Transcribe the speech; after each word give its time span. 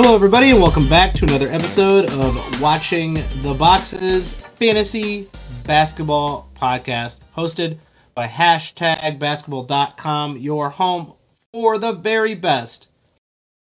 Hello, 0.00 0.14
everybody, 0.14 0.50
and 0.50 0.60
welcome 0.60 0.88
back 0.88 1.12
to 1.14 1.24
another 1.24 1.48
episode 1.48 2.08
of 2.08 2.60
Watching 2.60 3.14
the 3.42 3.52
Boxes 3.52 4.32
Fantasy 4.32 5.28
Basketball 5.66 6.48
Podcast, 6.54 7.18
hosted 7.36 7.78
by 8.14 8.28
hashtag 8.28 9.18
basketball.com, 9.18 10.36
your 10.36 10.70
home 10.70 11.14
for 11.52 11.78
the 11.78 11.90
very 11.94 12.36
best 12.36 12.86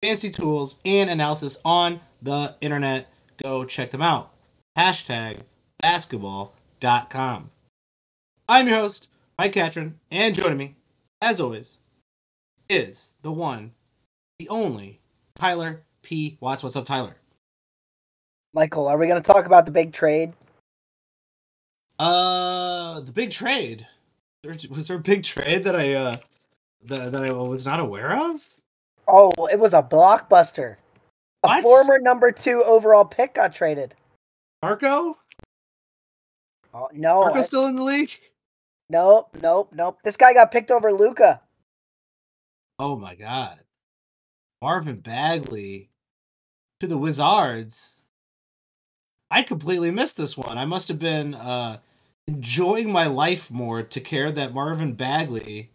fancy 0.01 0.29
tools 0.29 0.79
and 0.83 1.09
analysis 1.09 1.57
on 1.63 2.01
the 2.21 2.53
internet. 2.59 3.07
Go 3.41 3.63
check 3.63 3.89
them 3.89 4.01
out. 4.01 4.33
Hashtag 4.77 5.39
basketball.com. 5.81 7.49
I'm 8.49 8.67
your 8.67 8.79
host, 8.79 9.07
Mike 9.39 9.53
Catron, 9.53 9.97
and 10.11 10.35
joining 10.35 10.57
me, 10.57 10.75
as 11.21 11.39
always, 11.39 11.77
is 12.67 13.13
the 13.21 13.31
one, 13.31 13.71
the 14.37 14.49
only, 14.49 14.99
Tyler 15.39 15.84
P. 16.05 16.37
Watts. 16.39 16.63
What's 16.63 16.75
up, 16.75 16.85
Tyler? 16.85 17.15
Michael, 18.53 18.87
are 18.87 18.97
we 18.97 19.07
going 19.07 19.21
to 19.21 19.27
talk 19.33 19.45
about 19.45 19.65
the 19.65 19.71
big 19.71 19.91
trade? 19.91 20.31
Uh, 21.99 23.01
the 23.01 23.11
big 23.11 23.31
trade. 23.31 23.85
Was 24.69 24.87
there 24.87 24.97
a 24.97 24.99
big 24.99 25.23
trade 25.23 25.63
that 25.63 25.75
I 25.75 25.93
uh 25.95 26.17
that, 26.83 27.11
that 27.11 27.23
I 27.23 27.31
was 27.31 27.65
not 27.65 27.79
aware 27.79 28.15
of? 28.15 28.41
Oh, 29.07 29.31
it 29.51 29.59
was 29.59 29.73
a 29.73 29.81
blockbuster. 29.81 30.75
A 31.43 31.47
What? 31.47 31.63
former 31.63 31.99
number 31.99 32.31
two 32.31 32.63
overall 32.63 33.05
pick 33.05 33.33
got 33.33 33.53
traded. 33.53 33.95
Marco? 34.61 35.17
Oh, 36.73 36.89
no, 36.93 37.21
Marco 37.21 37.41
still 37.41 37.65
in 37.65 37.75
the 37.75 37.83
league? 37.83 38.11
nope, 38.89 39.29
nope, 39.41 39.71
nope. 39.73 39.97
This 40.03 40.17
guy 40.17 40.33
got 40.33 40.51
picked 40.51 40.69
over 40.69 40.93
Luka. 40.93 41.41
Oh 42.77 42.95
my 42.95 43.15
god. 43.15 43.59
Marvin 44.61 44.97
Bagley 44.99 45.89
to 46.79 46.87
the 46.87 46.97
Wizards. 46.97 47.91
I 49.31 49.43
completely 49.43 49.91
missed 49.91 50.17
this 50.17 50.37
one. 50.37 50.57
I 50.57 50.65
must 50.65 50.87
have 50.87 50.99
been 50.99 51.33
uh 51.33 51.79
enjoying 52.27 52.91
my 52.91 53.05
life 53.05 53.51
more 53.51 53.83
to 53.83 54.01
care 54.01 54.31
that 54.31 54.53
Marvin 54.53 54.93
Bagley 54.93 55.69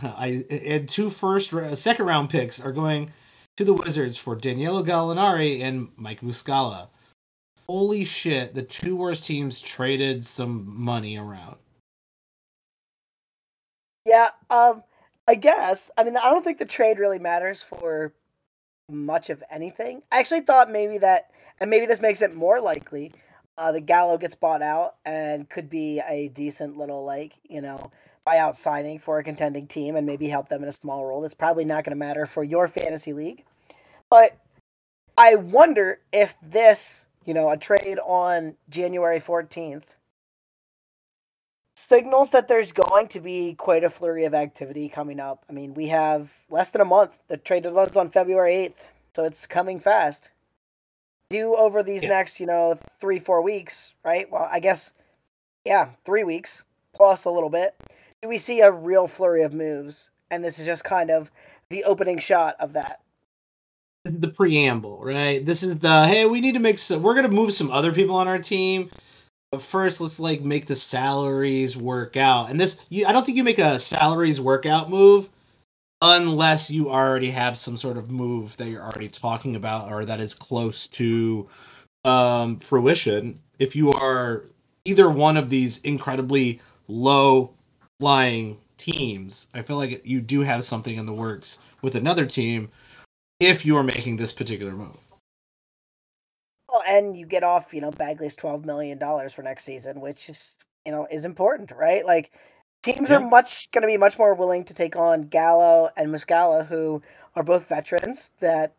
I 0.02 0.44
and 0.50 0.88
two 0.88 1.10
first 1.10 1.52
second 1.74 2.06
round 2.06 2.30
picks 2.30 2.60
are 2.60 2.72
going 2.72 3.10
to 3.56 3.64
the 3.64 3.74
Wizards 3.74 4.16
for 4.16 4.34
Danilo 4.34 4.82
Gallinari 4.82 5.62
and 5.62 5.88
Mike 5.96 6.20
Muscala. 6.22 6.88
Holy 7.68 8.04
shit, 8.04 8.54
the 8.54 8.62
two 8.62 8.96
worst 8.96 9.24
teams 9.24 9.60
traded 9.60 10.24
some 10.24 10.64
money 10.82 11.16
around. 11.18 11.56
Yeah, 14.04 14.30
um, 14.48 14.82
I 15.28 15.34
guess. 15.34 15.90
I 15.96 16.04
mean, 16.04 16.16
I 16.16 16.30
don't 16.30 16.42
think 16.42 16.58
the 16.58 16.64
trade 16.64 16.98
really 16.98 17.18
matters 17.18 17.62
for 17.62 18.12
much 18.90 19.30
of 19.30 19.42
anything. 19.50 20.02
I 20.10 20.18
actually 20.18 20.40
thought 20.40 20.70
maybe 20.70 20.98
that, 20.98 21.30
and 21.58 21.70
maybe 21.70 21.86
this 21.86 22.00
makes 22.00 22.22
it 22.22 22.34
more 22.34 22.60
likely, 22.60 23.12
uh, 23.58 23.72
the 23.72 23.80
Gallo 23.80 24.18
gets 24.18 24.34
bought 24.34 24.62
out 24.62 24.96
and 25.04 25.48
could 25.48 25.68
be 25.68 26.00
a 26.08 26.28
decent 26.28 26.76
little 26.76 27.04
like 27.04 27.34
you 27.48 27.60
know 27.60 27.90
buyout 28.26 28.54
signing 28.54 28.98
for 28.98 29.18
a 29.18 29.24
contending 29.24 29.66
team 29.66 29.96
and 29.96 30.06
maybe 30.06 30.28
help 30.28 30.48
them 30.48 30.62
in 30.62 30.68
a 30.68 30.72
small 30.72 31.06
role. 31.06 31.20
That's 31.20 31.34
probably 31.34 31.64
not 31.64 31.84
going 31.84 31.92
to 31.92 31.96
matter 31.96 32.26
for 32.26 32.44
your 32.44 32.68
fantasy 32.68 33.12
league, 33.12 33.44
but 34.08 34.36
I 35.16 35.34
wonder 35.34 36.00
if 36.12 36.34
this, 36.42 37.06
you 37.24 37.34
know, 37.34 37.50
a 37.50 37.56
trade 37.56 37.98
on 38.04 38.56
January 38.68 39.20
fourteenth 39.20 39.96
signals 41.80 42.30
that 42.30 42.48
there's 42.48 42.72
going 42.72 43.08
to 43.08 43.20
be 43.20 43.54
quite 43.54 43.84
a 43.84 43.90
flurry 43.90 44.24
of 44.24 44.34
activity 44.34 44.88
coming 44.88 45.18
up. 45.18 45.44
I 45.48 45.52
mean, 45.52 45.74
we 45.74 45.88
have 45.88 46.32
less 46.48 46.70
than 46.70 46.80
a 46.80 46.84
month. 46.84 47.22
The 47.28 47.36
trade 47.36 47.62
deadline's 47.62 47.96
on 47.96 48.10
February 48.10 48.52
8th, 48.52 48.86
so 49.16 49.24
it's 49.24 49.46
coming 49.46 49.80
fast. 49.80 50.30
Due 51.30 51.54
over 51.54 51.82
these 51.82 52.02
Yeah. 52.02 52.10
next, 52.10 52.38
you 52.40 52.46
know, 52.46 52.78
three, 53.00 53.18
four 53.18 53.40
weeks, 53.40 53.94
right? 54.04 54.30
Well, 54.30 54.48
I 54.50 54.60
guess, 54.60 54.92
yeah, 55.64 55.90
three 56.04 56.24
weeks 56.24 56.62
plus 56.92 57.24
a 57.24 57.30
little 57.30 57.50
bit. 57.50 57.74
Do 58.20 58.28
we 58.28 58.36
see 58.38 58.60
a 58.60 58.70
real 58.70 59.06
flurry 59.06 59.42
of 59.42 59.54
moves? 59.54 60.10
And 60.30 60.44
this 60.44 60.58
is 60.58 60.66
just 60.66 60.84
kind 60.84 61.10
of 61.10 61.30
the 61.70 61.84
opening 61.84 62.18
shot 62.18 62.56
of 62.60 62.74
that. 62.74 63.00
this 64.04 64.14
is 64.14 64.20
the 64.20 64.28
preamble, 64.28 65.02
right? 65.04 65.44
This 65.44 65.62
is 65.62 65.78
the 65.78 66.06
hey, 66.06 66.24
we 66.26 66.40
need 66.40 66.52
to 66.54 66.58
make 66.60 66.78
some. 66.78 67.02
We're 67.02 67.14
gonna 67.14 67.28
move 67.28 67.52
some 67.52 67.70
other 67.70 67.92
people 67.92 68.16
on 68.16 68.28
our 68.28 68.38
team, 68.38 68.90
but 69.50 69.62
first 69.62 70.00
let's 70.00 70.18
like 70.18 70.42
make 70.42 70.66
the 70.66 70.76
salaries 70.76 71.76
work 71.76 72.16
out. 72.16 72.50
And 72.50 72.60
this, 72.60 72.78
you, 72.88 73.06
I 73.06 73.12
don't 73.12 73.24
think 73.24 73.36
you 73.36 73.44
make 73.44 73.58
a 73.58 73.78
salaries 73.78 74.40
workout 74.40 74.88
move 74.88 75.28
unless 76.02 76.70
you 76.70 76.90
already 76.90 77.30
have 77.30 77.58
some 77.58 77.76
sort 77.76 77.96
of 77.96 78.10
move 78.10 78.56
that 78.56 78.68
you're 78.68 78.82
already 78.82 79.08
talking 79.08 79.56
about 79.56 79.90
or 79.90 80.04
that 80.04 80.20
is 80.20 80.34
close 80.34 80.86
to 80.88 81.48
um, 82.04 82.58
fruition. 82.60 83.40
If 83.58 83.74
you 83.74 83.92
are 83.92 84.44
either 84.84 85.10
one 85.10 85.36
of 85.36 85.50
these 85.50 85.78
incredibly 85.78 86.60
low 86.86 87.52
lying 87.98 88.56
teams, 88.78 89.48
I 89.52 89.62
feel 89.62 89.76
like 89.76 90.06
you 90.06 90.20
do 90.20 90.40
have 90.40 90.64
something 90.64 90.96
in 90.96 91.06
the 91.06 91.12
works 91.12 91.58
with 91.82 91.96
another 91.96 92.24
team 92.24 92.70
if 93.40 93.66
you 93.66 93.76
are 93.76 93.82
making 93.82 94.16
this 94.16 94.32
particular 94.32 94.72
move. 94.72 94.96
And 96.90 97.16
you 97.16 97.24
get 97.24 97.44
off, 97.44 97.72
you 97.72 97.80
know, 97.80 97.92
Bagley's 97.92 98.34
twelve 98.34 98.64
million 98.64 98.98
dollars 98.98 99.32
for 99.32 99.42
next 99.42 99.64
season, 99.64 100.00
which 100.00 100.28
is, 100.28 100.54
you 100.84 100.90
know, 100.92 101.06
is 101.10 101.24
important, 101.24 101.70
right? 101.70 102.04
Like 102.04 102.32
teams 102.82 103.10
are 103.12 103.20
much 103.20 103.70
going 103.70 103.82
to 103.82 103.86
be 103.86 103.96
much 103.96 104.18
more 104.18 104.34
willing 104.34 104.64
to 104.64 104.74
take 104.74 104.96
on 104.96 105.22
Gallo 105.22 105.90
and 105.96 106.08
Muscala, 106.12 106.66
who 106.66 107.00
are 107.36 107.42
both 107.42 107.68
veterans 107.68 108.32
that 108.40 108.74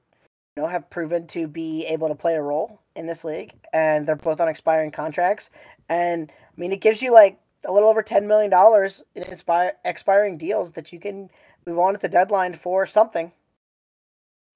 you 0.56 0.62
know 0.62 0.68
have 0.68 0.90
proven 0.90 1.26
to 1.28 1.48
be 1.48 1.86
able 1.86 2.10
to 2.10 2.16
play 2.16 2.36
a 2.36 2.42
role 2.42 2.82
in 2.96 3.08
this 3.08 3.24
league, 3.24 3.54
and 3.72 4.06
they're 4.06 4.16
both 4.18 4.42
on 4.42 4.50
expiring 4.50 4.92
contracts. 4.92 5.50
And 5.88 6.32
I 6.32 6.60
mean, 6.60 6.74
it 6.74 6.82
gives 6.82 7.02
you 7.02 7.14
like 7.14 7.40
a 7.66 7.72
little 7.72 7.90
over 7.90 8.02
ten 8.02 8.28
million 8.28 8.52
dollars 8.52 9.04
in 9.16 9.24
expire, 9.24 9.74
expiring 9.86 10.38
deals 10.38 10.74
that 10.74 10.92
you 10.92 11.00
can 11.00 11.30
move 11.66 11.80
on 11.80 11.96
at 11.96 12.02
the 12.02 12.10
deadline 12.10 12.54
for 12.54 12.86
something. 12.86 13.32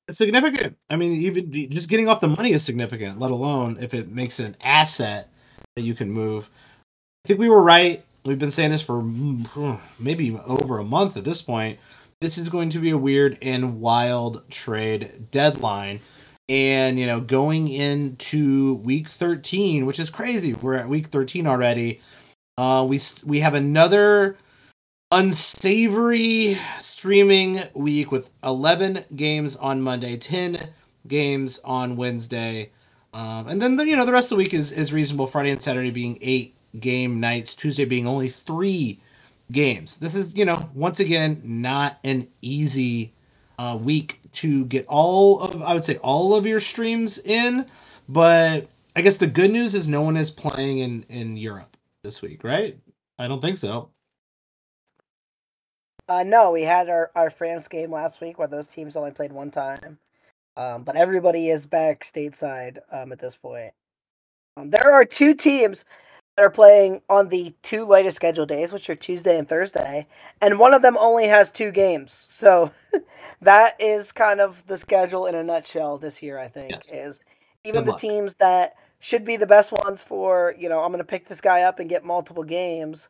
It's 0.07 0.19
significant. 0.19 0.77
I 0.89 0.95
mean, 0.95 1.21
even 1.23 1.71
just 1.71 1.87
getting 1.87 2.07
off 2.07 2.21
the 2.21 2.27
money 2.27 2.53
is 2.53 2.63
significant, 2.63 3.19
let 3.19 3.31
alone 3.31 3.77
if 3.81 3.93
it 3.93 4.09
makes 4.09 4.39
an 4.39 4.55
asset 4.61 5.29
that 5.75 5.81
you 5.81 5.95
can 5.95 6.11
move. 6.11 6.49
I 7.25 7.29
think 7.29 7.39
we 7.39 7.49
were 7.49 7.61
right. 7.61 8.03
We've 8.23 8.39
been 8.39 8.51
saying 8.51 8.71
this 8.71 8.81
for 8.81 9.01
mm, 9.01 9.79
maybe 9.99 10.37
over 10.45 10.77
a 10.77 10.83
month 10.83 11.17
at 11.17 11.23
this 11.23 11.41
point. 11.41 11.79
This 12.21 12.37
is 12.37 12.49
going 12.49 12.69
to 12.71 12.79
be 12.79 12.91
a 12.91 12.97
weird 12.97 13.37
and 13.41 13.81
wild 13.81 14.49
trade 14.49 15.27
deadline. 15.31 15.99
And, 16.47 16.99
you 16.99 17.07
know, 17.07 17.19
going 17.19 17.69
into 17.69 18.75
week 18.75 19.09
13, 19.09 19.87
which 19.87 19.99
is 19.99 20.11
crazy. 20.11 20.53
We're 20.53 20.75
at 20.75 20.87
week 20.87 21.07
13 21.07 21.47
already. 21.47 22.01
Uh, 22.57 22.85
we 22.87 22.99
we 23.25 23.39
have 23.39 23.55
another 23.55 24.37
unsavory 25.11 26.59
streaming 26.81 27.63
week 27.73 28.11
with 28.11 28.29
11 28.43 29.05
games 29.15 29.55
on 29.55 29.81
Monday, 29.81 30.17
10 30.17 30.69
games 31.07 31.59
on 31.63 31.95
Wednesday. 31.95 32.71
Um, 33.13 33.47
and 33.47 33.61
then 33.61 33.75
the, 33.75 33.85
you 33.85 33.95
know 33.95 34.05
the 34.05 34.11
rest 34.11 34.25
of 34.25 34.37
the 34.37 34.43
week 34.43 34.53
is, 34.53 34.71
is 34.71 34.91
reasonable. 34.91 35.27
Friday 35.27 35.51
and 35.51 35.61
Saturday 35.61 35.91
being 35.91 36.17
eight 36.21 36.55
game 36.79 37.19
nights, 37.19 37.53
Tuesday 37.53 37.85
being 37.85 38.07
only 38.07 38.29
three 38.29 38.99
games. 39.51 39.97
This 39.97 40.15
is 40.15 40.33
you 40.33 40.43
know 40.43 40.69
once 40.73 40.99
again 40.99 41.41
not 41.45 41.97
an 42.03 42.27
easy 42.41 43.13
uh, 43.57 43.77
week 43.81 44.19
to 44.33 44.65
get 44.65 44.85
all 44.87 45.39
of 45.39 45.61
I 45.61 45.73
would 45.73 45.85
say 45.85 45.95
all 45.97 46.35
of 46.35 46.45
your 46.45 46.59
streams 46.59 47.17
in, 47.19 47.65
but 48.09 48.67
I 48.97 49.01
guess 49.01 49.17
the 49.17 49.27
good 49.27 49.51
news 49.51 49.75
is 49.75 49.87
no 49.87 50.01
one 50.01 50.17
is 50.17 50.29
playing 50.29 50.79
in 50.79 51.05
in 51.07 51.37
Europe 51.37 51.77
this 52.03 52.21
week, 52.21 52.43
right? 52.43 52.77
I 53.17 53.29
don't 53.29 53.39
think 53.39 53.55
so. 53.55 53.91
Uh, 56.07 56.23
no, 56.23 56.51
we 56.51 56.61
had 56.61 56.89
our, 56.89 57.11
our 57.15 57.29
France 57.29 57.67
game 57.67 57.91
last 57.91 58.21
week 58.21 58.37
where 58.37 58.47
those 58.47 58.67
teams 58.67 58.95
only 58.95 59.11
played 59.11 59.31
one 59.31 59.51
time. 59.51 59.97
Um, 60.57 60.83
but 60.83 60.95
everybody 60.95 61.49
is 61.49 61.65
back 61.65 62.03
stateside 62.03 62.79
um, 62.91 63.11
at 63.11 63.19
this 63.19 63.35
point. 63.35 63.73
Um, 64.55 64.69
there 64.69 64.93
are 64.93 65.03
two 65.03 65.33
teams 65.33 65.83
that 66.37 66.45
are 66.45 66.49
playing 66.51 67.01
on 67.09 67.29
the 67.29 67.53
two 67.61 67.83
latest 67.85 68.15
scheduled 68.15 68.49
days, 68.49 68.71
which 68.71 68.89
are 68.89 68.95
Tuesday 68.95 69.37
and 69.37 69.47
Thursday, 69.47 70.07
and 70.41 70.59
one 70.59 70.73
of 70.73 70.81
them 70.81 70.97
only 70.97 71.27
has 71.27 71.51
two 71.51 71.71
games. 71.71 72.25
So 72.29 72.71
that 73.41 73.75
is 73.79 74.11
kind 74.11 74.39
of 74.39 74.65
the 74.67 74.77
schedule 74.77 75.25
in 75.25 75.35
a 75.35 75.43
nutshell 75.43 75.97
this 75.97 76.21
year, 76.23 76.37
I 76.39 76.47
think, 76.47 76.71
Yes. 76.71 76.91
is 76.91 77.25
even 77.65 77.81
Good 77.81 77.87
the 77.87 77.91
luck. 77.91 77.99
teams 78.01 78.35
that 78.35 78.75
should 78.99 79.25
be 79.25 79.35
the 79.37 79.47
best 79.47 79.71
ones 79.71 80.03
for, 80.03 80.55
you 80.57 80.69
know, 80.69 80.79
I'm 80.79 80.89
going 80.91 80.99
to 80.99 81.03
pick 81.03 81.27
this 81.27 81.41
guy 81.41 81.63
up 81.63 81.79
and 81.79 81.89
get 81.89 82.05
multiple 82.05 82.43
games 82.43 83.09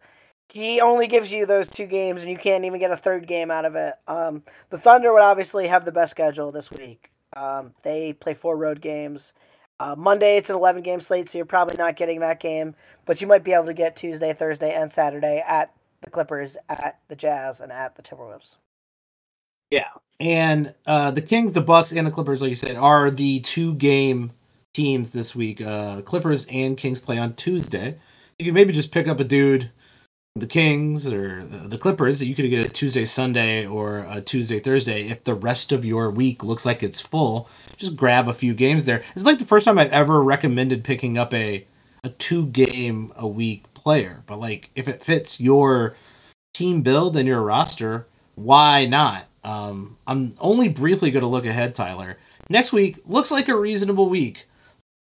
he 0.49 0.79
only 0.81 1.07
gives 1.07 1.31
you 1.31 1.45
those 1.45 1.67
two 1.67 1.85
games 1.85 2.21
and 2.21 2.31
you 2.31 2.37
can't 2.37 2.65
even 2.65 2.79
get 2.79 2.91
a 2.91 2.97
third 2.97 3.27
game 3.27 3.51
out 3.51 3.65
of 3.65 3.75
it. 3.75 3.95
Um, 4.07 4.43
the 4.69 4.77
Thunder 4.77 5.13
would 5.13 5.21
obviously 5.21 5.67
have 5.67 5.85
the 5.85 5.91
best 5.91 6.11
schedule 6.11 6.51
this 6.51 6.71
week. 6.71 7.11
Um, 7.35 7.73
they 7.83 8.13
play 8.13 8.33
four 8.33 8.57
road 8.57 8.81
games. 8.81 9.33
Uh, 9.79 9.95
Monday 9.97 10.37
it's 10.37 10.49
an 10.49 10.55
11 10.55 10.83
game 10.83 11.01
slate, 11.01 11.29
so 11.29 11.37
you're 11.37 11.45
probably 11.45 11.75
not 11.75 11.97
getting 11.97 12.21
that 12.21 12.39
game, 12.39 12.75
but 13.05 13.19
you 13.19 13.27
might 13.27 13.43
be 13.43 13.51
able 13.53 13.65
to 13.65 13.73
get 13.73 13.95
Tuesday, 13.95 14.33
Thursday, 14.33 14.73
and 14.73 14.91
Saturday 14.91 15.43
at 15.45 15.73
the 16.01 16.09
Clippers, 16.09 16.55
at 16.69 16.99
the 17.09 17.15
Jazz, 17.15 17.59
and 17.59 17.71
at 17.71 17.95
the 17.95 18.01
Timberwolves. 18.01 18.55
Yeah, 19.69 19.89
and 20.19 20.73
uh, 20.85 21.11
the 21.11 21.21
Kings, 21.21 21.53
the 21.53 21.61
Bucks, 21.61 21.91
and 21.91 22.07
the 22.07 22.11
Clippers, 22.11 22.41
like 22.41 22.49
you 22.49 22.55
said, 22.55 22.77
are 22.77 23.11
the 23.11 23.41
two 23.41 23.73
game 23.73 24.31
teams 24.73 25.09
this 25.09 25.35
week. 25.35 25.59
Uh, 25.59 26.01
Clippers 26.01 26.45
and 26.49 26.77
Kings 26.77 26.99
play 26.99 27.17
on 27.17 27.33
Tuesday. 27.33 27.97
You 28.39 28.45
can 28.45 28.53
maybe 28.53 28.71
just 28.71 28.91
pick 28.91 29.07
up 29.07 29.19
a 29.19 29.23
dude, 29.23 29.69
the 30.37 30.47
Kings 30.47 31.05
or 31.05 31.45
the 31.45 31.77
Clippers. 31.77 32.19
That 32.19 32.27
you 32.27 32.35
could 32.35 32.49
get 32.49 32.65
a 32.65 32.69
Tuesday, 32.69 33.05
Sunday, 33.05 33.65
or 33.65 34.05
a 34.09 34.21
Tuesday, 34.21 34.59
Thursday. 34.59 35.07
If 35.07 35.23
the 35.23 35.35
rest 35.35 35.71
of 35.71 35.85
your 35.85 36.11
week 36.11 36.43
looks 36.43 36.65
like 36.65 36.83
it's 36.83 36.99
full, 36.99 37.49
just 37.77 37.95
grab 37.95 38.27
a 38.27 38.33
few 38.33 38.53
games 38.53 38.83
there. 38.85 39.03
It's 39.15 39.23
like 39.23 39.39
the 39.39 39.45
first 39.45 39.65
time 39.65 39.77
I've 39.77 39.91
ever 39.91 40.21
recommended 40.21 40.83
picking 40.83 41.17
up 41.17 41.33
a 41.33 41.65
a 42.03 42.09
two 42.09 42.47
game 42.47 43.13
a 43.15 43.27
week 43.27 43.63
player. 43.73 44.23
But 44.27 44.39
like 44.39 44.69
if 44.75 44.87
it 44.87 45.03
fits 45.03 45.39
your 45.39 45.95
team 46.53 46.81
build 46.81 47.15
and 47.15 47.27
your 47.27 47.41
roster, 47.41 48.07
why 48.35 48.85
not? 48.85 49.25
Um, 49.43 49.97
I'm 50.05 50.35
only 50.39 50.67
briefly 50.69 51.11
going 51.11 51.21
to 51.21 51.29
look 51.29 51.45
ahead, 51.45 51.75
Tyler. 51.75 52.17
Next 52.49 52.73
week 52.73 52.97
looks 53.05 53.31
like 53.31 53.47
a 53.47 53.55
reasonable 53.55 54.09
week, 54.09 54.47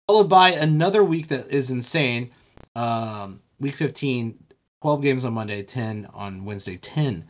followed 0.07 0.29
by 0.29 0.51
another 0.51 1.03
week 1.03 1.29
that 1.29 1.49
is 1.49 1.71
insane. 1.71 2.31
Um, 2.75 3.41
week 3.59 3.77
15, 3.77 4.37
12 4.85 5.01
games 5.01 5.25
on 5.25 5.33
Monday, 5.33 5.63
10 5.63 6.07
on 6.13 6.45
Wednesday, 6.45 6.77
10 6.77 7.23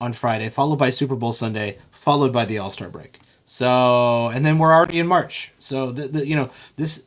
on 0.00 0.12
Friday, 0.12 0.48
followed 0.48 0.76
by 0.76 0.90
Super 0.90 1.16
Bowl 1.16 1.32
Sunday, 1.32 1.76
followed 2.04 2.32
by 2.32 2.44
the 2.44 2.58
All 2.58 2.70
Star 2.70 2.88
break. 2.88 3.18
So, 3.44 4.28
and 4.28 4.46
then 4.46 4.58
we're 4.58 4.72
already 4.72 5.00
in 5.00 5.08
March. 5.08 5.50
So, 5.58 5.90
the, 5.90 6.06
the 6.06 6.24
you 6.24 6.36
know 6.36 6.50
this 6.76 7.02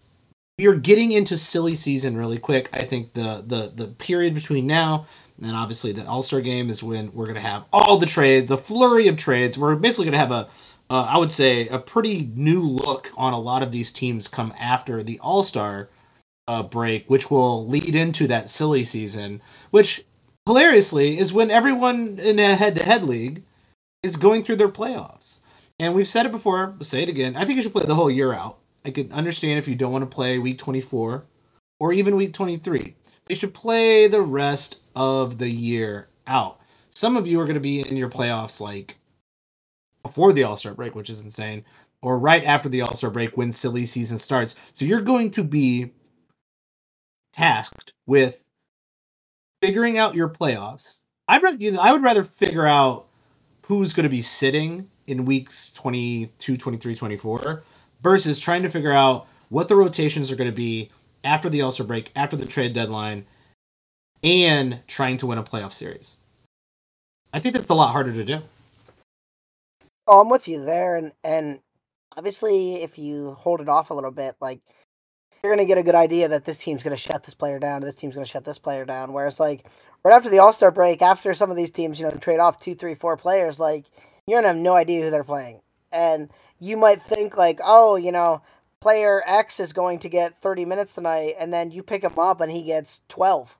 you're 0.58 0.76
getting 0.76 1.14
into 1.14 1.38
silly 1.38 1.76
season 1.76 2.18
really 2.18 2.38
quick. 2.38 2.68
I 2.74 2.84
think 2.84 3.14
the 3.14 3.46
the 3.48 3.72
the 3.74 3.88
period 3.88 4.34
between 4.34 4.68
now 4.68 5.06
and 5.42 5.56
obviously 5.56 5.94
the 5.94 6.06
All 6.06 6.22
Star 6.22 6.42
game 6.42 6.70
is 6.70 6.84
when 6.84 7.10
we're 7.14 7.28
gonna 7.28 7.40
have 7.40 7.64
all 7.72 7.98
the 7.98 8.06
trades, 8.06 8.50
the 8.50 8.58
flurry 8.58 9.08
of 9.08 9.16
trades. 9.16 9.58
We're 9.58 9.76
basically 9.76 10.04
gonna 10.04 10.18
have 10.18 10.32
a 10.32 10.50
uh, 10.90 11.08
I 11.10 11.18
would 11.18 11.32
say 11.32 11.70
a 11.70 11.80
pretty 11.80 12.30
new 12.36 12.62
look 12.62 13.10
on 13.16 13.32
a 13.32 13.40
lot 13.40 13.64
of 13.64 13.72
these 13.72 13.94
teams 13.94 14.28
come 14.28 14.54
after 14.60 15.02
the 15.02 15.18
All 15.20 15.44
Star 15.44 15.88
uh, 16.48 16.64
break, 16.64 17.10
which 17.10 17.32
will 17.32 17.68
lead 17.68 17.96
into 17.96 18.28
that 18.28 18.50
silly 18.50 18.84
season, 18.84 19.42
which 19.72 20.04
hilariously 20.46 21.18
is 21.18 21.32
when 21.32 21.52
everyone 21.52 22.20
in 22.20 22.40
a 22.40 22.56
head 22.56 22.76
to 22.76 22.84
head 22.84 23.04
league 23.04 23.44
is 24.02 24.18
going 24.18 24.44
through 24.44 24.58
their 24.58 24.70
playoffs. 24.70 25.38
And 25.80 25.94
we've 25.94 26.08
said 26.08 26.26
it 26.26 26.32
before, 26.32 26.76
we'll 26.78 26.86
say 26.86 27.04
it 27.04 27.10
again. 27.10 27.36
I 27.36 27.46
think 27.46 27.56
you 27.56 27.62
should 27.62 27.74
play 27.74 27.86
the 27.86 27.96
whole 27.96 28.12
year 28.12 28.34
out. 28.34 28.60
I 28.86 28.92
can 28.92 29.12
understand 29.12 29.60
if 29.60 29.68
you 29.68 29.76
don't 29.76 29.94
want 29.94 30.04
to 30.04 30.16
play 30.16 30.40
week 30.40 30.58
24 30.58 31.24
or 31.80 31.94
even 31.94 32.16
week 32.16 32.34
23. 32.34 32.96
You 33.30 33.36
should 33.36 33.54
play 33.54 34.08
the 34.08 34.22
rest 34.22 34.80
of 34.96 35.38
the 35.38 35.50
year 35.50 36.10
out. 36.28 36.60
Some 36.94 37.18
of 37.18 37.26
you 37.26 37.40
are 37.40 37.46
going 37.46 37.56
to 37.56 37.62
be 37.62 37.88
in 37.88 37.96
your 37.96 38.10
playoffs 38.10 38.60
like 38.60 38.98
before 40.04 40.34
the 40.34 40.44
All 40.44 40.58
Star 40.58 40.74
break, 40.74 40.94
which 40.94 41.10
is 41.10 41.22
insane, 41.22 41.64
or 42.02 42.20
right 42.20 42.44
after 42.44 42.68
the 42.68 42.82
All 42.82 42.96
Star 42.96 43.10
break 43.10 43.36
when 43.38 43.56
silly 43.56 43.86
season 43.86 44.20
starts. 44.20 44.56
So 44.76 44.86
you're 44.86 45.02
going 45.02 45.32
to 45.32 45.44
be 45.44 45.92
tasked 47.36 47.94
with 48.06 48.36
figuring 49.62 49.98
out 49.98 50.16
your 50.16 50.30
playoffs. 50.30 51.00
I'd 51.28 51.42
rather, 51.42 51.58
you 51.58 51.72
know, 51.72 51.80
I 51.80 51.92
would 51.92 52.04
rather 52.04 52.24
figure 52.24 52.68
out 52.68 53.08
who's 53.62 53.94
going 53.94 54.04
to 54.04 54.10
be 54.10 54.22
sitting 54.22 54.90
in 55.08 55.26
weeks 55.26 55.72
22, 55.72 56.58
23, 56.58 56.96
24 56.96 57.64
versus 58.02 58.38
trying 58.38 58.64
to 58.64 58.70
figure 58.70 58.92
out 58.92 59.28
what 59.50 59.68
the 59.68 59.76
rotations 59.76 60.32
are 60.32 60.36
going 60.36 60.50
to 60.50 60.56
be 60.56 60.90
after 61.24 61.50
the 61.50 61.62
All-Star 61.62 61.88
break, 61.88 62.12
after 62.16 62.36
the 62.36 62.46
trade 62.46 62.74
deadline, 62.74 63.26
and 64.24 64.80
trying 64.88 65.18
to 65.18 65.28
win 65.28 65.38
a 65.38 65.44
playoff 65.44 65.74
series. 65.74 66.18
I 67.32 67.40
think 67.40 67.56
that's 67.56 67.70
a 67.70 67.74
lot 67.74 67.92
harder 67.92 68.14
to 68.14 68.24
do. 68.24 68.40
Oh, 70.08 70.20
I'm 70.20 70.30
with 70.30 70.48
you 70.48 70.64
there, 70.64 70.98
and 70.98 71.14
and 71.24 71.60
obviously, 72.18 72.84
if 72.84 72.98
you 72.98 73.32
hold 73.32 73.62
it 73.62 73.70
off 73.70 73.90
a 73.90 73.94
little 73.94 74.12
bit, 74.12 74.36
like 74.42 74.60
you're 75.44 75.54
gonna 75.54 75.66
get 75.66 75.78
a 75.78 75.84
good 75.84 75.96
idea 75.96 76.30
that 76.30 76.46
this 76.46 76.60
team's 76.60 76.84
gonna 76.84 76.96
shut 76.96 77.24
this 77.24 77.34
player 77.34 77.60
down, 77.60 77.82
this 77.82 77.96
team's 77.96 78.16
gonna 78.16 78.26
shut 78.26 78.46
this 78.46 78.58
player 78.58 78.86
down. 78.86 79.12
Whereas, 79.12 79.40
like 79.40 79.66
right 80.04 80.16
after 80.16 80.30
the 80.30 80.40
All 80.40 80.54
Star 80.54 80.72
break, 80.72 81.02
after 81.02 81.34
some 81.34 81.52
of 81.52 81.58
these 81.58 81.72
teams, 81.72 82.00
you 82.00 82.06
know, 82.06 82.12
trade 82.12 82.40
off 82.40 82.60
two, 82.60 82.76
three, 82.76 82.96
four 82.96 83.18
players, 83.18 83.60
like 83.60 83.86
you're 84.26 84.38
gonna 84.38 84.48
have 84.48 84.58
no 84.58 84.74
idea 84.76 85.04
who 85.04 85.12
they're 85.12 85.24
playing, 85.24 85.60
and 85.92 86.30
you 86.60 86.78
might 86.78 87.02
think 87.02 87.36
like, 87.36 87.60
oh, 87.64 87.98
you 87.98 88.12
know, 88.12 88.42
player 88.80 89.22
X 89.26 89.60
is 89.60 89.74
going 89.74 90.00
to 90.00 90.10
get 90.10 90.42
30 90.42 90.64
minutes 90.64 90.94
tonight, 90.94 91.36
and 91.38 91.54
then 91.54 91.72
you 91.72 91.84
pick 91.84 92.04
him 92.04 92.18
up 92.18 92.40
and 92.40 92.52
he 92.52 92.64
gets 92.64 93.02
12 93.10 93.58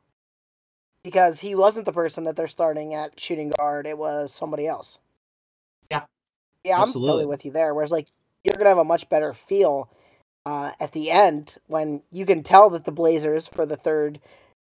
because 1.04 1.42
he 1.42 1.54
wasn't 1.54 1.86
the 1.86 1.92
person 1.92 2.24
that 2.24 2.38
they're 2.38 2.48
starting 2.48 2.94
at 2.94 3.20
shooting 3.20 3.52
guard. 3.58 3.86
It 3.86 3.98
was 3.98 4.34
somebody 4.34 4.68
else. 4.68 5.00
Yeah, 5.92 6.04
yeah, 6.64 6.78
I'm 6.78 6.84
Absolutely. 6.84 7.10
totally 7.10 7.26
with 7.26 7.44
you 7.44 7.52
there. 7.52 7.74
Whereas 7.74 7.92
like 7.92 8.08
you're 8.46 8.56
gonna 8.56 8.70
have 8.70 8.78
a 8.78 8.86
much 8.86 9.10
better 9.10 9.34
feel 9.34 9.90
uh, 10.46 10.72
at 10.80 10.92
the 10.92 11.10
end 11.12 11.58
when 11.68 12.02
you 12.12 12.26
can 12.26 12.44
tell 12.44 12.70
that 12.72 12.86
the 12.86 12.92
Blazers 12.92 13.48
for 13.48 13.66
the 13.66 13.78
third 13.78 14.20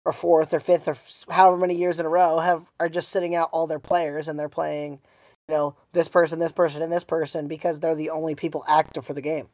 or 0.04 0.12
fourth 0.12 0.52
or 0.54 0.60
fifth 0.60 0.86
or 0.86 0.96
however 1.32 1.56
many 1.56 1.74
years 1.74 1.98
in 1.98 2.06
a 2.06 2.08
row 2.08 2.38
have 2.38 2.70
are 2.78 2.88
just 2.88 3.10
sitting 3.10 3.34
out 3.34 3.48
all 3.52 3.66
their 3.66 3.78
players 3.78 4.28
and 4.28 4.38
they're 4.38 4.48
playing 4.48 5.00
you 5.48 5.54
know, 5.54 5.76
this 5.92 6.08
person, 6.08 6.38
this 6.38 6.52
person, 6.52 6.82
and 6.82 6.92
this 6.92 7.04
person 7.04 7.48
because 7.48 7.80
they're 7.80 7.94
the 7.94 8.10
only 8.10 8.34
people 8.34 8.64
active 8.66 9.04
for 9.04 9.12
the 9.12 9.20
game. 9.20 9.48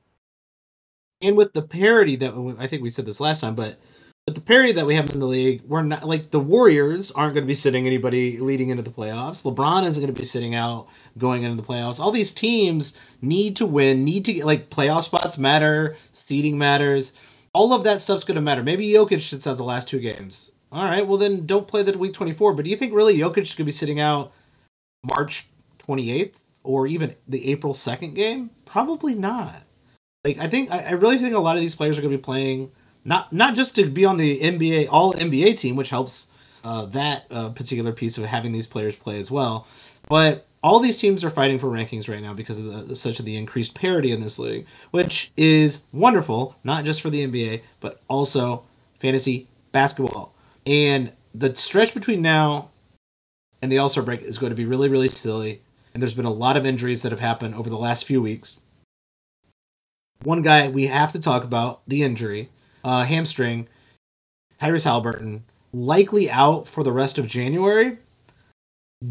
And 1.22 1.36
with 1.36 1.52
the 1.52 1.62
parity 1.62 2.16
that 2.16 2.56
I 2.58 2.66
think 2.66 2.82
we 2.82 2.90
said 2.90 3.06
this 3.06 3.20
last 3.20 3.40
time, 3.40 3.54
but 3.54 3.78
with 4.26 4.34
the 4.34 4.40
parity 4.40 4.72
that 4.72 4.86
we 4.86 4.94
have 4.94 5.10
in 5.10 5.18
the 5.18 5.26
league, 5.26 5.62
we're 5.66 5.82
not 5.82 6.06
like 6.06 6.30
the 6.30 6.38
Warriors 6.38 7.10
aren't 7.10 7.34
going 7.34 7.44
to 7.44 7.48
be 7.48 7.54
sitting 7.54 7.86
anybody 7.86 8.38
leading 8.38 8.68
into 8.68 8.82
the 8.82 8.90
playoffs. 8.90 9.42
LeBron 9.42 9.82
isn't 9.88 10.00
going 10.00 10.14
to 10.14 10.20
be 10.20 10.24
sitting 10.24 10.54
out 10.54 10.86
going 11.18 11.42
into 11.42 11.60
the 11.60 11.66
playoffs. 11.66 11.98
All 11.98 12.12
these 12.12 12.32
teams 12.32 12.96
need 13.22 13.56
to 13.56 13.66
win, 13.66 14.04
need 14.04 14.24
to 14.26 14.32
get 14.32 14.44
like 14.44 14.70
playoff 14.70 15.04
spots 15.04 15.38
matter, 15.38 15.96
seeding 16.12 16.58
matters. 16.58 17.12
All 17.54 17.72
of 17.72 17.82
that 17.84 18.02
stuff's 18.02 18.22
going 18.22 18.36
to 18.36 18.40
matter. 18.40 18.62
Maybe 18.62 18.88
Jokic 18.90 19.22
sits 19.28 19.46
out 19.46 19.56
the 19.56 19.64
last 19.64 19.88
two 19.88 19.98
games. 19.98 20.52
All 20.70 20.84
right, 20.84 21.04
well 21.04 21.18
then 21.18 21.46
don't 21.46 21.66
play 21.66 21.82
the 21.82 21.98
week 21.98 22.12
24. 22.12 22.54
But 22.54 22.64
do 22.64 22.70
you 22.70 22.76
think 22.76 22.94
really 22.94 23.18
Jokic 23.18 23.56
to 23.56 23.64
be 23.64 23.72
sitting 23.72 23.98
out 23.98 24.32
March 25.02 25.48
28th 25.88 26.34
or 26.62 26.86
even 26.86 27.16
the 27.26 27.50
April 27.50 27.74
2nd 27.74 28.14
game? 28.14 28.50
Probably 28.64 29.16
not. 29.16 29.60
Like 30.24 30.38
I 30.38 30.48
think 30.48 30.70
I, 30.70 30.92
really 30.92 31.18
think 31.18 31.34
a 31.34 31.38
lot 31.40 31.56
of 31.56 31.62
these 31.62 31.74
players 31.74 31.98
are 31.98 32.02
going 32.02 32.12
to 32.12 32.18
be 32.18 32.22
playing 32.22 32.70
not 33.04 33.32
not 33.32 33.54
just 33.54 33.74
to 33.76 33.86
be 33.86 34.04
on 34.04 34.16
the 34.16 34.38
NBA 34.40 34.88
all 34.90 35.12
NBA 35.14 35.58
team, 35.58 35.76
which 35.76 35.90
helps 35.90 36.28
uh, 36.64 36.86
that 36.86 37.26
uh, 37.30 37.50
particular 37.50 37.92
piece 37.92 38.18
of 38.18 38.24
having 38.24 38.52
these 38.52 38.66
players 38.66 38.96
play 38.96 39.18
as 39.18 39.30
well, 39.30 39.66
but 40.08 40.46
all 40.62 40.78
these 40.78 40.98
teams 40.98 41.24
are 41.24 41.30
fighting 41.30 41.58
for 41.58 41.68
rankings 41.68 42.08
right 42.08 42.22
now 42.22 42.34
because 42.34 42.58
of 42.58 42.88
the, 42.88 42.94
such 42.94 43.18
of 43.18 43.24
the 43.24 43.36
increased 43.36 43.74
parity 43.74 44.12
in 44.12 44.20
this 44.20 44.38
league, 44.38 44.66
which 44.90 45.32
is 45.38 45.84
wonderful, 45.92 46.54
not 46.64 46.84
just 46.84 47.00
for 47.00 47.10
the 47.10 47.26
NBA 47.26 47.62
but 47.80 48.00
also 48.08 48.62
fantasy 48.98 49.46
basketball. 49.72 50.34
And 50.66 51.12
the 51.34 51.54
stretch 51.54 51.94
between 51.94 52.20
now 52.20 52.68
and 53.62 53.72
the 53.72 53.78
All 53.78 53.88
Star 53.88 54.04
break 54.04 54.22
is 54.22 54.38
going 54.38 54.50
to 54.50 54.56
be 54.56 54.66
really, 54.66 54.88
really 54.88 55.08
silly 55.08 55.62
and 55.92 56.02
there's 56.02 56.14
been 56.14 56.24
a 56.24 56.32
lot 56.32 56.56
of 56.56 56.66
injuries 56.66 57.02
that 57.02 57.12
have 57.12 57.20
happened 57.20 57.54
over 57.54 57.68
the 57.68 57.78
last 57.78 58.04
few 58.04 58.22
weeks. 58.22 58.60
One 60.22 60.42
guy 60.42 60.68
we 60.68 60.86
have 60.86 61.12
to 61.12 61.20
talk 61.20 61.44
about 61.44 61.80
the 61.88 62.02
injury, 62.02 62.48
uh, 62.84 63.04
hamstring, 63.04 63.68
Tyrese 64.60 64.84
Haliburton, 64.84 65.40
likely 65.72 66.30
out 66.30 66.66
for 66.68 66.82
the 66.82 66.92
rest 66.92 67.18
of 67.18 67.26
January. 67.26 67.98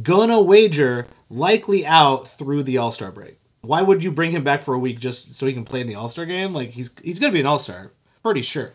Gonna 0.03 0.41
wager 0.41 1.07
likely 1.29 1.85
out 1.85 2.37
through 2.37 2.63
the 2.63 2.77
All 2.77 2.91
Star 2.91 3.11
break. 3.11 3.39
Why 3.61 3.81
would 3.81 4.03
you 4.03 4.11
bring 4.11 4.31
him 4.31 4.43
back 4.43 4.61
for 4.61 4.73
a 4.75 4.79
week 4.79 4.99
just 4.99 5.35
so 5.35 5.45
he 5.45 5.53
can 5.53 5.65
play 5.65 5.81
in 5.81 5.87
the 5.87 5.95
All 5.95 6.09
Star 6.09 6.25
game? 6.25 6.53
Like 6.53 6.69
he's 6.69 6.91
he's 7.03 7.19
gonna 7.19 7.33
be 7.33 7.39
an 7.39 7.45
All 7.45 7.57
Star, 7.57 7.91
pretty 8.23 8.43
sure. 8.43 8.73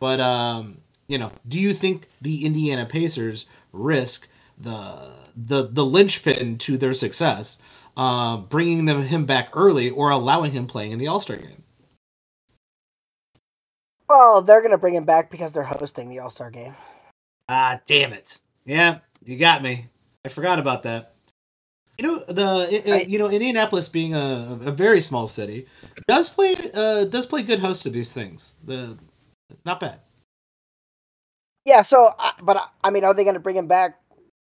But 0.00 0.20
um, 0.20 0.78
you 1.06 1.18
know, 1.18 1.32
do 1.48 1.60
you 1.60 1.74
think 1.74 2.08
the 2.22 2.46
Indiana 2.46 2.86
Pacers 2.86 3.46
risk 3.72 4.28
the 4.58 5.12
the 5.36 5.68
the 5.68 5.84
linchpin 5.84 6.58
to 6.58 6.76
their 6.76 6.94
success, 6.94 7.58
uh, 7.96 8.38
bringing 8.38 8.84
them 8.84 9.02
him 9.02 9.26
back 9.26 9.50
early 9.54 9.90
or 9.90 10.10
allowing 10.10 10.52
him 10.52 10.66
playing 10.66 10.92
in 10.92 10.98
the 10.98 11.08
All 11.08 11.20
Star 11.20 11.36
game. 11.36 11.62
Well, 14.12 14.42
they're 14.42 14.60
gonna 14.60 14.76
bring 14.76 14.94
him 14.94 15.04
back 15.04 15.30
because 15.30 15.54
they're 15.54 15.62
hosting 15.62 16.10
the 16.10 16.18
All 16.18 16.28
Star 16.28 16.50
game. 16.50 16.74
Ah, 17.48 17.80
damn 17.86 18.12
it! 18.12 18.40
Yeah, 18.66 18.98
you 19.24 19.38
got 19.38 19.62
me. 19.62 19.86
I 20.26 20.28
forgot 20.28 20.58
about 20.58 20.82
that. 20.82 21.14
You 21.96 22.06
know 22.06 22.24
the 22.28 22.92
I, 22.92 23.02
you 23.08 23.18
know 23.18 23.30
Indianapolis 23.30 23.88
being 23.88 24.14
a, 24.14 24.58
a 24.66 24.70
very 24.70 25.00
small 25.00 25.26
city 25.26 25.66
does 26.06 26.28
play 26.28 26.54
uh, 26.74 27.04
does 27.04 27.24
play 27.24 27.42
good 27.42 27.58
host 27.58 27.84
to 27.84 27.90
these 27.90 28.12
things. 28.12 28.54
The 28.64 28.98
not 29.64 29.80
bad. 29.80 30.00
Yeah. 31.64 31.80
So, 31.80 32.14
but 32.42 32.70
I 32.84 32.90
mean, 32.90 33.04
are 33.04 33.14
they 33.14 33.24
going 33.24 33.34
to 33.34 33.40
bring 33.40 33.56
him 33.56 33.66
back 33.66 33.98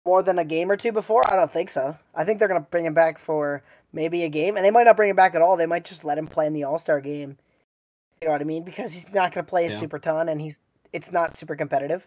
more 0.04 0.24
than 0.24 0.40
a 0.40 0.44
game 0.44 0.72
or 0.72 0.76
two 0.76 0.90
before? 0.90 1.30
I 1.32 1.36
don't 1.36 1.50
think 1.50 1.70
so. 1.70 1.96
I 2.16 2.24
think 2.24 2.40
they're 2.40 2.48
going 2.48 2.60
to 2.60 2.68
bring 2.68 2.84
him 2.84 2.94
back 2.94 3.16
for 3.16 3.62
maybe 3.92 4.24
a 4.24 4.28
game, 4.28 4.56
and 4.56 4.64
they 4.64 4.72
might 4.72 4.84
not 4.84 4.96
bring 4.96 5.10
him 5.10 5.16
back 5.16 5.36
at 5.36 5.42
all. 5.42 5.56
They 5.56 5.66
might 5.66 5.84
just 5.84 6.04
let 6.04 6.18
him 6.18 6.26
play 6.26 6.48
in 6.48 6.52
the 6.52 6.64
All 6.64 6.78
Star 6.78 7.00
game. 7.00 7.38
You 8.22 8.28
know 8.28 8.32
what 8.34 8.40
I 8.40 8.44
mean? 8.44 8.62
Because 8.62 8.92
he's 8.92 9.12
not 9.12 9.34
going 9.34 9.44
to 9.44 9.50
play 9.50 9.66
a 9.66 9.70
yeah. 9.70 9.76
super 9.76 9.98
ton, 9.98 10.28
and 10.28 10.40
he's 10.40 10.60
it's 10.92 11.10
not 11.10 11.36
super 11.36 11.56
competitive. 11.56 12.06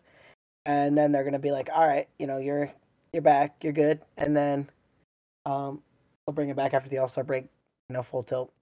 And 0.66 0.98
then 0.98 1.12
they're 1.12 1.24
going 1.24 1.34
to 1.34 1.40
be 1.40 1.52
like, 1.52 1.68
"All 1.76 1.86
right, 1.86 2.08
you 2.18 2.26
know, 2.26 2.38
you're 2.38 2.72
you're 3.12 3.22
back, 3.22 3.58
you're 3.62 3.74
good," 3.74 4.00
and 4.16 4.36
then, 4.36 4.70
um, 5.46 5.82
He'll 6.26 6.34
bring 6.34 6.48
it 6.48 6.56
back 6.56 6.74
after 6.74 6.88
the 6.88 7.00
All 7.00 7.10
Star 7.10 7.26
break. 7.26 7.48
You 7.90 7.96
know, 7.96 8.02
full 8.02 8.24
tilt. 8.24 8.54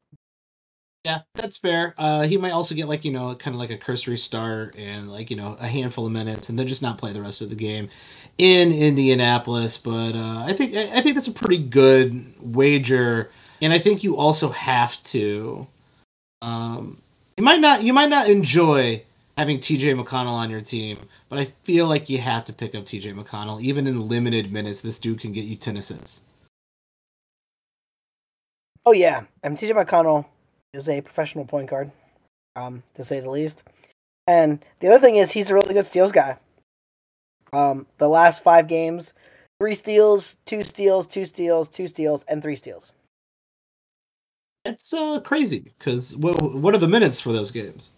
Yeah, 1.06 1.20
that's 1.36 1.58
fair. 1.58 1.94
Uh, 1.98 2.24
he 2.24 2.38
might 2.38 2.54
also 2.54 2.74
get 2.74 2.88
like 2.88 3.06
you 3.06 3.12
know 3.12 3.36
kind 3.36 3.54
of 3.54 3.60
like 3.60 3.70
a 3.70 3.78
cursory 3.78 4.18
start 4.18 4.76
and 4.76 5.12
like 5.12 5.30
you 5.30 5.38
know 5.38 5.56
a 5.60 5.68
handful 5.68 6.08
of 6.08 6.12
minutes, 6.12 6.50
and 6.50 6.58
then 6.58 6.68
just 6.68 6.82
not 6.82 6.98
play 6.98 7.14
the 7.14 7.22
rest 7.22 7.44
of 7.44 7.50
the 7.50 7.56
game 7.56 7.88
in 8.40 8.72
Indianapolis. 8.72 9.78
But 9.78 10.16
uh, 10.16 10.44
I 10.44 10.54
think 10.54 10.76
I 10.76 11.02
think 11.02 11.14
that's 11.14 11.28
a 11.28 11.32
pretty 11.32 11.60
good 11.60 12.26
wager, 12.42 13.30
and 13.62 13.72
I 13.72 13.78
think 13.78 14.04
you 14.04 14.18
also 14.18 14.50
have 14.50 15.00
to. 15.04 15.68
Um, 16.42 16.98
you 17.38 17.44
might 17.44 17.60
not 17.60 17.84
you 17.84 17.94
might 17.94 18.10
not 18.10 18.30
enjoy 18.30 19.04
having 19.38 19.60
TJ 19.60 20.00
McConnell 20.00 20.34
on 20.34 20.50
your 20.50 20.62
team, 20.62 21.00
but 21.30 21.40
I 21.40 21.46
feel 21.64 21.88
like 21.88 22.10
you 22.10 22.20
have 22.20 22.46
to 22.46 22.54
pick 22.54 22.76
up 22.76 22.86
TJ 22.86 23.14
McConnell 23.16 23.62
even 23.62 23.88
in 23.88 24.08
limited 24.08 24.52
minutes. 24.52 24.82
This 24.82 25.00
dude 25.00 25.20
can 25.20 25.34
get 25.34 25.46
you 25.46 25.56
ten 25.56 25.78
assists. 25.78 26.24
Oh 28.86 28.92
yeah, 28.92 29.24
I 29.44 29.50
mean 29.50 29.58
TJ 29.58 29.72
McConnell 29.72 30.26
is 30.74 30.90
a 30.90 31.02
professional 31.02 31.46
point 31.46 31.70
guard, 31.70 31.92
um, 32.56 32.84
to 32.94 33.04
say 33.04 33.20
the 33.20 33.30
least. 33.30 33.64
And 34.28 34.64
the 34.80 34.88
other 34.88 35.00
thing 35.00 35.16
is 35.16 35.32
he's 35.32 35.50
a 35.50 35.54
really 35.54 35.74
good 35.74 35.86
steals 35.86 36.12
guy. 36.12 36.38
Um, 37.52 37.86
the 37.98 38.10
last 38.10 38.42
five 38.42 38.68
games, 38.68 39.14
three 39.60 39.76
steals, 39.76 40.38
two 40.46 40.64
steals, 40.64 41.06
two 41.06 41.26
steals, 41.26 41.70
two 41.70 41.88
steals, 41.88 42.24
and 42.24 42.42
three 42.42 42.56
steals. 42.56 42.92
It's 44.66 44.94
uh, 44.94 45.20
crazy 45.20 45.74
because 45.78 46.16
what, 46.16 46.42
what 46.42 46.74
are 46.74 46.80
the 46.80 46.88
minutes 46.88 47.20
for 47.20 47.34
those 47.34 47.52
games? 47.52 47.92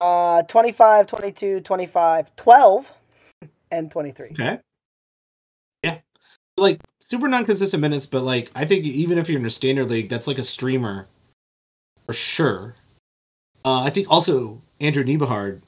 Uh, 0.00 0.42
25, 0.44 1.06
22, 1.06 1.60
25, 1.60 2.36
12, 2.36 2.92
and 3.70 3.90
23. 3.90 4.30
Okay. 4.32 4.58
Yeah. 5.82 5.98
Like 6.56 6.80
super 7.10 7.28
non-consistent 7.28 7.80
minutes, 7.80 8.06
but 8.06 8.22
like 8.22 8.50
I 8.54 8.64
think 8.64 8.84
even 8.84 9.18
if 9.18 9.28
you're 9.28 9.40
in 9.40 9.46
a 9.46 9.50
standard 9.50 9.90
league, 9.90 10.08
that's 10.08 10.26
like 10.26 10.38
a 10.38 10.42
streamer 10.42 11.06
for 12.06 12.12
sure. 12.12 12.74
Uh, 13.64 13.82
I 13.82 13.90
think 13.90 14.06
also 14.10 14.60
Andrew 14.80 15.04
Nembhard 15.04 15.60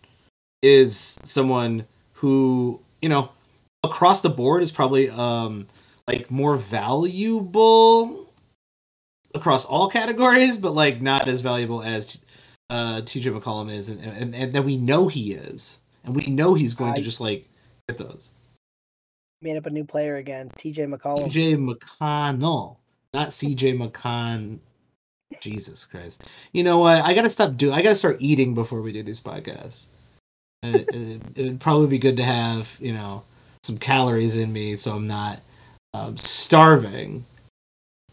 is 0.62 1.18
someone 1.28 1.84
who 2.12 2.80
you 3.02 3.08
know 3.08 3.30
across 3.82 4.20
the 4.22 4.30
board 4.30 4.62
is 4.62 4.72
probably 4.72 5.10
um 5.10 5.66
like 6.06 6.30
more 6.30 6.56
valuable 6.56 8.31
across 9.34 9.64
all 9.64 9.88
categories, 9.88 10.58
but 10.58 10.72
like 10.74 11.00
not 11.00 11.28
as 11.28 11.40
valuable 11.40 11.82
as 11.82 12.20
uh, 12.70 13.02
TJ 13.02 13.38
McCollum 13.38 13.70
is, 13.70 13.88
and, 13.88 14.00
and 14.00 14.34
and 14.34 14.52
that 14.52 14.64
we 14.64 14.76
know 14.76 15.08
he 15.08 15.32
is, 15.32 15.80
and 16.04 16.14
we 16.14 16.26
know 16.26 16.54
he's 16.54 16.74
going 16.74 16.92
I- 16.92 16.96
to 16.96 17.02
just 17.02 17.20
like 17.20 17.48
get 17.88 17.98
those. 17.98 18.30
Made 19.40 19.56
up 19.56 19.66
a 19.66 19.70
new 19.70 19.84
player 19.84 20.16
again, 20.16 20.50
TJ 20.56 20.86
McCollum. 20.94 21.32
CJ 21.32 21.76
McConnell, 22.00 22.76
not 23.12 23.30
CJ 23.30 23.76
McCon. 23.76 24.58
Jesus 25.40 25.86
Christ! 25.86 26.22
You 26.52 26.62
know 26.62 26.78
what? 26.78 27.02
I 27.04 27.14
gotta 27.14 27.30
stop 27.30 27.56
doing. 27.56 27.72
I 27.74 27.82
gotta 27.82 27.96
start 27.96 28.18
eating 28.20 28.54
before 28.54 28.80
we 28.82 28.92
do 28.92 29.02
these 29.02 29.20
podcasts. 29.20 29.86
it, 30.62 30.92
it, 30.92 31.22
it'd 31.34 31.60
probably 31.60 31.88
be 31.88 31.98
good 31.98 32.18
to 32.18 32.24
have 32.24 32.68
you 32.78 32.92
know 32.92 33.24
some 33.64 33.78
calories 33.78 34.36
in 34.36 34.52
me, 34.52 34.76
so 34.76 34.94
I'm 34.94 35.06
not 35.08 35.40
um, 35.94 36.16
starving. 36.16 37.24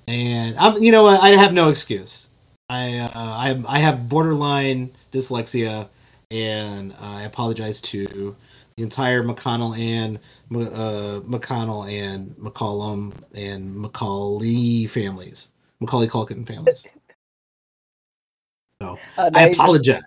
And 0.09 0.57
I'm, 0.57 0.81
you 0.81 0.91
know 0.91 1.03
what? 1.03 1.21
I 1.21 1.29
have 1.29 1.53
no 1.53 1.69
excuse. 1.69 2.29
I 2.67 2.97
uh, 2.97 3.11
I 3.13 3.61
I 3.67 3.77
have 3.77 4.09
borderline 4.09 4.89
dyslexia, 5.11 5.87
and 6.31 6.95
I 6.99 7.23
apologize 7.23 7.79
to 7.81 8.35
the 8.75 8.83
entire 8.83 9.23
McConnell 9.23 9.77
and 9.77 10.17
uh, 10.51 11.19
McConnell 11.21 11.91
and 11.91 12.31
McCollum 12.37 13.13
and 13.35 13.75
Macaulay 13.75 14.87
families, 14.87 15.51
Macaulay 15.79 16.07
Culkin 16.07 16.45
families. 16.47 16.87
So 18.81 18.97
Uh, 19.17 19.29
I 19.35 19.49
apologize. 19.49 20.01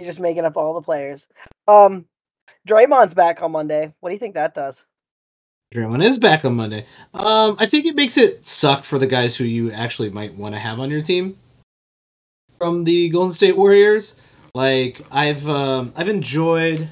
You're 0.00 0.08
just 0.08 0.18
making 0.18 0.44
up 0.44 0.56
all 0.56 0.74
the 0.74 0.82
players. 0.82 1.28
Um, 1.68 2.06
Draymond's 2.66 3.14
back 3.14 3.42
on 3.42 3.52
Monday. 3.52 3.94
What 4.00 4.08
do 4.08 4.12
you 4.14 4.18
think 4.18 4.34
that 4.34 4.54
does? 4.54 4.86
Everyone 5.74 6.02
is 6.02 6.20
back 6.20 6.44
on 6.44 6.54
Monday. 6.54 6.86
Um, 7.14 7.56
I 7.58 7.66
think 7.66 7.84
it 7.84 7.96
makes 7.96 8.16
it 8.16 8.46
suck 8.46 8.84
for 8.84 8.96
the 8.96 9.08
guys 9.08 9.34
who 9.34 9.42
you 9.42 9.72
actually 9.72 10.08
might 10.08 10.32
want 10.34 10.54
to 10.54 10.58
have 10.60 10.78
on 10.78 10.88
your 10.88 11.02
team 11.02 11.36
from 12.58 12.84
the 12.84 13.08
Golden 13.08 13.32
State 13.32 13.56
Warriors. 13.56 14.14
Like 14.54 15.00
I've 15.10 15.48
um, 15.48 15.92
I've 15.96 16.08
enjoyed. 16.08 16.88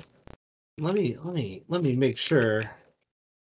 Let 0.79 0.95
me 0.95 1.17
let 1.23 1.33
me 1.33 1.63
let 1.69 1.85
me 1.85 1.95
make 1.95 2.19
sure. 2.19 2.69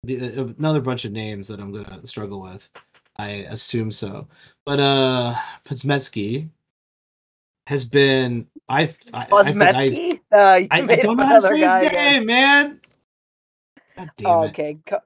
The, 0.03 0.41
uh, 0.41 0.49
another 0.59 0.81
bunch 0.81 1.05
of 1.05 1.13
names 1.13 1.47
that 1.47 1.61
I'm 1.61 1.73
gonna 1.73 2.05
struggle 2.05 2.41
with. 2.43 2.69
I 3.17 3.47
assume 3.51 3.93
so, 3.93 4.27
but 4.67 4.81
uh, 4.81 5.37
Podzmetsky 5.65 6.49
has 7.69 7.85
been. 7.85 8.45
I 8.69 8.93
I, 9.15 9.27
I, 9.31 9.53
I, 9.61 10.19
Uh, 10.33 10.37
I, 10.37 10.67
I 10.71 10.97
don't 10.97 11.17
know 11.17 11.27
how 11.27 11.37
to 11.37 11.43
say 11.43 11.61
guy 11.61 11.85
his 11.85 11.93
name, 11.93 12.27
man. 12.27 12.81
Oh, 14.25 14.43
okay, 14.45 14.79
co- 14.85 14.99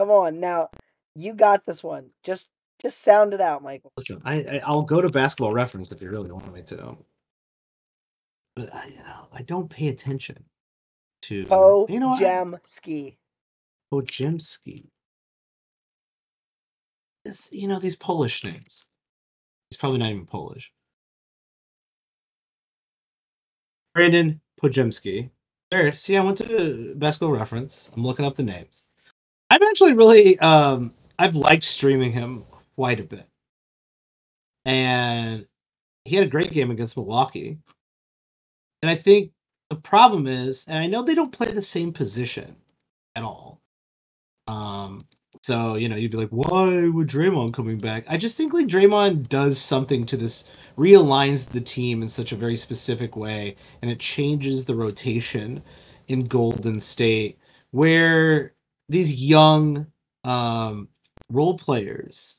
come 0.00 0.10
on 0.10 0.40
now. 0.40 0.70
You 1.14 1.34
got 1.34 1.66
this 1.66 1.84
one. 1.84 2.10
Just 2.24 2.48
just 2.80 3.02
sound 3.02 3.34
it 3.34 3.40
out, 3.40 3.62
Michael. 3.62 3.92
Listen, 3.98 4.22
I, 4.24 4.36
I 4.36 4.62
I'll 4.64 4.82
go 4.82 5.02
to 5.02 5.10
Basketball 5.10 5.52
Reference 5.52 5.92
if 5.92 6.00
you 6.00 6.10
really 6.10 6.32
want 6.32 6.52
me 6.52 6.62
to. 6.62 6.96
But 8.56 8.74
I, 8.74 8.86
you 8.86 8.96
know, 8.96 9.26
I 9.32 9.42
don't 9.42 9.68
pay 9.68 9.88
attention 9.88 10.42
to. 11.22 11.44
Po 11.46 11.86
you 11.88 12.00
know, 12.00 12.14
Jemski. 12.14 12.18
Gem 12.18 12.56
Ski. 12.64 13.18
Pojemski. 13.92 14.86
This, 17.24 17.48
you 17.52 17.68
know, 17.68 17.78
these 17.78 17.96
Polish 17.96 18.42
names. 18.44 18.86
He's 19.68 19.76
probably 19.76 19.98
not 19.98 20.10
even 20.10 20.26
Polish. 20.26 20.70
Brandon 23.94 24.40
Podziemski. 24.62 25.28
There, 25.70 25.94
see, 25.94 26.16
I 26.16 26.22
went 26.22 26.38
to 26.38 26.94
Basketball 26.96 27.32
Reference. 27.32 27.90
I'm 27.94 28.04
looking 28.04 28.24
up 28.24 28.36
the 28.36 28.42
names. 28.42 28.82
I've 29.50 29.62
actually 29.62 29.94
really, 29.94 30.38
um, 30.38 30.94
I've 31.18 31.34
liked 31.34 31.64
streaming 31.64 32.12
him 32.12 32.44
quite 32.76 33.00
a 33.00 33.04
bit, 33.04 33.26
and 34.64 35.46
he 36.04 36.16
had 36.16 36.26
a 36.26 36.30
great 36.30 36.52
game 36.52 36.70
against 36.70 36.96
Milwaukee. 36.96 37.58
And 38.82 38.90
I 38.90 38.94
think 38.94 39.32
the 39.68 39.76
problem 39.76 40.26
is, 40.26 40.66
and 40.68 40.78
I 40.78 40.86
know 40.86 41.02
they 41.02 41.14
don't 41.14 41.32
play 41.32 41.50
the 41.50 41.62
same 41.62 41.92
position 41.92 42.56
at 43.16 43.24
all. 43.24 43.60
Um, 44.46 45.06
so 45.42 45.74
you 45.74 45.88
know, 45.88 45.96
you'd 45.96 46.12
be 46.12 46.18
like, 46.18 46.30
why 46.30 46.88
would 46.88 47.08
Draymond 47.08 47.54
coming 47.54 47.78
back? 47.78 48.04
I 48.08 48.16
just 48.16 48.36
think 48.36 48.52
like 48.52 48.66
Draymond 48.66 49.28
does 49.28 49.58
something 49.58 50.06
to 50.06 50.16
this, 50.16 50.44
realigns 50.78 51.48
the 51.48 51.60
team 51.60 52.02
in 52.02 52.08
such 52.08 52.32
a 52.32 52.36
very 52.36 52.56
specific 52.56 53.16
way, 53.16 53.56
and 53.82 53.90
it 53.90 53.98
changes 53.98 54.64
the 54.64 54.74
rotation 54.74 55.62
in 56.08 56.24
Golden 56.24 56.80
State, 56.80 57.38
where 57.72 58.52
these 58.90 59.10
young 59.10 59.86
um, 60.24 60.88
role 61.30 61.56
players 61.56 62.36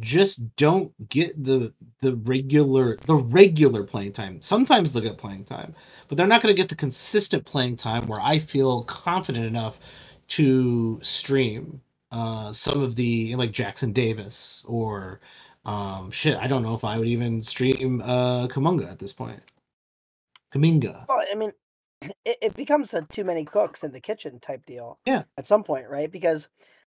just 0.00 0.56
don't 0.56 0.92
get 1.08 1.42
the 1.42 1.72
the 2.02 2.14
regular 2.16 2.98
the 3.06 3.14
regular 3.14 3.82
playing 3.82 4.12
time. 4.12 4.40
Sometimes 4.40 4.92
they'll 4.92 5.02
get 5.02 5.18
playing 5.18 5.44
time, 5.44 5.74
but 6.06 6.16
they're 6.16 6.26
not 6.26 6.42
going 6.42 6.54
to 6.54 6.60
get 6.60 6.68
the 6.68 6.76
consistent 6.76 7.44
playing 7.44 7.76
time 7.76 8.06
where 8.06 8.20
I 8.20 8.38
feel 8.38 8.84
confident 8.84 9.46
enough 9.46 9.80
to 10.28 11.00
stream 11.02 11.80
uh, 12.12 12.52
some 12.52 12.82
of 12.82 12.94
the 12.94 13.34
like 13.34 13.50
Jackson 13.50 13.92
Davis 13.92 14.62
or 14.66 15.20
um, 15.64 16.10
shit. 16.10 16.36
I 16.36 16.46
don't 16.46 16.62
know 16.62 16.74
if 16.74 16.84
I 16.84 16.98
would 16.98 17.08
even 17.08 17.42
stream 17.42 18.00
uh, 18.02 18.46
Kamunga 18.48 18.90
at 18.90 18.98
this 18.98 19.12
point. 19.12 19.40
Kuminga. 20.54 21.06
Well, 21.08 21.24
I 21.30 21.34
mean, 21.34 21.52
it, 22.00 22.38
it 22.42 22.56
becomes 22.56 22.94
a 22.94 23.02
too 23.02 23.24
many 23.24 23.44
cooks 23.44 23.82
in 23.82 23.92
the 23.92 24.00
kitchen 24.00 24.38
type 24.40 24.64
deal. 24.66 24.98
Yeah. 25.06 25.24
At 25.36 25.46
some 25.46 25.64
point, 25.64 25.88
right? 25.88 26.10
Because 26.10 26.48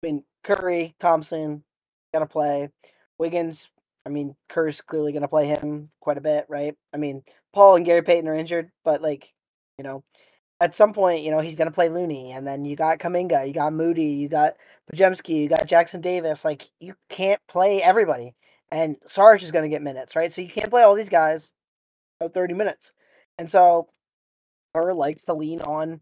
I 0.03 0.07
mean, 0.07 0.23
Curry, 0.43 0.95
Thompson, 0.99 1.63
gonna 2.13 2.25
play. 2.25 2.69
Wiggins. 3.17 3.69
I 4.05 4.09
mean, 4.09 4.35
Kerr's 4.49 4.81
clearly 4.81 5.13
gonna 5.13 5.27
play 5.27 5.47
him 5.47 5.89
quite 5.99 6.17
a 6.17 6.21
bit, 6.21 6.45
right? 6.49 6.75
I 6.93 6.97
mean, 6.97 7.23
Paul 7.53 7.75
and 7.75 7.85
Gary 7.85 8.01
Payton 8.01 8.27
are 8.27 8.35
injured, 8.35 8.71
but 8.83 9.01
like, 9.01 9.31
you 9.77 9.83
know, 9.83 10.03
at 10.59 10.75
some 10.75 10.93
point, 10.93 11.23
you 11.23 11.31
know, 11.31 11.39
he's 11.39 11.55
gonna 11.55 11.71
play 11.71 11.89
Looney, 11.89 12.31
and 12.31 12.45
then 12.45 12.65
you 12.65 12.75
got 12.75 12.99
Kuminga, 12.99 13.47
you 13.47 13.53
got 13.53 13.73
Moody, 13.73 14.05
you 14.05 14.29
got 14.29 14.53
Podziemski, 14.91 15.43
you 15.43 15.49
got 15.49 15.67
Jackson 15.67 16.01
Davis. 16.01 16.45
Like, 16.45 16.69
you 16.79 16.95
can't 17.09 17.41
play 17.47 17.81
everybody, 17.81 18.35
and 18.71 18.97
Sarge 19.05 19.43
is 19.43 19.51
gonna 19.51 19.69
get 19.69 19.81
minutes, 19.81 20.15
right? 20.15 20.31
So 20.31 20.41
you 20.41 20.49
can't 20.49 20.69
play 20.69 20.83
all 20.83 20.95
these 20.95 21.09
guys. 21.09 21.51
you 22.19 22.27
know, 22.27 22.29
Thirty 22.29 22.53
minutes, 22.53 22.91
and 23.37 23.49
so 23.49 23.87
Kerr 24.73 24.93
likes 24.93 25.23
to 25.25 25.33
lean 25.33 25.61
on 25.61 26.01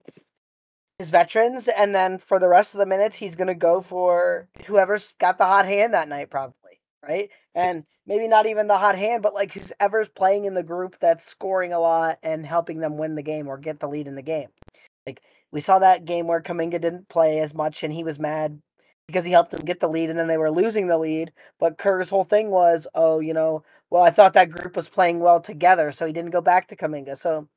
his 1.00 1.10
veterans, 1.10 1.68
and 1.68 1.96
then 1.96 2.18
for 2.18 2.40
the 2.40 2.48
rest 2.48 2.74
of 2.74 2.80
the 2.80 2.86
minutes, 2.86 3.16
he's 3.16 3.36
gonna 3.36 3.56
go 3.56 3.82
for 3.82 4.48
whoever's 4.66 5.14
got 5.20 5.38
the 5.38 5.46
hot 5.46 5.66
hand 5.66 5.94
that 5.94 6.08
night, 6.08 6.30
probably, 6.30 6.80
right? 7.08 7.30
And 7.56 7.86
maybe 8.06 8.28
not 8.28 8.46
even 8.46 8.68
the 8.68 8.78
hot 8.78 8.98
hand, 8.98 9.24
but 9.24 9.34
like 9.34 9.54
whoever's 9.54 10.10
playing 10.10 10.46
in 10.46 10.54
the 10.54 10.64
group 10.64 10.98
that's 11.00 11.26
scoring 11.26 11.74
a 11.74 11.80
lot 11.80 12.20
and 12.24 12.46
helping 12.46 12.80
them 12.80 12.98
win 12.98 13.16
the 13.16 13.24
game 13.24 13.48
or 13.48 13.58
get 13.58 13.80
the 13.80 13.88
lead 13.88 14.08
in 14.08 14.16
the 14.16 14.22
game. 14.22 14.50
Like 15.06 15.22
we 15.52 15.60
saw 15.62 15.80
that 15.80 16.06
game 16.06 16.28
where 16.28 16.42
Kuminga 16.42 16.80
didn't 16.80 17.10
play 17.10 17.40
as 17.40 17.54
much, 17.54 17.84
and 17.84 17.94
he 17.94 18.04
was 18.04 18.20
mad 18.20 18.62
because 19.08 19.26
he 19.26 19.32
helped 19.32 19.52
them 19.52 19.66
get 19.66 19.80
the 19.80 19.90
lead 19.90 20.10
and 20.10 20.18
then 20.18 20.28
they 20.28 20.38
were 20.38 20.52
losing 20.52 20.88
the 20.88 20.98
lead. 20.98 21.32
But 21.60 21.78
Kerr's 21.78 22.10
whole 22.10 22.24
thing 22.24 22.50
was, 22.50 22.88
oh, 22.96 23.20
you 23.20 23.34
know, 23.34 23.64
well, 23.90 24.04
I 24.04 24.12
thought 24.12 24.34
that 24.34 24.50
group 24.50 24.76
was 24.76 24.88
playing 24.88 25.20
well 25.20 25.42
together, 25.42 25.92
so 25.92 26.06
he 26.06 26.14
didn't 26.14 26.32
go 26.32 26.42
back 26.42 26.68
to 26.68 26.76
Kuminga. 26.76 27.18
So 27.18 27.48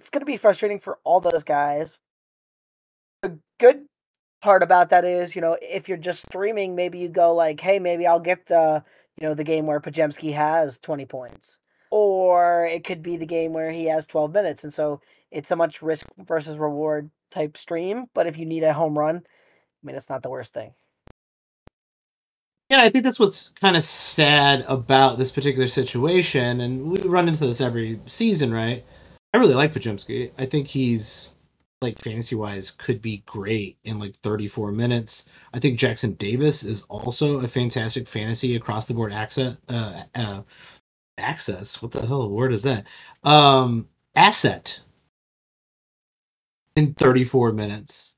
it's 0.00 0.08
going 0.08 0.22
to 0.22 0.26
be 0.26 0.38
frustrating 0.38 0.78
for 0.78 0.98
all 1.04 1.20
those 1.20 1.44
guys. 1.44 1.98
The 3.20 3.38
good 3.58 3.84
part 4.40 4.62
about 4.62 4.88
that 4.88 5.04
is, 5.04 5.36
you 5.36 5.42
know, 5.42 5.58
if 5.60 5.90
you're 5.90 5.98
just 5.98 6.24
streaming, 6.24 6.74
maybe 6.74 6.98
you 6.98 7.10
go 7.10 7.34
like, 7.34 7.60
hey, 7.60 7.78
maybe 7.78 8.06
I'll 8.06 8.18
get 8.18 8.46
the, 8.46 8.82
you 9.20 9.26
know, 9.26 9.34
the 9.34 9.44
game 9.44 9.66
where 9.66 9.78
Podziemski 9.78 10.32
has 10.32 10.78
20 10.78 11.04
points. 11.04 11.58
Or 11.90 12.64
it 12.64 12.82
could 12.82 13.02
be 13.02 13.18
the 13.18 13.26
game 13.26 13.52
where 13.52 13.70
he 13.70 13.84
has 13.86 14.06
12 14.06 14.32
minutes. 14.32 14.64
And 14.64 14.72
so 14.72 15.02
it's 15.30 15.50
a 15.50 15.56
much 15.56 15.82
risk 15.82 16.06
versus 16.16 16.56
reward 16.56 17.10
type 17.30 17.58
stream. 17.58 18.06
But 18.14 18.26
if 18.26 18.38
you 18.38 18.46
need 18.46 18.62
a 18.62 18.72
home 18.72 18.98
run, 18.98 19.16
I 19.16 19.86
mean, 19.86 19.96
it's 19.96 20.08
not 20.08 20.22
the 20.22 20.30
worst 20.30 20.54
thing. 20.54 20.72
Yeah, 22.70 22.80
I 22.82 22.88
think 22.88 23.04
that's 23.04 23.18
what's 23.18 23.50
kind 23.50 23.76
of 23.76 23.84
sad 23.84 24.64
about 24.66 25.18
this 25.18 25.30
particular 25.30 25.66
situation, 25.66 26.60
and 26.60 26.84
we 26.84 27.00
run 27.00 27.26
into 27.26 27.44
this 27.44 27.60
every 27.60 27.98
season, 28.06 28.54
right? 28.54 28.84
I 29.32 29.38
really 29.38 29.54
like 29.54 29.72
Podziemski. 29.72 30.32
I 30.38 30.46
think 30.46 30.66
he's 30.66 31.32
like 31.80 31.98
fantasy 31.98 32.36
wise 32.36 32.70
could 32.70 33.00
be 33.00 33.22
great 33.26 33.78
in 33.84 33.98
like 33.98 34.16
34 34.22 34.72
minutes. 34.72 35.26
I 35.54 35.60
think 35.60 35.78
Jackson 35.78 36.12
Davis 36.14 36.62
is 36.62 36.82
also 36.82 37.40
a 37.40 37.48
fantastic 37.48 38.06
fantasy 38.06 38.56
across 38.56 38.86
the 38.86 38.94
board 38.94 39.12
access. 39.12 39.56
Uh, 39.68 40.02
uh, 40.14 40.42
access. 41.16 41.80
What 41.80 41.92
the 41.92 42.06
hell 42.06 42.28
word 42.28 42.52
is 42.52 42.62
that? 42.62 42.86
Um, 43.24 43.88
asset 44.14 44.80
in 46.76 46.94
34 46.94 47.52
minutes. 47.52 48.14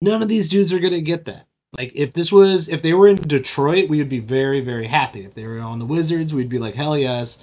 None 0.00 0.22
of 0.22 0.28
these 0.28 0.48
dudes 0.48 0.72
are 0.72 0.80
gonna 0.80 1.00
get 1.00 1.24
that. 1.26 1.46
Like 1.76 1.92
if 1.94 2.12
this 2.12 2.30
was 2.30 2.68
if 2.68 2.82
they 2.82 2.92
were 2.92 3.08
in 3.08 3.16
Detroit, 3.16 3.88
we 3.88 3.98
would 3.98 4.08
be 4.08 4.20
very 4.20 4.60
very 4.60 4.86
happy. 4.86 5.24
If 5.24 5.34
they 5.34 5.46
were 5.46 5.60
on 5.60 5.78
the 5.78 5.86
Wizards, 5.86 6.34
we'd 6.34 6.48
be 6.48 6.58
like 6.58 6.74
hell 6.74 6.98
yes. 6.98 7.38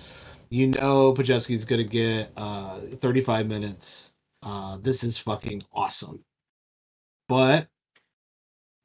You 0.50 0.68
know, 0.68 1.14
Podziemski's 1.14 1.66
gonna 1.66 1.84
get 1.84 2.32
uh, 2.36 2.80
35 3.02 3.48
minutes 3.48 4.14
uh, 4.42 4.78
this 4.82 5.04
is 5.04 5.18
fucking 5.18 5.64
awesome. 5.74 6.24
But 7.28 7.68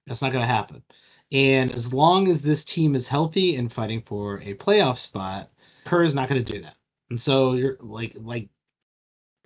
that's 0.07 0.23
not 0.23 0.33
going 0.33 0.43
to 0.43 0.53
happen. 0.53 0.83
And 1.33 1.73
as 1.73 1.93
long 1.93 2.29
as 2.29 2.41
this 2.41 2.65
team 2.65 2.95
is 2.95 3.09
healthy 3.09 3.57
and 3.57 3.73
fighting 3.73 4.03
for 4.03 4.41
a 4.41 4.55
playoff 4.55 4.99
spot, 4.99 5.51
Kerr 5.85 6.05
is 6.05 6.15
not 6.15 6.29
going 6.29 6.45
to 6.45 6.53
do 6.53 6.63
that. 6.63 6.77
And 7.11 7.21
so 7.21 7.55
you're 7.55 7.77
like, 7.81 8.15
like, 8.17 8.49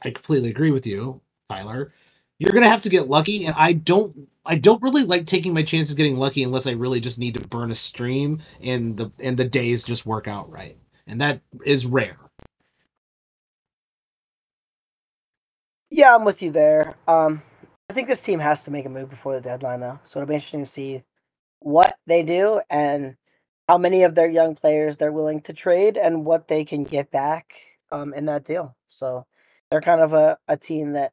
I 0.03 0.11
completely 0.11 0.51
agree 0.51 0.71
with 0.71 0.87
you, 0.87 1.21
Tyler. 1.49 1.93
You're 2.39 2.53
going 2.53 2.63
to 2.63 2.71
have 2.71 2.83
to 2.83 2.89
get 2.89 3.09
lucky, 3.09 3.47
and 3.47 3.55
I 3.57 3.73
don't, 3.73 4.29
I 4.47 4.57
don't 4.57 4.83
really 4.83 5.03
like 5.03 5.27
taking 5.27 5.53
my 5.53 5.65
chances 5.65 5.95
getting 5.95 6.17
lucky 6.17 6.45
unless 6.45 6.67
I 6.69 6.73
really 6.73 7.01
just 7.01 7.19
need 7.19 7.35
to 7.35 7.41
burn 7.41 7.73
a 7.73 7.75
stream 7.75 8.41
and 8.63 8.97
the 8.97 9.11
and 9.19 9.37
the 9.37 9.45
days 9.45 9.83
just 9.83 10.07
work 10.07 10.29
out 10.29 10.49
right, 10.51 10.79
and 11.09 11.21
that 11.21 11.41
is 11.65 11.87
rare. 11.87 12.17
Yeah, 15.91 16.15
I'm 16.15 16.25
with 16.25 16.43
you 16.43 16.51
there. 16.51 16.95
Um, 17.09 17.43
I 17.89 17.95
think 17.95 18.09
this 18.09 18.23
team 18.23 18.39
has 18.41 18.63
to 18.65 18.71
make 18.71 18.85
a 18.85 18.91
move 18.91 19.09
before 19.09 19.35
the 19.35 19.41
deadline, 19.41 19.81
though. 19.81 19.99
So 20.05 20.21
it'll 20.21 20.29
be 20.29 20.35
interesting 20.35 20.65
to 20.65 20.71
see 20.71 21.03
what 21.61 21.97
they 22.07 22.23
do 22.23 22.61
and 22.71 23.17
how 23.69 23.79
many 23.79 24.03
of 24.03 24.15
their 24.15 24.29
young 24.29 24.55
players 24.55 24.97
they're 24.97 25.13
willing 25.13 25.41
to 25.43 25.53
trade 25.53 25.97
and 25.97 26.27
what 26.27 26.49
they 26.49 26.65
can 26.65 26.85
get 26.85 27.11
back 27.11 27.55
um, 27.91 28.13
in 28.13 28.27
that 28.27 28.45
deal. 28.45 28.77
So 28.91 29.27
they're 29.71 29.81
kind 29.81 30.03
of 30.03 30.13
a, 30.13 30.39
a 30.47 30.57
team 30.57 30.93
that, 30.93 31.13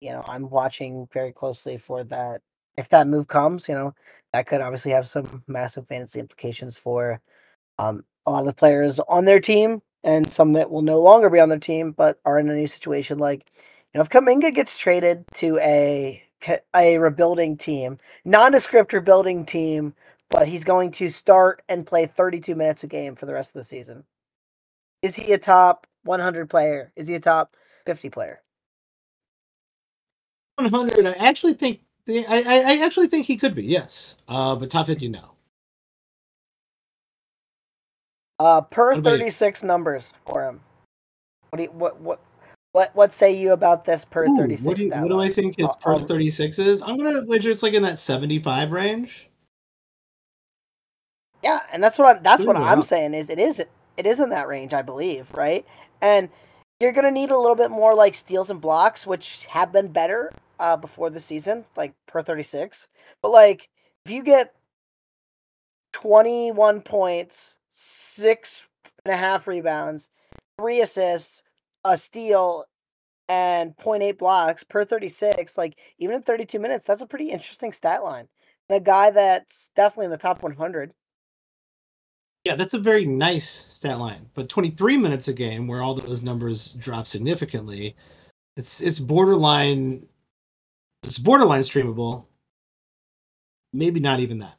you 0.00 0.10
know, 0.10 0.24
I'm 0.26 0.50
watching 0.50 1.08
very 1.12 1.32
closely 1.32 1.78
for 1.78 2.02
that. 2.04 2.42
If 2.76 2.88
that 2.90 3.06
move 3.06 3.28
comes, 3.28 3.68
you 3.68 3.74
know, 3.74 3.94
that 4.32 4.46
could 4.46 4.60
obviously 4.60 4.90
have 4.92 5.06
some 5.06 5.44
massive 5.46 5.86
fantasy 5.86 6.20
implications 6.20 6.76
for 6.76 7.20
um, 7.78 8.04
a 8.26 8.30
lot 8.30 8.46
of 8.46 8.56
players 8.56 8.98
on 9.08 9.24
their 9.24 9.40
team 9.40 9.82
and 10.04 10.30
some 10.30 10.52
that 10.52 10.70
will 10.70 10.82
no 10.82 11.00
longer 11.00 11.30
be 11.30 11.40
on 11.40 11.48
their 11.48 11.58
team 11.58 11.92
but 11.92 12.18
are 12.24 12.38
in 12.38 12.50
a 12.50 12.54
new 12.54 12.66
situation 12.66 13.18
like 13.18 13.46
you 13.96 13.98
know, 13.98 14.02
if 14.02 14.10
Kuminga 14.10 14.54
gets 14.54 14.76
traded 14.76 15.24
to 15.36 15.56
a 15.56 16.22
a 16.74 16.98
rebuilding 16.98 17.56
team, 17.56 17.98
nondescript 18.26 18.92
rebuilding 18.92 19.46
team, 19.46 19.94
but 20.28 20.46
he's 20.46 20.64
going 20.64 20.90
to 20.90 21.08
start 21.08 21.62
and 21.66 21.86
play 21.86 22.04
32 22.04 22.54
minutes 22.54 22.84
a 22.84 22.88
game 22.88 23.16
for 23.16 23.24
the 23.24 23.32
rest 23.32 23.56
of 23.56 23.60
the 23.60 23.64
season. 23.64 24.04
Is 25.00 25.16
he 25.16 25.32
a 25.32 25.38
top 25.38 25.86
100 26.04 26.50
player? 26.50 26.92
Is 26.94 27.08
he 27.08 27.14
a 27.14 27.20
top 27.20 27.56
50 27.86 28.10
player? 28.10 28.42
100. 30.56 31.06
I 31.06 31.12
actually 31.12 31.54
think 31.54 31.80
I, 32.06 32.42
I 32.42 32.84
actually 32.84 33.08
think 33.08 33.24
he 33.24 33.38
could 33.38 33.54
be. 33.54 33.64
Yes, 33.64 34.18
uh, 34.28 34.56
but 34.56 34.70
top 34.70 34.88
50 34.88 35.08
no. 35.08 35.35
Uh, 38.38 38.60
per 38.60 39.00
36 39.00 39.62
numbers 39.62 40.12
for 40.26 40.44
him. 40.44 40.60
What 41.50 41.56
do 41.56 41.62
you, 41.62 41.70
what 41.70 42.00
what 42.00 42.20
what 42.72 42.94
what 42.94 43.10
say 43.10 43.34
you 43.34 43.52
about 43.52 43.86
this 43.86 44.04
per 44.04 44.26
thirty 44.36 44.56
six? 44.56 44.66
What, 44.66 44.78
do, 44.78 44.90
what 44.90 45.08
do 45.08 45.20
I 45.20 45.32
think 45.32 45.58
its 45.58 45.74
per 45.76 45.98
thirty 46.06 46.30
six 46.30 46.58
is? 46.58 46.82
I'm 46.82 46.98
gonna 46.98 47.24
wager 47.24 47.50
it's 47.50 47.62
like 47.62 47.72
in 47.72 47.82
that 47.84 47.98
seventy 47.98 48.38
five 48.38 48.72
range. 48.72 49.30
Yeah, 51.42 51.60
and 51.72 51.82
that's 51.82 51.98
what 51.98 52.16
I'm 52.16 52.22
that's 52.22 52.42
Ooh, 52.42 52.48
what 52.48 52.56
I'm 52.56 52.82
saying 52.82 53.14
is 53.14 53.30
it 53.30 53.38
is 53.38 53.60
it 53.60 54.04
is 54.04 54.20
in 54.20 54.28
that 54.28 54.48
range, 54.48 54.74
I 54.74 54.82
believe, 54.82 55.32
right? 55.32 55.64
And 56.02 56.28
you're 56.78 56.92
gonna 56.92 57.10
need 57.10 57.30
a 57.30 57.38
little 57.38 57.54
bit 57.54 57.70
more 57.70 57.94
like 57.94 58.14
steals 58.14 58.50
and 58.50 58.60
blocks, 58.60 59.06
which 59.06 59.46
have 59.46 59.72
been 59.72 59.88
better 59.88 60.30
uh, 60.60 60.76
before 60.76 61.08
the 61.08 61.20
season, 61.20 61.64
like 61.76 61.94
per 62.06 62.20
thirty 62.20 62.42
six. 62.42 62.88
But 63.22 63.30
like 63.30 63.70
if 64.04 64.12
you 64.12 64.22
get 64.22 64.54
twenty 65.94 66.52
one 66.52 66.82
points, 66.82 67.55
six 67.78 68.66
and 69.04 69.12
a 69.12 69.16
half 69.16 69.46
rebounds, 69.46 70.08
three 70.58 70.80
assists, 70.80 71.42
a 71.84 71.96
steal 71.96 72.64
and 73.28 73.76
0.8 73.76 74.16
blocks 74.16 74.64
per 74.64 74.84
36, 74.84 75.58
like 75.58 75.78
even 75.98 76.16
in 76.16 76.22
32 76.22 76.58
minutes, 76.58 76.84
that's 76.84 77.02
a 77.02 77.06
pretty 77.06 77.28
interesting 77.28 77.72
stat 77.72 78.02
line. 78.02 78.28
And 78.70 78.78
a 78.78 78.80
guy 78.80 79.10
that's 79.10 79.70
definitely 79.76 80.06
in 80.06 80.10
the 80.10 80.16
top 80.16 80.42
100. 80.42 80.92
Yeah, 82.44 82.56
that's 82.56 82.74
a 82.74 82.78
very 82.78 83.04
nice 83.04 83.48
stat 83.48 83.98
line. 83.98 84.26
But 84.34 84.48
23 84.48 84.96
minutes 84.96 85.28
a 85.28 85.34
game, 85.34 85.66
where 85.66 85.82
all 85.82 85.94
those 85.94 86.22
numbers 86.22 86.70
drop 86.70 87.06
significantly, 87.06 87.94
it's 88.56 88.80
it's 88.80 89.00
borderline. 89.00 90.06
It's 91.02 91.18
borderline 91.18 91.60
streamable. 91.60 92.24
Maybe 93.72 94.00
not 94.00 94.20
even 94.20 94.38
that. 94.38 94.55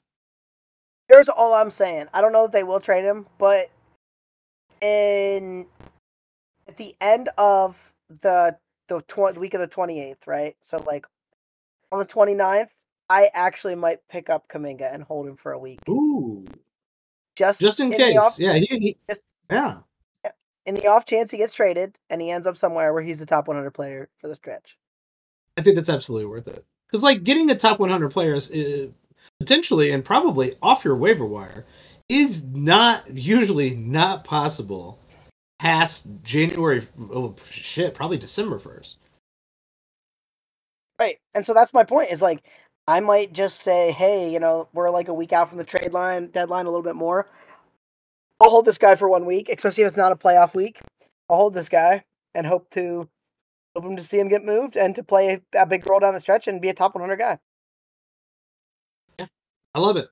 Here's 1.10 1.30
all 1.30 1.54
I'm 1.54 1.70
saying. 1.70 2.08
I 2.14 2.22
don't 2.22 2.34
know 2.34 2.44
that 2.44 2.52
they 2.52 2.64
will 2.64 2.80
trade 2.80 3.06
him, 3.06 3.28
but 3.38 3.70
in 4.82 5.66
at 6.68 6.78
the 6.78 6.96
end 7.00 7.30
of 7.38 7.94
the 8.22 8.58
the, 8.88 9.02
tw- 9.02 9.34
the 9.34 9.40
week 9.40 9.54
of 9.54 9.60
the 9.60 9.68
28th, 9.68 10.28
right? 10.28 10.56
So 10.62 10.78
like 10.86 11.06
on 11.92 12.00
the 12.00 12.06
29th, 12.06 12.70
I 13.10 13.30
actually 13.34 13.76
might 13.76 14.00
pick 14.10 14.30
up 14.30 14.48
Kuminga 14.48 14.94
and 14.94 15.04
hold 15.04 15.28
him 15.28 15.36
for 15.36 15.52
a 15.54 15.60
week. 15.60 15.80
Ooh. 15.90 16.46
Just 17.36 17.62
just 17.62 17.80
in, 17.80 17.92
in 17.92 17.98
case. 17.98 18.18
Off, 18.18 18.40
yeah, 18.40 18.54
he, 18.54 18.66
he, 18.66 18.98
just, 19.08 19.24
yeah. 19.50 19.78
In 20.66 20.76
the 20.76 20.88
off 20.88 21.06
chance 21.06 21.32
he 21.32 21.38
gets 21.38 21.54
traded 21.54 21.98
and 22.10 22.22
he 22.22 22.30
ends 22.30 22.48
up 22.48 22.58
somewhere 22.58 22.94
where 22.94 23.04
he's 23.04 23.20
the 23.20 23.26
top 23.26 23.48
100 23.48 23.72
player 23.72 24.10
for 24.18 24.28
the 24.28 24.36
stretch. 24.36 24.78
I 25.56 25.62
think 25.62 25.78
that's 25.78 25.90
absolutely 25.90 26.26
worth 26.26 26.48
it. 26.48 26.66
Cuz 26.92 27.04
like 27.04 27.24
getting 27.24 27.48
the 27.48 27.56
top 27.56 27.80
100 27.80 28.12
players 28.12 28.52
is 28.52 28.92
potentially 29.40 29.92
and 29.92 30.04
probably 30.04 30.56
off 30.62 30.84
your 30.84 30.96
waiver 30.96 31.26
wire 31.26 31.66
is 32.10 32.42
not 32.54 33.10
usually 33.12 33.72
not 33.72 34.24
possible 34.24 35.00
past 35.60 36.08
January. 36.24 36.86
Oh 37.12 37.36
shit, 37.50 37.94
probably 37.94 38.18
December 38.18 38.60
first. 38.60 38.98
Right, 41.00 41.20
and 41.36 41.46
so 41.46 41.54
that's 41.54 41.74
my 41.74 41.84
point. 41.84 42.12
Is 42.12 42.22
like 42.22 42.44
I 42.88 43.02
might 43.02 43.34
just 43.34 43.60
say, 43.60 43.92
hey, 43.92 44.32
you 44.32 44.40
know, 44.40 44.70
we're 44.74 44.90
like 44.90 45.10
a 45.10 45.14
week 45.14 45.34
out 45.34 45.50
from 45.50 45.58
the 45.58 45.64
trade 45.64 45.94
line 45.94 46.28
deadline, 46.28 46.66
a 46.66 46.70
little 46.70 46.84
bit 46.84 46.96
more. 46.96 47.28
I'll 48.40 48.50
hold 48.50 48.66
this 48.66 48.78
guy 48.78 48.96
for 48.96 49.10
one 49.10 49.26
week, 49.26 49.50
especially 49.50 49.84
if 49.84 49.88
it's 49.88 49.98
not 49.98 50.12
a 50.12 50.16
playoff 50.16 50.56
week. 50.56 50.80
I'll 51.30 51.38
hold 51.38 51.54
this 51.54 51.70
guy 51.70 52.04
and 52.34 52.48
hope 52.48 52.70
to 52.72 53.10
hope 53.76 53.86
him 53.86 53.96
to 53.96 54.04
see 54.04 54.20
him 54.20 54.30
get 54.30 54.46
moved 54.46 54.78
and 54.78 54.96
to 54.96 55.04
play 55.04 55.42
a 55.56 55.66
big 55.66 55.90
role 55.90 56.00
down 56.00 56.14
the 56.14 56.20
stretch 56.20 56.48
and 56.48 56.62
be 56.62 56.70
a 56.70 56.74
top 56.74 56.96
100 56.96 57.18
guy. 57.18 57.40
I 59.78 59.80
love 59.80 59.96
it. 59.96 60.10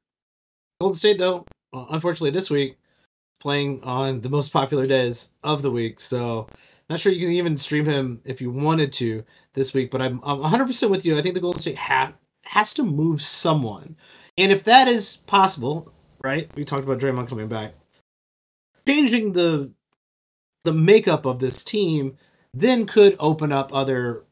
Golden 0.80 0.95
State, 0.95 1.17
though, 1.17 1.43
unfortunately, 1.73 2.30
this 2.30 2.51
week 2.51 2.78
playing 3.39 3.82
on 3.82 4.21
the 4.21 4.30
most 4.30 4.54
popular 4.54 4.86
days 4.86 5.32
of 5.43 5.63
the 5.63 5.71
week. 5.71 5.99
So 5.99 6.45
not 6.88 6.99
sure 6.99 7.12
you 7.12 7.25
can 7.25 7.34
even 7.34 7.58
stream 7.58 7.84
him 7.84 8.21
if 8.25 8.39
you 8.39 8.51
wanted 8.51 8.93
to 8.93 9.23
this 9.56 9.73
week, 9.73 9.89
but 9.89 10.04
I'm, 10.04 10.21
I'm 10.23 10.38
100% 10.38 10.91
with 10.91 11.04
you. 11.04 11.17
I 11.17 11.23
think 11.23 11.34
the 11.34 11.41
Golden 11.41 11.60
State 11.60 11.80
ha- 11.80 12.13
has 12.43 12.75
to 12.75 12.84
move 12.84 13.23
someone. 13.23 13.95
And 14.38 14.51
if 14.51 14.63
that 14.65 14.88
is 14.88 15.15
possible, 15.15 15.91
right? 16.23 16.47
We 16.56 16.63
talked 16.63 16.84
about 16.84 16.99
Draymond 16.99 17.28
coming 17.28 17.47
back. 17.47 17.73
Changing 18.88 19.34
the 19.34 19.71
the 20.63 20.73
makeup 20.73 21.25
of 21.25 21.39
this 21.39 21.63
team 21.63 22.17
then 22.54 22.86
could 22.86 23.15
open 23.19 23.51
up 23.51 23.73
other 23.73 24.25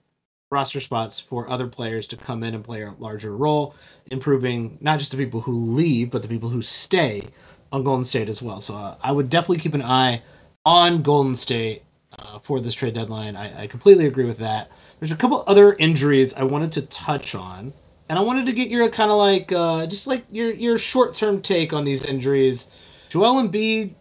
roster 0.54 0.80
spots 0.80 1.20
for 1.20 1.50
other 1.50 1.68
players 1.68 2.08
to 2.08 2.18
come 2.18 2.44
in 2.44 2.56
and 2.56 2.64
play 2.64 2.84
a 2.84 2.94
larger 3.00 3.36
role, 3.36 3.76
improving 4.12 4.78
not 4.80 5.00
just 5.00 5.12
the 5.12 5.18
people 5.18 5.42
who 5.42 5.52
leave, 5.52 6.12
but 6.12 6.22
the 6.22 6.28
people 6.28 6.50
who 6.50 6.62
stay 6.62 7.28
on 7.72 7.84
Golden 7.84 8.04
State 8.04 8.30
as 8.30 8.42
well. 8.42 8.62
So 8.62 8.76
uh, 8.76 8.96
I 9.02 9.12
would 9.12 9.30
definitely 9.30 9.58
keep 9.58 9.74
an 9.74 9.82
eye 9.82 10.22
on 10.66 11.02
Golden 11.02 11.36
State 11.36 11.84
uh, 12.18 12.40
for 12.40 12.62
this 12.62 12.76
trade 12.76 12.94
deadline. 12.94 13.36
I, 13.36 13.64
I, 13.64 13.68
completely 13.68 14.06
agree 14.06 14.26
with 14.26 14.38
that. 14.38 14.70
There's 15.00 15.12
a 15.12 15.16
couple 15.16 15.44
other 15.48 15.74
injuries 15.74 16.34
I 16.34 16.44
wanted 16.44 16.72
to 16.74 16.84
touch 16.84 17.34
on, 17.34 17.74
and 18.08 18.20
I 18.20 18.22
wanted 18.22 18.46
to 18.46 18.54
get 18.54 18.70
your 18.70 18.88
kind 18.90 19.10
of 19.10 19.18
like 19.18 19.52
uh, 19.52 19.88
just 19.88 20.06
like 20.06 20.24
your 20.32 20.52
your 20.52 20.78
short 20.78 21.16
term 21.16 21.42
take 21.42 21.74
on 21.74 21.84
these 21.84 22.04
injuries. 22.04 22.70
Joel 23.10 23.44
Embiid 23.44 23.96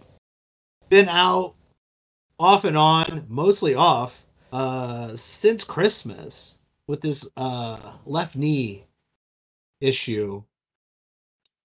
been 0.90 1.08
out 1.08 1.54
off 2.38 2.64
and 2.64 2.76
on, 2.76 3.24
mostly 3.28 3.74
off 3.74 4.21
uh, 4.52 5.16
since 5.16 5.64
Christmas 5.64 6.58
with 6.86 7.00
this 7.00 7.26
uh, 7.36 7.92
left 8.04 8.36
knee 8.36 8.84
issue. 9.80 10.42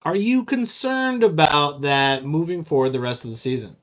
Are 0.02 0.16
you 0.16 0.44
concerned 0.44 1.22
about 1.22 1.82
that 1.82 2.24
moving 2.24 2.64
forward 2.64 2.90
the 2.90 3.00
rest 3.00 3.24
of 3.24 3.30
the 3.30 3.36
season? 3.36 3.76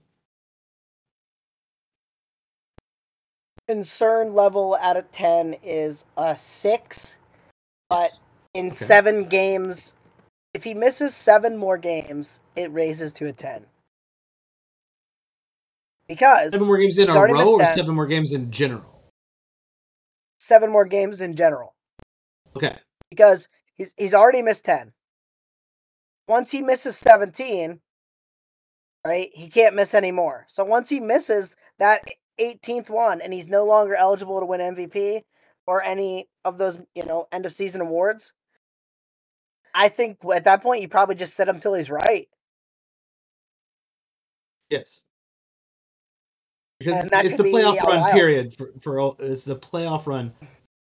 Concern 3.68 4.34
level 4.34 4.78
out 4.82 4.98
of 4.98 5.12
10 5.12 5.58
is 5.64 6.06
a 6.18 6.36
6. 6.36 7.18
But 7.90 8.20
in 8.54 8.68
okay. 8.68 8.76
7 8.76 9.26
games, 9.26 9.94
if 10.54 10.64
he 10.64 10.74
misses 10.74 11.14
7 11.14 11.58
more 11.58 11.78
games, 11.78 12.40
it 12.56 12.72
raises 12.72 13.14
to 13.14 13.28
a 13.28 13.34
10. 13.34 13.66
Because 16.08 16.52
seven 16.52 16.68
more 16.68 16.78
games 16.78 16.98
in 17.00 17.10
a 17.10 17.14
row 17.14 17.54
or 17.54 17.66
seven 17.66 17.96
more 17.96 18.06
games 18.06 18.32
in 18.32 18.52
general? 18.52 18.95
Seven 20.46 20.70
more 20.70 20.86
games 20.86 21.22
in 21.22 21.36
general. 21.36 21.74
Okay. 22.56 22.78
Because 23.10 23.48
he's 23.74 23.96
he's 23.98 24.14
already 24.14 24.44
missed 24.44 24.64
ten. 24.64 24.94
Once 26.28 26.52
he 26.52 26.62
misses 26.62 26.96
17, 26.98 27.80
right, 29.04 29.30
he 29.34 29.50
can't 29.50 29.74
miss 29.74 29.96
any 29.96 30.12
more. 30.12 30.46
So 30.48 30.64
once 30.64 30.88
he 30.88 31.00
misses 31.00 31.56
that 31.80 32.04
18th 32.40 32.92
one 32.92 33.22
and 33.22 33.34
he's 33.34 33.48
no 33.48 33.66
longer 33.66 33.96
eligible 33.96 34.40
to 34.40 34.46
win 34.46 34.62
MVP 34.62 35.24
or 35.66 35.82
any 35.82 36.30
of 36.44 36.60
those, 36.60 36.78
you 36.94 37.06
know, 37.06 37.28
end 37.32 37.48
of 37.48 37.52
season 37.52 37.82
awards, 37.82 38.32
I 39.74 39.90
think 39.90 40.20
at 40.32 40.44
that 40.44 40.62
point 40.62 40.84
you 40.84 40.88
probably 40.88 41.16
just 41.16 41.34
sit 41.34 41.48
him 41.48 41.60
till 41.60 41.74
he's 41.74 41.90
right. 41.90 42.28
Yes. 44.70 45.02
Because 46.80 47.08
it's 47.12 47.38
the 47.38 47.44
playoff 47.44 47.82
run 47.82 48.12
period 48.12 48.56
for, 48.56 48.72
for 48.82 49.16
it's 49.20 49.46
the 49.46 49.56
playoff 49.56 50.06
run 50.08 50.34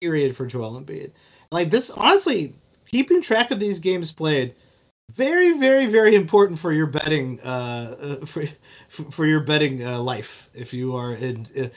period 0.01 0.36
for 0.36 0.45
Joel 0.45 0.82
Embiid. 0.82 1.12
Like 1.51 1.69
this, 1.69 1.91
honestly, 1.91 2.56
keeping 2.88 3.21
track 3.21 3.51
of 3.51 3.60
these 3.60 3.79
games 3.79 4.12
played, 4.12 4.56
very, 5.12 5.58
very, 5.60 5.86
very 5.86 6.15
important 6.15 6.58
for 6.58 6.71
your 6.71 6.88
betting, 6.88 7.39
uh, 7.41 8.17
uh 8.21 8.25
for 8.25 8.45
for 9.12 9.27
your 9.27 9.41
betting 9.41 9.84
uh, 9.84 9.99
life. 9.99 10.49
If 10.56 10.73
you 10.73 10.95
are 10.95 11.13
in, 11.13 11.45
uh, 11.58 11.67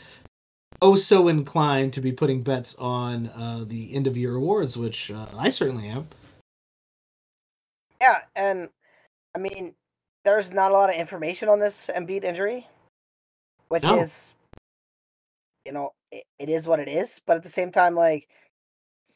oh 0.81 0.95
so 0.95 1.29
inclined 1.29 1.93
to 1.95 2.01
be 2.01 2.13
putting 2.13 2.41
bets 2.41 2.75
on 2.77 3.29
uh, 3.29 3.65
the 3.67 3.93
end 3.95 4.07
of 4.07 4.17
year 4.17 4.37
awards, 4.37 4.79
which 4.79 5.11
uh, 5.11 5.27
I 5.37 5.51
certainly 5.51 5.89
am. 5.89 6.09
Yeah, 8.01 8.21
and 8.35 8.71
I 9.35 9.39
mean, 9.39 9.75
there's 10.25 10.53
not 10.53 10.71
a 10.71 10.75
lot 10.75 10.89
of 10.89 10.97
information 10.97 11.51
on 11.51 11.59
this 11.59 11.91
Embiid 11.95 12.25
injury 12.25 12.67
which 13.69 13.85
no. 13.85 13.99
is, 13.99 14.35
you 15.65 15.73
know, 15.73 15.93
it, 16.11 16.25
it 16.39 16.49
is 16.49 16.67
what 16.67 16.81
it 16.81 16.89
is. 16.89 17.21
But 17.27 17.37
at 17.37 17.43
the 17.43 17.49
same 17.49 17.71
time, 17.71 17.95
like, 17.95 18.29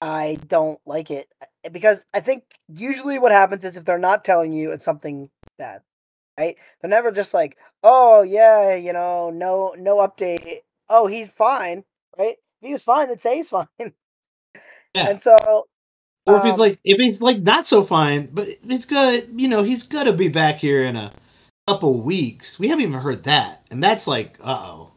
I 0.00 0.38
don't 0.48 0.80
like 0.86 1.10
it 1.10 1.28
eh, 1.64 1.68
because 1.68 2.04
I 2.14 2.20
think 2.20 2.44
usually 2.68 3.18
what 3.18 3.32
happens 3.32 3.64
is 3.64 3.76
if 3.76 3.84
they're 3.84 3.98
not 3.98 4.24
telling 4.24 4.52
you, 4.52 4.70
it's 4.72 4.84
something 4.84 5.30
bad, 5.58 5.82
right? 6.38 6.56
They're 6.80 6.90
never 6.90 7.12
just 7.12 7.34
like, 7.34 7.58
oh 7.82 8.22
yeah, 8.22 8.74
you 8.74 8.92
know, 8.92 9.30
no, 9.30 9.74
no 9.78 9.96
update. 9.96 10.60
Oh, 10.88 11.06
he's 11.06 11.28
fine, 11.28 11.84
right? 12.18 12.36
If 12.62 12.66
he 12.66 12.72
was 12.72 12.82
fine, 12.82 13.08
they'd 13.08 13.20
say 13.20 13.36
he's 13.36 13.50
fine. 13.50 13.66
Yeah. 14.94 15.08
And 15.08 15.20
so 15.20 15.66
or 16.26 16.36
if 16.36 16.42
he's 16.42 16.52
um 16.52 16.58
like 16.58 16.78
if 16.84 16.98
he's 16.98 17.20
like 17.20 17.40
not 17.40 17.66
so 17.66 17.84
fine, 17.84 18.28
but 18.32 18.48
he's 18.66 18.84
good, 18.84 19.28
you 19.36 19.48
know, 19.48 19.62
he's 19.62 19.82
gonna 19.82 20.12
be 20.12 20.28
back 20.28 20.58
here 20.58 20.82
in 20.82 20.96
a 20.96 21.12
couple 21.66 22.00
weeks. 22.00 22.58
We 22.58 22.68
haven't 22.68 22.82
even 22.82 23.00
heard 23.00 23.24
that, 23.24 23.66
and 23.70 23.82
that's 23.82 24.06
like, 24.06 24.36
uh 24.40 24.62
oh, 24.64 24.92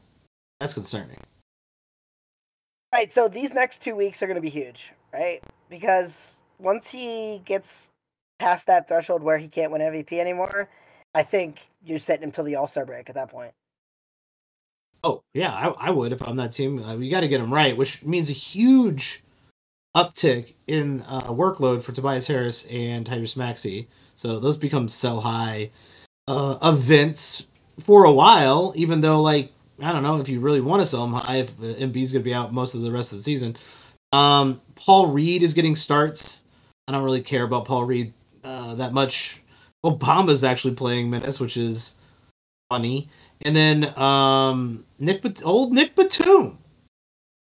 that's 0.59 0.73
concerning. 0.73 1.17
Right. 2.93 3.11
So 3.11 3.27
these 3.27 3.53
next 3.53 3.81
two 3.81 3.95
weeks 3.95 4.21
are 4.21 4.27
going 4.27 4.35
to 4.35 4.41
be 4.41 4.49
huge, 4.49 4.93
right? 5.11 5.43
Because 5.67 6.37
once 6.59 6.91
he 6.91 7.41
gets 7.43 7.89
past 8.37 8.67
that 8.67 8.87
threshold 8.87 9.23
where 9.23 9.39
he 9.39 9.47
can't 9.47 9.71
win 9.71 9.81
MVP 9.81 10.13
anymore, 10.19 10.69
I 11.15 11.23
think 11.23 11.67
you're 11.83 11.97
setting 11.97 12.23
him 12.23 12.31
till 12.31 12.43
the 12.43 12.55
All 12.55 12.67
Star 12.67 12.85
break 12.85 13.09
at 13.09 13.15
that 13.15 13.29
point. 13.29 13.53
Oh 15.03 15.23
yeah, 15.33 15.51
I, 15.51 15.87
I 15.87 15.89
would 15.89 16.13
if 16.13 16.21
I'm 16.21 16.35
that 16.37 16.51
team. 16.51 16.81
Uh, 16.83 16.95
we 16.95 17.09
got 17.09 17.21
to 17.21 17.27
get 17.27 17.41
him 17.41 17.53
right, 17.53 17.75
which 17.75 18.03
means 18.03 18.29
a 18.29 18.33
huge 18.33 19.23
uptick 19.95 20.53
in 20.67 21.01
uh, 21.07 21.27
workload 21.31 21.83
for 21.83 21.91
Tobias 21.91 22.27
Harris 22.27 22.65
and 22.67 23.05
Tyrese 23.05 23.37
Maxey. 23.37 23.87
So 24.15 24.39
those 24.39 24.57
become 24.57 24.87
so 24.87 25.19
high 25.19 25.71
uh, 26.27 26.57
events 26.63 27.45
for 27.83 28.05
a 28.05 28.11
while, 28.11 28.73
even 28.75 29.01
though 29.01 29.21
like 29.21 29.51
I 29.81 29.91
don't 29.91 30.03
know 30.03 30.19
if 30.19 30.29
you 30.29 30.39
really 30.39 30.61
want 30.61 30.81
to 30.81 30.85
sell 30.85 31.03
him 31.03 31.13
high 31.13 31.37
if 31.37 31.57
Embiid's 31.57 32.11
going 32.11 32.21
to 32.21 32.29
be 32.29 32.33
out 32.33 32.53
most 32.53 32.75
of 32.75 32.81
the 32.81 32.91
rest 32.91 33.11
of 33.11 33.19
the 33.19 33.23
season. 33.23 33.57
Um, 34.11 34.61
Paul 34.75 35.07
Reed 35.07 35.43
is 35.43 35.53
getting 35.53 35.75
starts. 35.75 36.41
I 36.87 36.91
don't 36.91 37.03
really 37.03 37.21
care 37.21 37.43
about 37.43 37.65
Paul 37.65 37.85
Reed 37.85 38.13
uh, 38.43 38.75
that 38.75 38.93
much. 38.93 39.41
Mo 39.83 39.91
Bamba's 39.91 40.43
actually 40.43 40.75
playing 40.75 41.09
minutes, 41.09 41.39
which 41.39 41.57
is 41.57 41.95
funny. 42.69 43.09
And 43.41 43.55
then 43.55 43.97
um, 43.97 44.85
Nick, 44.99 45.23
old 45.43 45.73
Nick 45.73 45.95
Batum 45.95 46.57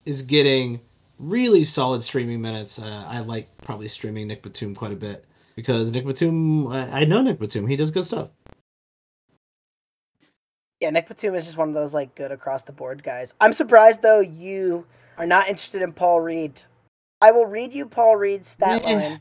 is 0.05 0.23
getting 0.23 0.81
really 1.19 1.63
solid 1.63 2.03
streaming 2.03 2.41
minutes. 2.41 2.81
Uh, 2.81 3.05
I 3.07 3.21
like 3.21 3.49
probably 3.59 3.89
streaming 3.89 4.27
Nick 4.27 4.43
Batum 4.43 4.75
quite 4.75 4.93
a 4.93 4.97
bit 4.97 5.25
because 5.55 5.93
Nick 5.93 6.05
Batum, 6.05 6.69
I, 6.69 7.03
I 7.03 7.05
know 7.05 7.23
Nick 7.23 7.39
Batum. 7.39 7.67
He 7.67 7.77
does 7.77 7.91
good 7.91 8.05
stuff. 8.05 8.31
Yeah, 10.83 10.91
Nick 10.91 11.07
Batum 11.07 11.37
is 11.37 11.45
just 11.45 11.57
one 11.57 11.69
of 11.69 11.75
those 11.75 11.95
like 11.95 12.13
good 12.17 12.33
across 12.33 12.65
the 12.65 12.73
board 12.73 13.05
guys. 13.05 13.35
I'm 13.41 13.53
surprised 13.53 14.03
though 14.03 14.19
you 14.19 14.85
are 15.17 15.27
not 15.27 15.49
interested 15.49 15.81
in 15.81 15.93
Paul 15.93 16.21
Reed. 16.21 16.61
I 17.21 17.31
will 17.31 17.47
read 17.47 17.73
you 17.73 17.87
Paul 17.87 18.17
Reed's 18.17 18.49
stat 18.49 18.83
yeah. 18.83 18.91
line, 18.91 19.21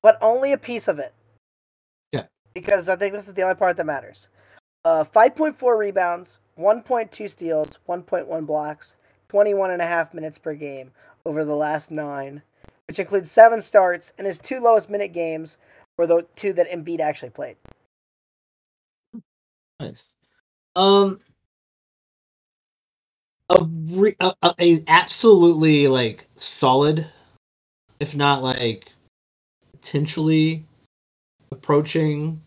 but 0.00 0.16
only 0.20 0.52
a 0.52 0.56
piece 0.56 0.86
of 0.86 1.00
it. 1.00 1.12
Yeah. 2.12 2.26
Because 2.54 2.88
I 2.88 2.94
think 2.94 3.12
this 3.12 3.26
is 3.26 3.34
the 3.34 3.42
only 3.42 3.56
part 3.56 3.76
that 3.78 3.84
matters. 3.84 4.28
Uh, 4.84 5.02
5.4 5.02 5.76
rebounds, 5.76 6.38
1.2 6.56 7.28
steals, 7.28 7.80
1.1 7.88 8.46
blocks, 8.46 8.94
21 9.30 9.72
and 9.72 9.82
a 9.82 9.86
half 9.86 10.14
minutes 10.14 10.38
per 10.38 10.54
game 10.54 10.92
over 11.26 11.44
the 11.44 11.56
last 11.56 11.90
nine, 11.90 12.40
which 12.86 13.00
includes 13.00 13.28
seven 13.28 13.60
starts, 13.60 14.12
and 14.18 14.26
his 14.28 14.38
two 14.38 14.60
lowest 14.60 14.88
minute 14.88 15.12
games 15.12 15.58
were 15.98 16.06
the 16.06 16.24
two 16.36 16.52
that 16.52 16.70
Embiid 16.70 17.00
actually 17.00 17.30
played. 17.30 17.56
Nice. 19.80 20.04
Um, 20.76 21.20
a, 23.50 23.64
re- 23.64 24.16
a, 24.20 24.34
a 24.58 24.84
absolutely 24.88 25.88
like 25.88 26.26
solid, 26.36 27.06
if 28.00 28.14
not 28.14 28.42
like 28.42 28.90
potentially 29.72 30.64
approaching 31.52 32.40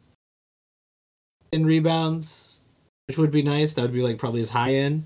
in 1.51 1.65
rebounds, 1.65 2.59
which 3.07 3.17
would 3.17 3.31
be 3.31 3.43
nice. 3.43 3.73
That 3.73 3.83
would 3.83 3.93
be 3.93 4.01
like 4.01 4.17
probably 4.17 4.41
as 4.41 4.49
high 4.49 4.75
end. 4.75 5.05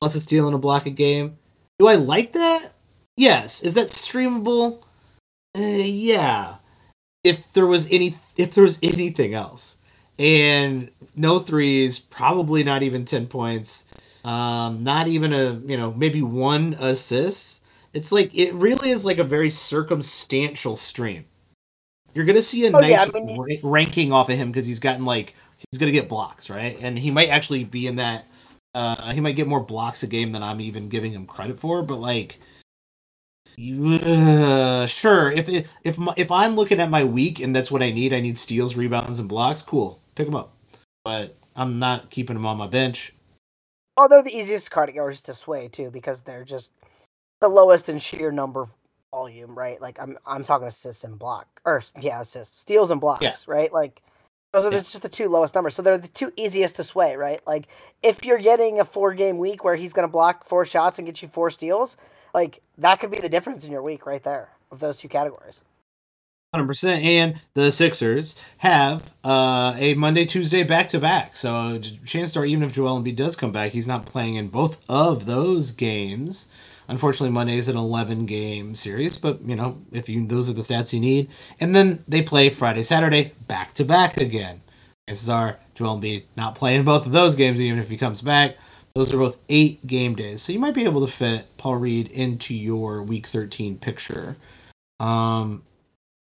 Plus 0.00 0.14
a 0.14 0.20
steal 0.20 0.46
and 0.46 0.54
a 0.54 0.58
block 0.58 0.86
a 0.86 0.90
game. 0.90 1.38
Do 1.78 1.86
I 1.86 1.94
like 1.94 2.32
that? 2.32 2.72
Yes. 3.16 3.62
Is 3.62 3.74
that 3.74 3.88
streamable? 3.88 4.82
Uh, 5.56 5.60
yeah. 5.60 6.56
If 7.24 7.40
there 7.54 7.66
was 7.66 7.88
any, 7.90 8.16
if 8.36 8.54
there 8.54 8.64
was 8.64 8.78
anything 8.82 9.34
else, 9.34 9.76
and 10.18 10.90
no 11.14 11.38
threes, 11.38 11.98
probably 11.98 12.64
not 12.64 12.82
even 12.82 13.04
10 13.04 13.26
points, 13.26 13.86
um, 14.24 14.82
not 14.82 15.08
even 15.08 15.32
a, 15.32 15.60
you 15.66 15.76
know, 15.76 15.92
maybe 15.94 16.22
one 16.22 16.76
assist. 16.80 17.62
It's 17.92 18.12
like, 18.12 18.36
it 18.36 18.52
really 18.54 18.90
is 18.90 19.04
like 19.04 19.18
a 19.18 19.24
very 19.24 19.50
circumstantial 19.50 20.76
stream. 20.76 21.24
You're 22.14 22.24
going 22.24 22.36
to 22.36 22.42
see 22.42 22.66
a 22.66 22.70
oh, 22.74 22.80
nice 22.80 22.90
yeah, 22.90 23.02
I 23.14 23.20
mean, 23.20 23.38
ra- 23.38 23.56
ranking 23.70 24.12
off 24.12 24.30
of 24.30 24.36
him 24.36 24.50
because 24.50 24.66
he's 24.66 24.80
gotten 24.80 25.04
like, 25.04 25.34
he's 25.58 25.78
going 25.78 25.92
to 25.92 25.98
get 25.98 26.08
blocks, 26.08 26.48
right? 26.48 26.78
And 26.80 26.98
he 26.98 27.10
might 27.10 27.28
actually 27.28 27.64
be 27.64 27.86
in 27.86 27.96
that, 27.96 28.26
uh, 28.74 29.12
he 29.12 29.20
might 29.20 29.36
get 29.36 29.46
more 29.46 29.60
blocks 29.60 30.02
a 30.02 30.06
game 30.06 30.32
than 30.32 30.42
I'm 30.42 30.60
even 30.60 30.88
giving 30.88 31.12
him 31.12 31.26
credit 31.26 31.60
for, 31.60 31.82
but 31.82 31.96
like, 31.96 32.38
uh, 33.58 34.84
sure. 34.86 35.30
If 35.32 35.48
if 35.48 35.66
if, 35.82 35.98
my, 35.98 36.12
if 36.16 36.30
I'm 36.30 36.56
looking 36.56 36.78
at 36.78 36.90
my 36.90 37.04
week 37.04 37.40
and 37.40 37.56
that's 37.56 37.70
what 37.70 37.82
I 37.82 37.90
need, 37.90 38.12
I 38.12 38.20
need 38.20 38.36
steals, 38.36 38.76
rebounds, 38.76 39.18
and 39.18 39.28
blocks. 39.28 39.62
Cool, 39.62 39.98
pick 40.16 40.26
them 40.26 40.34
up. 40.34 40.52
But 41.04 41.36
I'm 41.54 41.78
not 41.78 42.10
keeping 42.10 42.34
them 42.34 42.46
on 42.46 42.56
my 42.56 42.66
bench. 42.66 43.14
Oh, 43.96 44.08
they're 44.08 44.22
the 44.22 44.36
easiest 44.36 44.70
card 44.70 44.92
cards 44.94 45.22
to 45.22 45.34
sway 45.34 45.68
too 45.68 45.90
because 45.90 46.22
they're 46.22 46.44
just 46.44 46.72
the 47.40 47.48
lowest 47.48 47.88
in 47.88 47.98
sheer 47.98 48.32
number 48.32 48.66
volume, 49.12 49.56
right? 49.56 49.80
Like 49.80 49.98
I'm 50.00 50.18
I'm 50.26 50.44
talking 50.44 50.66
assists 50.66 51.04
and 51.04 51.18
block 51.18 51.46
or 51.64 51.82
yeah, 52.00 52.20
assists, 52.20 52.58
steals 52.58 52.90
and 52.90 53.00
blocks, 53.00 53.22
Yeah. 53.22 53.36
right? 53.46 53.72
Like 53.72 54.02
those 54.52 54.66
are 54.66 54.70
Yeah. 54.72 54.78
just 54.78 55.02
the 55.02 55.08
two 55.08 55.28
lowest 55.28 55.54
numbers. 55.54 55.74
So 55.74 55.82
they're 55.82 55.98
the 55.98 56.08
two 56.08 56.32
easiest 56.36 56.76
to 56.76 56.84
sway, 56.84 57.16
right? 57.16 57.40
Like 57.46 57.68
if 58.02 58.24
you're 58.24 58.38
getting 58.38 58.80
a 58.80 58.84
four 58.84 59.14
game 59.14 59.38
week 59.38 59.64
where 59.64 59.76
he's 59.76 59.92
gonna 59.92 60.08
block 60.08 60.44
four 60.44 60.64
shots 60.64 60.98
and 60.98 61.06
get 61.06 61.22
you 61.22 61.28
four 61.28 61.50
steals, 61.50 61.96
like 62.34 62.60
that 62.78 63.00
could 63.00 63.10
be 63.10 63.20
the 63.20 63.28
difference 63.28 63.64
in 63.64 63.72
your 63.72 63.82
week 63.82 64.04
right 64.06 64.22
there 64.22 64.50
of 64.70 64.80
those 64.80 64.98
two 64.98 65.08
categories. 65.08 65.62
Hundred 66.56 66.68
percent, 66.68 67.04
and 67.04 67.38
the 67.52 67.70
Sixers 67.70 68.36
have 68.56 69.12
uh, 69.24 69.74
a 69.76 69.92
Monday 69.92 70.24
Tuesday 70.24 70.62
back 70.62 70.88
to 70.88 70.98
back. 70.98 71.36
So 71.36 71.78
chance 72.06 72.34
are 72.34 72.46
even 72.46 72.62
if 72.62 72.72
Joel 72.72 72.98
Embiid 72.98 73.14
does 73.14 73.36
come 73.36 73.52
back, 73.52 73.72
he's 73.72 73.86
not 73.86 74.06
playing 74.06 74.36
in 74.36 74.48
both 74.48 74.78
of 74.88 75.26
those 75.26 75.70
games. 75.70 76.48
Unfortunately, 76.88 77.28
Monday 77.28 77.58
is 77.58 77.68
an 77.68 77.76
eleven 77.76 78.24
game 78.24 78.74
series, 78.74 79.18
but 79.18 79.38
you 79.42 79.54
know 79.54 79.76
if 79.92 80.08
you 80.08 80.26
those 80.26 80.48
are 80.48 80.54
the 80.54 80.62
stats 80.62 80.94
you 80.94 81.00
need. 81.00 81.28
And 81.60 81.76
then 81.76 82.02
they 82.08 82.22
play 82.22 82.48
Friday 82.48 82.84
Saturday 82.84 83.34
back 83.48 83.74
to 83.74 83.84
back 83.84 84.16
again. 84.16 84.62
Chances 85.10 85.28
are 85.28 85.58
Joel 85.74 86.00
Embiid 86.00 86.22
not 86.36 86.54
playing 86.54 86.84
both 86.84 87.04
of 87.04 87.12
those 87.12 87.36
games, 87.36 87.60
even 87.60 87.78
if 87.78 87.90
he 87.90 87.98
comes 87.98 88.22
back. 88.22 88.56
Those 88.94 89.12
are 89.12 89.18
both 89.18 89.36
eight 89.50 89.86
game 89.86 90.14
days, 90.14 90.40
so 90.40 90.54
you 90.54 90.58
might 90.58 90.72
be 90.72 90.84
able 90.84 91.04
to 91.06 91.12
fit 91.12 91.44
Paul 91.58 91.76
Reed 91.76 92.08
into 92.12 92.54
your 92.54 93.02
Week 93.02 93.26
thirteen 93.26 93.76
picture. 93.76 94.38
Um, 94.98 95.62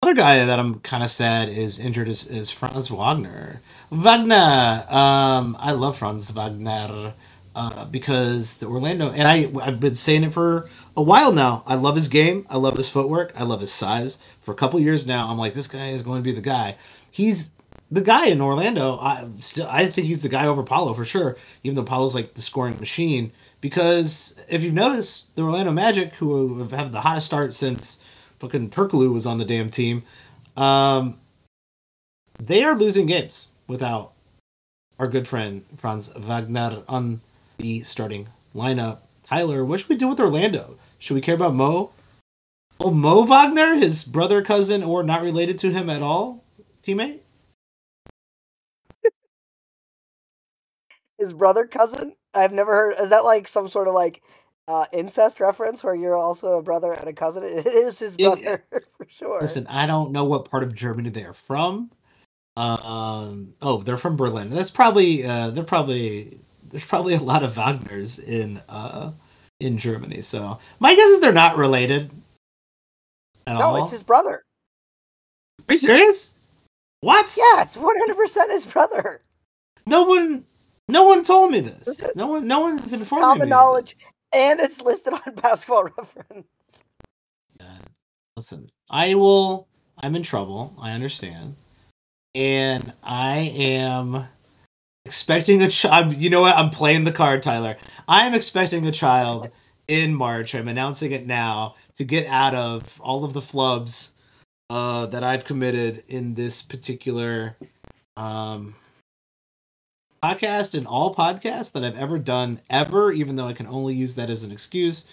other 0.04 0.14
guy 0.14 0.46
that 0.46 0.60
I'm 0.60 0.80
kind 0.82 1.04
of 1.04 1.10
sad 1.10 1.50
is 1.50 1.80
injured 1.80 2.08
is, 2.08 2.28
is 2.28 2.52
Franz 2.52 2.90
Wagner. 2.90 3.62
Wagner, 3.92 4.86
um, 4.90 5.58
I 5.60 5.72
love 5.72 5.98
Franz 5.98 6.30
Wagner 6.32 7.14
uh, 7.56 7.86
because 7.86 8.54
the 8.56 8.68
Orlando, 8.68 9.12
and 9.12 9.28
I 9.28 9.50
I've 9.62 9.80
been 9.80 9.96
saying 9.96 10.24
it 10.24 10.34
for 10.34 10.70
a 10.96 11.02
while 11.02 11.34
now. 11.34 11.64
I 11.66 11.76
love 11.76 11.96
his 11.96 12.10
game. 12.10 12.46
I 12.48 12.58
love 12.58 12.78
his 12.78 12.90
footwork. 12.90 13.34
I 13.36 13.44
love 13.44 13.60
his 13.60 13.74
size. 13.74 14.20
For 14.44 14.52
a 14.52 14.56
couple 14.56 14.80
years 14.80 15.08
now, 15.08 15.30
I'm 15.30 15.38
like, 15.40 15.56
this 15.56 15.68
guy 15.68 15.90
is 15.90 16.04
going 16.04 16.20
to 16.22 16.24
be 16.24 16.36
the 16.36 16.42
guy. 16.42 16.78
He's 17.10 17.48
the 17.90 18.02
guy 18.02 18.28
in 18.28 18.40
Orlando. 18.40 19.00
I 19.00 19.28
still 19.40 19.68
I 19.68 19.88
think 19.88 20.06
he's 20.06 20.22
the 20.22 20.30
guy 20.30 20.46
over 20.46 20.62
Paolo 20.62 20.94
for 20.94 21.06
sure. 21.06 21.38
Even 21.64 21.76
though 21.76 21.84
Paolo's 21.84 22.14
like 22.14 22.36
the 22.36 22.42
scoring 22.42 22.80
machine. 22.80 23.32
Because 23.62 24.36
if 24.48 24.62
you've 24.64 24.76
noticed, 24.76 25.36
the 25.36 25.42
Orlando 25.42 25.72
Magic, 25.72 26.14
who 26.14 26.60
have 26.60 26.72
had 26.72 26.92
the 26.92 27.02
hottest 27.02 27.26
start 27.26 27.56
since 27.56 28.04
fucking 28.40 28.70
Perkaloo 28.70 29.14
was 29.14 29.26
on 29.26 29.38
the 29.38 29.46
damn 29.46 29.70
team, 29.70 30.04
um, 30.56 31.18
they 32.40 32.64
are 32.64 32.76
losing 32.76 33.06
games 33.06 33.48
without 33.68 34.14
our 35.00 35.08
good 35.08 35.28
friend 35.28 35.64
Franz 35.78 36.10
Wagner 36.16 36.84
on 36.88 37.22
the 37.58 37.84
starting 37.84 38.28
lineup. 38.56 39.00
Tyler, 39.26 39.66
what 39.66 39.80
should 39.80 39.90
we 39.90 39.98
do 39.98 40.08
with 40.08 40.20
Orlando? 40.20 40.78
Should 41.00 41.16
we 41.16 41.22
care 41.22 41.36
about 41.36 41.54
Mo? 41.54 41.92
Oh, 42.80 42.92
Mo 42.92 43.24
Wagner, 43.24 43.76
his 43.76 44.04
brother, 44.04 44.42
cousin, 44.44 44.84
or 44.84 45.04
not 45.04 45.24
related 45.24 45.60
to 45.60 45.72
him 45.72 45.90
at 45.90 46.04
all, 46.04 46.44
teammate? 46.86 47.20
His 51.18 51.34
brother 51.34 51.66
cousin? 51.66 52.16
I've 52.34 52.54
never 52.54 52.72
heard 52.72 53.02
is 53.02 53.10
that 53.10 53.26
like 53.26 53.48
some 53.48 53.68
sort 53.68 53.88
of 53.88 53.96
like 53.96 54.22
uh, 54.68 54.86
incest 54.92 55.40
reference 55.40 55.84
where 55.84 55.96
you're 55.96 56.16
also 56.16 56.54
a 56.54 56.62
brother 56.62 56.92
and 56.92 57.08
a 57.08 57.14
cousin? 57.14 57.44
It 57.44 57.66
is 57.66 58.00
his 58.00 58.18
brother 58.18 58.64
for 58.72 59.08
sure. 59.08 59.42
Listen, 59.42 59.68
I 59.68 59.86
don't 59.86 60.12
know 60.12 60.26
what 60.26 60.50
part 60.50 60.64
of 60.64 60.76
Germany 60.76 61.10
they 61.10 61.24
are 61.24 61.36
from. 61.48 61.92
Um, 62.56 63.54
oh, 63.62 63.84
they're 63.84 63.98
from 63.98 64.18
Berlin. 64.18 64.50
That's 64.50 64.72
probably 64.72 65.24
uh, 65.24 65.52
they're 65.52 65.64
probably 65.64 66.40
there's 66.70 66.86
probably 66.86 67.14
a 67.14 67.20
lot 67.20 67.44
of 67.44 67.54
Wagners 67.54 68.20
in 68.24 68.62
uh 68.68 69.12
in 69.60 69.78
Germany. 69.78 70.22
So 70.22 70.60
my 70.80 70.96
guess 70.96 71.08
is 71.10 71.22
they're 71.22 71.32
not 71.32 71.58
related. 71.58 72.12
At 73.46 73.54
no, 73.54 73.62
all. 73.62 73.84
it's 73.84 73.92
his 73.92 74.04
brother. 74.04 74.44
Are 75.70 75.74
you 75.74 75.78
serious? 75.78 76.34
What? 77.02 77.38
Yeah, 77.38 77.62
it's 77.62 77.78
one 77.78 77.96
hundred 77.98 78.18
percent 78.18 78.52
his 78.52 78.66
brother. 78.66 79.22
No 79.86 80.04
one, 80.04 80.44
no 80.90 81.04
one 81.04 81.24
told 81.24 81.52
me 81.52 81.62
this. 81.62 82.02
No 82.16 82.28
one, 82.28 82.48
no 82.48 82.60
one's 82.60 82.92
informed 82.92 83.22
me. 83.22 83.26
common 83.26 83.50
knowledge, 83.50 83.96
and 84.34 84.60
it's 84.60 84.82
listed 84.82 85.14
on 85.14 85.36
Basketball 85.42 85.86
Reference. 85.98 86.86
listen, 88.36 88.70
I 88.90 89.16
will. 89.16 89.68
I'm 90.00 90.16
in 90.16 90.24
trouble. 90.24 90.76
I 90.80 90.92
understand, 90.92 91.56
and 92.36 92.94
I 93.04 93.52
am 93.56 94.28
expecting 95.06 95.62
a 95.64 95.70
child. 95.70 96.16
You 96.16 96.30
know 96.30 96.42
what? 96.42 96.56
I'm 96.56 96.70
playing 96.70 97.04
the 97.04 97.12
card, 97.12 97.42
Tyler. 97.42 97.78
I 98.08 98.26
am 98.28 98.34
expecting 98.34 98.86
a 98.86 98.92
child 98.92 99.50
in 99.88 100.14
March. 100.14 100.54
I'm 100.54 100.68
announcing 100.68 101.12
it 101.14 101.26
now 101.26 101.76
to 101.98 102.04
get 102.04 102.28
out 102.28 102.54
of 102.54 102.84
all 103.00 103.24
of 103.24 103.34
the 103.34 103.42
flubs 103.42 104.12
uh, 104.70 105.08
that 105.08 105.24
I've 105.24 105.46
committed 105.46 106.04
in 106.08 106.34
this 106.34 106.62
particular 106.62 107.56
um, 108.18 108.76
podcast 110.24 110.74
and 110.74 110.88
all 110.88 111.14
podcasts 111.14 111.72
that 111.74 111.84
I've 111.84 111.98
ever 111.98 112.18
done 112.18 112.60
ever. 112.70 113.12
Even 113.12 113.36
though 113.36 113.48
I 113.48 113.54
can 113.54 113.68
only 113.68 113.94
use 113.94 114.16
that 114.16 114.30
as 114.30 114.44
an 114.44 114.52
excuse. 114.52 115.08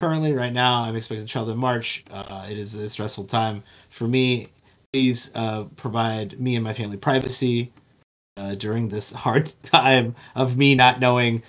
Currently, 0.00 0.32
right 0.32 0.52
now, 0.52 0.82
I'm 0.82 0.96
expecting 0.96 1.24
a 1.24 1.28
child 1.28 1.48
in 1.50 1.58
March. 1.58 2.04
Uh, 2.10 2.46
it 2.50 2.58
is 2.58 2.74
a 2.74 2.88
stressful 2.88 3.24
time 3.24 3.62
for 3.90 4.06
me. 4.06 4.48
Please 4.92 5.30
uh, 5.34 5.64
provide 5.76 6.38
me 6.40 6.56
and 6.56 6.64
my 6.64 6.72
family 6.72 6.96
privacy 6.96 7.72
uh, 8.36 8.54
during 8.54 8.88
this 8.88 9.12
hard 9.12 9.52
time 9.64 10.14
of 10.34 10.56
me 10.56 10.74
not 10.74 11.00
knowing 11.00 11.42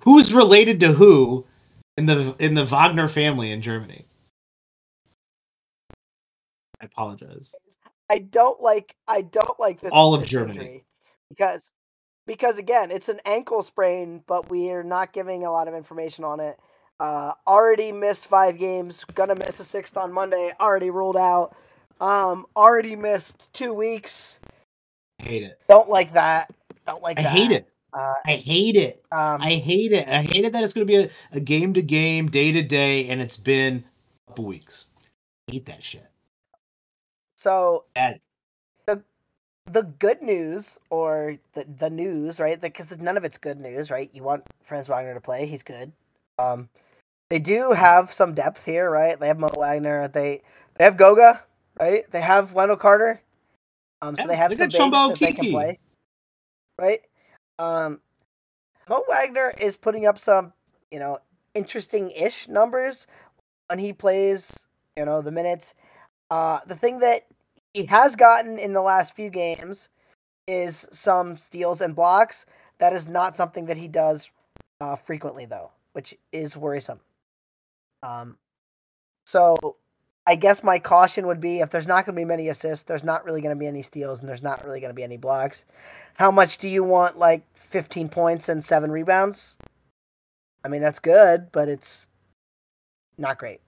who's 0.00 0.32
related 0.32 0.80
to 0.80 0.92
who 0.92 1.44
in 1.96 2.06
the 2.06 2.34
in 2.38 2.54
the 2.54 2.64
Wagner 2.64 3.08
family 3.08 3.52
in 3.52 3.62
Germany. 3.62 4.06
I 6.80 6.86
apologize. 6.86 7.54
I 8.08 8.18
don't 8.18 8.60
like. 8.60 8.94
I 9.06 9.22
don't 9.22 9.58
like 9.58 9.80
this. 9.80 9.92
All 9.92 10.14
of 10.14 10.22
this 10.22 10.30
Germany. 10.30 10.84
because 11.28 11.70
because 12.26 12.58
again, 12.58 12.90
it's 12.90 13.08
an 13.08 13.20
ankle 13.24 13.62
sprain, 13.62 14.22
but 14.26 14.50
we 14.50 14.70
are 14.70 14.84
not 14.84 15.12
giving 15.12 15.44
a 15.44 15.50
lot 15.50 15.68
of 15.68 15.74
information 15.74 16.24
on 16.24 16.40
it. 16.40 16.58
Uh, 17.00 17.32
already 17.46 17.90
missed 17.92 18.26
five 18.26 18.58
games. 18.58 19.04
Gonna 19.14 19.34
miss 19.34 19.58
a 19.60 19.64
sixth 19.64 19.96
on 19.96 20.12
Monday. 20.12 20.52
Already 20.60 20.90
ruled 20.90 21.16
out. 21.16 21.56
Um, 22.00 22.46
already 22.56 22.96
missed 22.96 23.52
two 23.52 23.72
weeks. 23.72 24.38
I 25.20 25.24
hate 25.24 25.42
it. 25.42 25.58
Don't 25.68 25.88
like 25.88 26.12
that. 26.14 26.50
Don't 26.86 27.02
like 27.02 27.18
I 27.18 27.22
that. 27.22 27.32
hate 27.32 27.52
it. 27.52 27.68
Uh, 27.92 28.14
I 28.24 28.36
hate 28.36 28.76
it. 28.76 29.04
um, 29.12 29.40
I 29.42 29.56
hate 29.56 29.92
it. 29.92 30.08
I 30.08 30.22
hate 30.22 30.44
it 30.44 30.52
that 30.52 30.62
it's 30.64 30.72
going 30.72 30.86
to 30.86 30.90
be 30.90 30.96
a, 30.96 31.10
a 31.32 31.40
game 31.40 31.74
to 31.74 31.82
game, 31.82 32.30
day 32.30 32.50
to 32.52 32.62
day, 32.62 33.08
and 33.08 33.20
it's 33.20 33.36
been 33.36 33.84
a 34.26 34.30
couple 34.30 34.46
weeks. 34.46 34.86
I 35.48 35.52
hate 35.52 35.66
that 35.66 35.84
shit. 35.84 36.06
so 37.36 37.84
Bad. 37.94 38.20
The 39.66 39.82
good 39.82 40.22
news 40.22 40.78
or 40.90 41.36
the 41.54 41.64
the 41.64 41.90
news, 41.90 42.40
right? 42.40 42.60
Because 42.60 42.96
none 42.98 43.16
of 43.16 43.24
it's 43.24 43.38
good 43.38 43.60
news, 43.60 43.90
right? 43.90 44.10
You 44.12 44.22
want 44.22 44.44
Franz 44.62 44.88
Wagner 44.88 45.14
to 45.14 45.20
play; 45.20 45.46
he's 45.46 45.62
good. 45.62 45.92
Um, 46.38 46.68
they 47.30 47.38
do 47.38 47.72
have 47.72 48.12
some 48.12 48.34
depth 48.34 48.64
here, 48.64 48.90
right? 48.90 49.18
They 49.18 49.28
have 49.28 49.38
Mo 49.38 49.50
Wagner. 49.56 50.08
They 50.08 50.42
they 50.74 50.84
have 50.84 50.96
Goga, 50.96 51.42
right? 51.78 52.10
They 52.10 52.20
have 52.20 52.52
Wendell 52.52 52.76
Carter. 52.76 53.22
Um, 54.02 54.16
so 54.16 54.22
Yeah, 54.22 54.28
they 54.28 54.36
have 54.36 54.54
some 54.54 54.70
Chumbo 54.70 55.08
that 55.08 55.20
they 55.20 55.32
can 55.32 55.50
play, 55.50 55.78
right? 56.78 57.00
Um, 57.58 58.00
Mo 58.88 59.04
Wagner 59.08 59.54
is 59.60 59.76
putting 59.76 60.06
up 60.06 60.18
some, 60.18 60.52
you 60.90 60.98
know, 60.98 61.18
interesting-ish 61.54 62.48
numbers 62.48 63.06
when 63.68 63.78
he 63.78 63.92
plays. 63.92 64.52
You 64.96 65.06
know, 65.06 65.22
the 65.22 65.30
minutes. 65.30 65.74
Uh, 66.30 66.60
the 66.66 66.74
thing 66.74 66.98
that 66.98 67.26
he 67.74 67.84
has 67.86 68.16
gotten 68.16 68.58
in 68.58 68.72
the 68.72 68.82
last 68.82 69.14
few 69.14 69.30
games 69.30 69.88
is 70.46 70.86
some 70.92 71.36
steals 71.36 71.80
and 71.80 71.94
blocks. 71.94 72.46
That 72.78 72.92
is 72.92 73.08
not 73.08 73.36
something 73.36 73.66
that 73.66 73.78
he 73.78 73.88
does 73.88 74.30
uh, 74.80 74.96
frequently, 74.96 75.46
though, 75.46 75.70
which 75.92 76.14
is 76.32 76.56
worrisome. 76.56 77.00
Um, 78.02 78.36
so 79.26 79.76
I 80.26 80.34
guess 80.34 80.62
my 80.62 80.78
caution 80.78 81.26
would 81.26 81.40
be 81.40 81.60
if 81.60 81.70
there's 81.70 81.86
not 81.86 82.04
going 82.04 82.14
to 82.14 82.20
be 82.20 82.24
many 82.24 82.48
assists, 82.48 82.84
there's 82.84 83.04
not 83.04 83.24
really 83.24 83.40
going 83.40 83.54
to 83.54 83.58
be 83.58 83.66
any 83.66 83.82
steals, 83.82 84.20
and 84.20 84.28
there's 84.28 84.42
not 84.42 84.64
really 84.64 84.80
going 84.80 84.90
to 84.90 84.94
be 84.94 85.04
any 85.04 85.16
blocks. 85.16 85.64
How 86.14 86.30
much 86.30 86.58
do 86.58 86.68
you 86.68 86.84
want? 86.84 87.16
Like 87.16 87.44
15 87.54 88.08
points 88.08 88.48
and 88.48 88.64
seven 88.64 88.90
rebounds? 88.90 89.56
I 90.64 90.68
mean, 90.68 90.80
that's 90.80 90.98
good, 90.98 91.50
but 91.52 91.68
it's 91.68 92.08
not 93.18 93.38
great. 93.38 93.60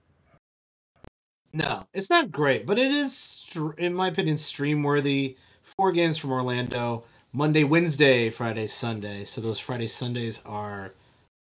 No, 1.55 1.87
it's 1.93 2.09
not 2.09 2.33
great, 2.33 2.65
but 2.65 2.77
it 2.77 2.91
is, 2.91 3.45
in 3.77 3.93
my 3.93 4.09
opinion, 4.09 4.35
stream 4.35 4.83
worthy. 4.83 5.37
Four 5.77 5.93
games 5.93 6.17
from 6.17 6.33
Orlando 6.33 7.05
Monday, 7.31 7.63
Wednesday, 7.63 8.29
Friday, 8.29 8.67
Sunday. 8.67 9.23
So 9.23 9.39
those 9.39 9.57
Friday, 9.57 9.87
Sundays 9.87 10.41
are 10.45 10.91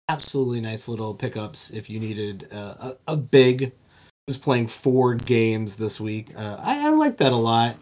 absolutely 0.08 0.60
nice 0.60 0.86
little 0.86 1.12
pickups 1.12 1.70
if 1.70 1.90
you 1.90 1.98
needed 1.98 2.48
uh, 2.52 2.92
a, 3.08 3.14
a 3.14 3.16
big 3.16 3.72
who's 4.28 4.38
playing 4.38 4.68
four 4.68 5.16
games 5.16 5.74
this 5.74 5.98
week. 5.98 6.28
Uh, 6.36 6.56
I, 6.60 6.86
I 6.86 6.90
like 6.90 7.16
that 7.16 7.32
a 7.32 7.36
lot. 7.36 7.74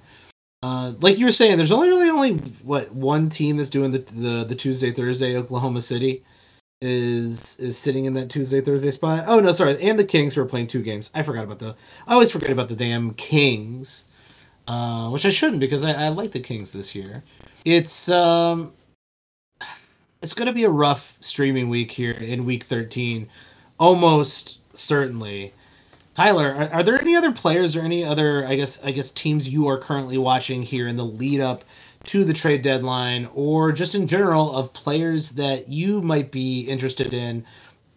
Uh, 0.63 0.95
like 1.01 1.19
you 1.19 1.27
were 1.27 1.33
saying, 1.33 1.59
there's 1.59 1.73
only 1.73 1.89
really 1.89 2.09
only 2.09 2.37
what 2.63 2.91
one 2.91 3.29
team 3.29 3.59
that's 3.59 3.69
doing 3.69 3.91
the 3.91 3.99
the, 3.99 4.45
the 4.45 4.55
Tuesday 4.55 4.93
Thursday 4.93 5.37
Oklahoma 5.37 5.83
City. 5.83 6.25
Is 6.81 7.57
is 7.59 7.79
sitting 7.79 8.05
in 8.05 8.15
that 8.15 8.31
Tuesday 8.31 8.61
Thursday 8.61 8.91
spot. 8.91 9.25
Oh 9.27 9.41
no, 9.41 9.53
sorry, 9.53 9.81
and 9.83 9.99
the 9.99 10.05
Kings 10.05 10.35
who 10.35 10.43
are 10.43 10.47
playing 10.47 10.67
two 10.67 10.83
games. 10.83 11.11
I 11.15 11.23
forgot 11.23 11.45
about 11.45 11.59
the. 11.59 11.75
I 12.07 12.13
always 12.15 12.31
forget 12.31 12.51
about 12.51 12.69
the 12.69 12.77
damn 12.77 13.15
Kings, 13.15 14.05
uh, 14.69 15.09
which 15.11 15.27
I 15.27 15.31
shouldn't 15.31 15.61
because 15.61 15.85
I, 15.85 15.93
I 15.93 16.09
like 16.09 16.33
the 16.33 16.41
Kings 16.41 16.73
this 16.73 16.95
year. 16.95 17.23
It's 17.65 18.09
um, 18.09 18.73
it's 20.23 20.35
gonna 20.35 20.53
be 20.53 20.65
a 20.65 20.71
rough 20.71 21.17
streaming 21.21 21.69
week 21.69 21.91
here 21.91 22.13
in 22.13 22.45
week 22.45 22.65
thirteen, 22.65 23.29
almost 23.79 24.59
certainly. 24.75 25.53
Tyler, 26.17 26.55
are, 26.55 26.73
are 26.75 26.83
there 26.85 27.01
any 27.01 27.17
other 27.17 27.33
players 27.33 27.75
or 27.75 27.81
any 27.81 28.05
other 28.05 28.47
I 28.47 28.55
guess 28.55 28.81
I 28.85 28.93
guess 28.93 29.11
teams 29.11 29.49
you 29.49 29.67
are 29.69 29.79
currently 29.79 30.19
watching 30.19 30.63
here 30.63 30.87
in 30.87 30.97
the 30.97 31.05
lead 31.05 31.41
up 31.41 31.65
to 32.07 32.25
the 32.25 32.35
trade 32.35 32.63
deadline 32.63 33.29
or 33.35 33.73
just 33.73 33.95
in 33.95 34.09
general 34.09 34.57
of 34.57 34.73
players 34.73 35.31
that 35.33 35.69
you 35.69 36.03
might 36.03 36.31
be 36.33 36.63
interested 36.63 37.15
in 37.15 37.45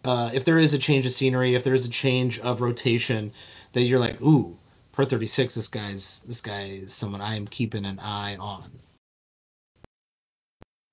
uh, 0.04 0.30
if 0.34 0.44
there 0.44 0.58
is 0.58 0.74
a 0.74 0.78
change 0.78 1.06
of 1.06 1.12
scenery 1.12 1.54
if 1.54 1.64
there 1.64 1.74
is 1.74 1.86
a 1.86 1.90
change 1.90 2.38
of 2.40 2.60
rotation 2.60 3.32
that 3.74 3.82
you're 3.82 4.00
like 4.00 4.20
ooh 4.22 4.56
per 4.92 5.04
36 5.04 5.54
this 5.54 5.68
guy's 5.68 6.20
this 6.28 6.40
guy 6.42 6.64
is 6.66 6.94
someone 6.94 7.20
i 7.22 7.36
am 7.36 7.46
keeping 7.46 7.84
an 7.86 7.98
eye 8.00 8.36
on 8.36 8.70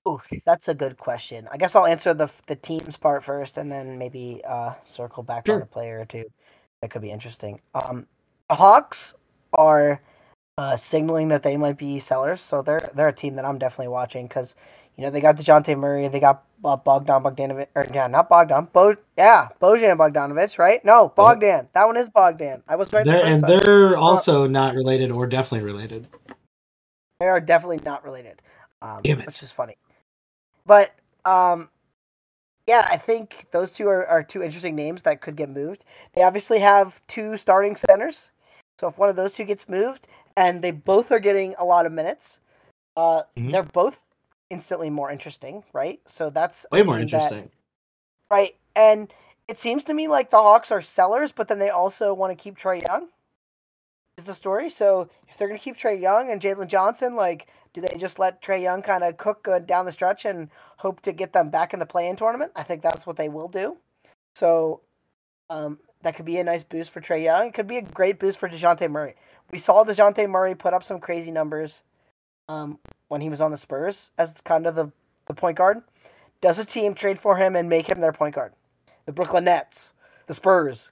Ooh, 0.07 0.21
that's 0.45 0.67
a 0.67 0.75
good 0.75 0.97
question. 0.97 1.47
I 1.51 1.57
guess 1.57 1.75
I'll 1.75 1.85
answer 1.87 2.13
the 2.13 2.29
the 2.47 2.55
teams 2.57 2.97
part 2.97 3.23
first, 3.23 3.57
and 3.57 3.71
then 3.71 3.97
maybe 3.99 4.41
uh, 4.47 4.73
circle 4.85 5.23
back 5.23 5.47
Sure. 5.47 5.57
on 5.57 5.61
a 5.61 5.65
player 5.67 6.01
or 6.01 6.05
two 6.05 6.25
that 6.81 6.91
could 6.91 7.01
be 7.03 7.11
interesting. 7.11 7.61
Um, 7.75 8.07
the 8.49 8.55
Hawks 8.55 9.15
are 9.53 10.01
uh, 10.57 10.77
signaling 10.77 11.27
that 11.29 11.43
they 11.43 11.57
might 11.57 11.77
be 11.77 11.99
sellers, 11.99 12.41
so 12.41 12.61
they're 12.61 12.89
they're 12.95 13.09
a 13.09 13.13
team 13.13 13.35
that 13.35 13.45
I'm 13.45 13.57
definitely 13.57 13.89
watching 13.89 14.27
because 14.27 14.55
you 14.95 15.03
know 15.03 15.09
they 15.09 15.19
got 15.21 15.35
Dejounte 15.35 15.77
Murray, 15.77 16.07
they 16.07 16.19
got 16.19 16.43
uh, 16.63 16.77
Bogdan 16.77 17.23
Bogdanovic, 17.23 17.67
or 17.75 17.87
yeah, 17.93 18.07
not 18.07 18.29
Bogdan, 18.29 18.69
Bo, 18.71 18.95
yeah, 19.17 19.49
Bojan 19.61 19.97
Bogdanovic, 19.97 20.57
right? 20.57 20.83
No, 20.85 21.11
Bogdan. 21.15 21.67
That 21.73 21.85
one 21.85 21.97
is 21.97 22.07
Bogdan. 22.07 22.63
I 22.67 22.77
was 22.77 22.93
right 22.93 23.05
the 23.05 23.11
they're, 23.11 23.21
first 23.21 23.33
and 23.33 23.41
time. 23.41 23.59
they're 23.65 23.97
also 23.97 24.47
not 24.47 24.75
related 24.75 25.11
or 25.11 25.27
definitely 25.27 25.65
related 25.65 26.07
They 27.19 27.27
are 27.27 27.41
definitely 27.41 27.81
not 27.83 28.05
related, 28.05 28.41
um, 28.81 29.01
Damn 29.03 29.19
it. 29.19 29.25
which 29.25 29.43
is 29.43 29.51
funny. 29.51 29.75
But 30.65 30.95
um, 31.25 31.69
yeah, 32.65 32.87
I 32.89 32.95
think 32.95 33.47
those 33.51 33.73
two 33.73 33.87
are, 33.87 34.07
are 34.07 34.23
two 34.23 34.41
interesting 34.41 34.75
names 34.75 35.01
that 35.01 35.19
could 35.19 35.35
get 35.35 35.49
moved. 35.49 35.83
They 36.13 36.23
obviously 36.23 36.59
have 36.59 37.05
two 37.07 37.35
starting 37.35 37.75
centers, 37.75 38.31
so 38.79 38.87
if 38.87 38.97
one 38.97 39.09
of 39.09 39.15
those 39.15 39.33
two 39.33 39.43
gets 39.43 39.69
moved, 39.69 40.07
and 40.37 40.61
they 40.61 40.71
both 40.71 41.11
are 41.11 41.19
getting 41.19 41.55
a 41.57 41.65
lot 41.65 41.85
of 41.85 41.91
minutes, 41.91 42.39
uh, 42.95 43.23
Mhm. 43.37 43.51
they're 43.51 43.63
both 43.63 44.03
instantly 44.49 44.89
more 44.89 45.11
interesting, 45.11 45.63
right? 45.73 45.99
So 46.05 46.29
that's 46.29 46.65
way 46.71 46.83
more 46.83 46.97
team 46.97 47.07
that- 47.09 47.31
interesting 47.31 47.51
right? 48.29 48.55
And 48.75 49.13
it 49.47 49.59
seems 49.59 49.83
to 49.85 49.93
me 49.93 50.07
like 50.07 50.29
the 50.29 50.37
Hawks 50.37 50.71
are 50.71 50.81
sellers, 50.81 51.31
but 51.31 51.47
then 51.47 51.59
they 51.59 51.69
also 51.69 52.13
want 52.13 52.37
to 52.37 52.41
keep 52.41 52.57
Trae 52.57 52.85
Young. 52.85 53.09
Is 54.17 54.25
the 54.25 54.33
story? 54.33 54.69
So 54.69 55.09
if 55.27 55.37
they're 55.37 55.47
going 55.47 55.59
to 55.59 55.63
keep 55.63 55.77
Trae 55.77 55.99
Young 55.99 56.31
and 56.31 56.41
Jalen 56.41 56.67
Johnson, 56.67 57.15
like, 57.15 57.47
do 57.73 57.81
they 57.81 57.95
just 57.97 58.17
let 58.17 58.41
Trae 58.41 58.61
Young 58.61 58.81
kind 58.81 59.03
of 59.03 59.17
cook 59.17 59.47
uh, 59.47 59.59
down 59.59 59.85
the 59.85 59.91
stretch 59.91 60.25
and 60.25 60.49
hope 60.77 61.01
to 61.01 61.11
get 61.11 61.33
them 61.33 61.49
back 61.49 61.73
in 61.73 61.79
the 61.79 61.85
play-in 61.85 62.15
tournament? 62.15 62.51
I 62.55 62.63
think 62.63 62.81
that's 62.81 63.05
what 63.05 63.17
they 63.17 63.29
will 63.29 63.49
do. 63.49 63.77
So 64.35 64.81
um, 65.49 65.79
that 66.05 66.15
could 66.15 66.25
be 66.25 66.37
a 66.37 66.43
nice 66.43 66.63
boost 66.63 66.91
for 66.91 67.01
Trae 67.01 67.23
Young. 67.23 67.47
It 67.47 67.55
could 67.55 67.65
be 67.65 67.77
a 67.77 67.81
great 67.81 68.19
boost 68.19 68.37
for 68.37 68.47
Dejounte 68.47 68.87
Murray. 68.91 69.15
We 69.49 69.57
saw 69.57 69.83
Dejounte 69.83 70.29
Murray 70.29 70.53
put 70.53 70.71
up 70.71 70.83
some 70.83 70.99
crazy 70.99 71.31
numbers 71.31 71.81
um, 72.47 72.77
when 73.07 73.21
he 73.21 73.29
was 73.29 73.41
on 73.41 73.49
the 73.49 73.57
Spurs 73.57 74.11
as 74.15 74.39
kind 74.41 74.67
of 74.67 74.75
the, 74.75 74.91
the 75.25 75.33
point 75.33 75.57
guard. 75.57 75.81
Does 76.41 76.59
a 76.59 76.65
team 76.65 76.93
trade 76.93 77.17
for 77.17 77.37
him 77.37 77.55
and 77.55 77.67
make 77.67 77.89
him 77.89 78.01
their 78.01 78.11
point 78.11 78.35
guard? 78.35 78.53
The 79.07 79.13
Brooklyn 79.13 79.45
Nets, 79.45 79.93
the 80.27 80.35
Spurs, 80.35 80.91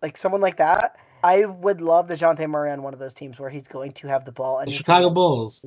like 0.00 0.16
someone 0.16 0.40
like 0.40 0.58
that. 0.58 0.96
I 1.24 1.44
would 1.44 1.80
love 1.80 2.06
Dejounte 2.06 2.48
Murray 2.48 2.70
on 2.70 2.84
one 2.84 2.94
of 2.94 3.00
those 3.00 3.12
teams 3.12 3.40
where 3.40 3.50
he's 3.50 3.66
going 3.66 3.90
to 3.94 4.06
have 4.06 4.24
the 4.24 4.30
ball 4.30 4.60
and 4.60 4.70
the 4.70 4.76
chicago 4.76 5.10
bulls 5.10 5.64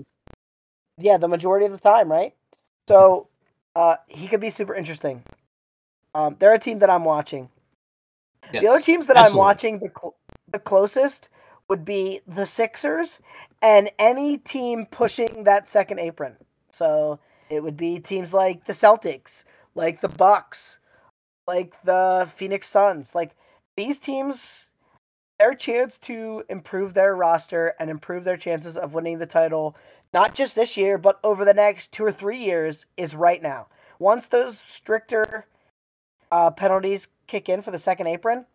yeah, 0.98 1.18
the 1.18 1.28
majority 1.28 1.66
of 1.66 1.74
the 1.74 1.78
time, 1.78 2.10
right? 2.10 2.34
So 2.88 3.28
uh, 3.76 3.98
he 4.08 4.28
could 4.28 4.40
be 4.40 4.50
super 4.50 4.74
interesting. 4.74 5.24
Um, 6.16 6.38
they're 6.40 6.54
a 6.54 6.60
team 6.60 6.80
that 6.80 6.90
I'm 6.90 7.04
watching. 7.04 7.50
The 8.52 8.68
other 8.68 8.82
teams 8.82 9.08
that 9.08 9.18
absolutely. 9.18 9.42
I'm 9.42 9.46
watching 9.46 9.80
the 9.80 9.92
cl- 9.96 10.16
the 10.52 10.60
closest 10.60 11.30
would 11.70 11.86
be 11.86 12.22
the 12.28 12.46
Sixers 12.46 13.20
and 13.62 13.92
any 14.00 14.38
team 14.38 14.88
pushing 14.90 15.44
that 15.44 15.70
second 15.70 16.00
apron. 16.00 16.36
So 16.72 17.20
it 17.50 17.64
would 17.64 17.78
be 17.78 18.00
teams 18.00 18.34
like 18.34 18.66
the 18.66 18.74
Celtics, 18.74 19.44
like 19.76 20.02
the 20.02 20.10
Bucks, 20.10 20.80
like 21.48 21.80
the 21.84 22.28
Phoenix 22.36 22.68
Suns. 22.68 23.14
Like 23.14 23.36
these 23.78 24.00
teams, 24.00 24.72
their 25.38 25.54
chance 25.54 25.98
to 26.00 26.44
improve 26.50 26.94
their 26.94 27.16
roster 27.16 27.76
and 27.80 27.90
improve 27.90 28.24
their 28.24 28.38
chances 28.38 28.76
of 28.76 28.94
winning 28.94 29.20
the 29.20 29.26
title, 29.26 29.76
not 30.14 30.34
just 30.34 30.56
this 30.56 30.76
year, 30.76 30.98
but 30.98 31.20
over 31.24 31.46
the 31.46 31.54
next 31.54 31.94
two 31.94 32.04
or 32.04 32.12
three 32.12 32.40
years, 32.40 32.86
is 32.98 33.16
right 33.16 33.42
now. 33.42 33.68
Once 34.00 34.28
those 34.28 34.60
stricter 34.60 35.46
uh, 36.32 36.52
penalties 36.52 37.08
kick 37.28 37.50
in 37.50 37.62
for 37.62 37.72
the 37.72 37.80
second 37.80 38.08
apron, 38.08 38.46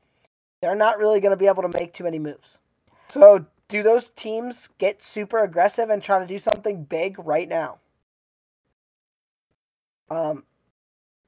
they're 0.63 0.75
not 0.75 0.99
really 0.99 1.21
going 1.21 1.31
to 1.31 1.37
be 1.37 1.47
able 1.47 1.63
to 1.63 1.69
make 1.69 1.93
too 1.93 2.05
many 2.05 2.19
moves. 2.19 2.59
So, 3.09 3.45
do 3.69 3.83
those 3.83 4.11
teams 4.11 4.69
get 4.79 5.03
super 5.03 5.43
aggressive 5.43 5.91
and 5.91 6.03
try 6.03 6.19
to 6.19 6.27
do 6.27 6.39
something 6.39 6.85
big 6.85 7.19
right 7.19 7.49
now? 7.49 7.79
Um, 10.11 10.45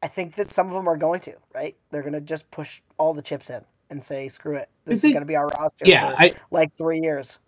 I 0.02 0.08
think 0.08 0.36
that 0.36 0.50
some 0.50 0.68
of 0.68 0.74
them 0.74 0.88
are 0.88 0.96
going 0.96 1.20
to, 1.20 1.34
right? 1.54 1.76
They're 1.90 2.02
going 2.02 2.12
to 2.12 2.20
just 2.20 2.50
push 2.50 2.80
all 2.98 3.14
the 3.14 3.22
chips 3.22 3.50
in 3.50 3.62
and 3.90 4.02
say, 4.02 4.28
"Screw 4.28 4.56
it, 4.56 4.68
this 4.84 5.00
think- 5.00 5.12
is 5.12 5.14
going 5.14 5.22
to 5.22 5.26
be 5.26 5.36
our 5.36 5.48
roster 5.48 5.84
yeah 5.86 6.10
for 6.10 6.22
i 6.22 6.34
like 6.50 6.72
three 6.72 7.00
years." 7.00 7.38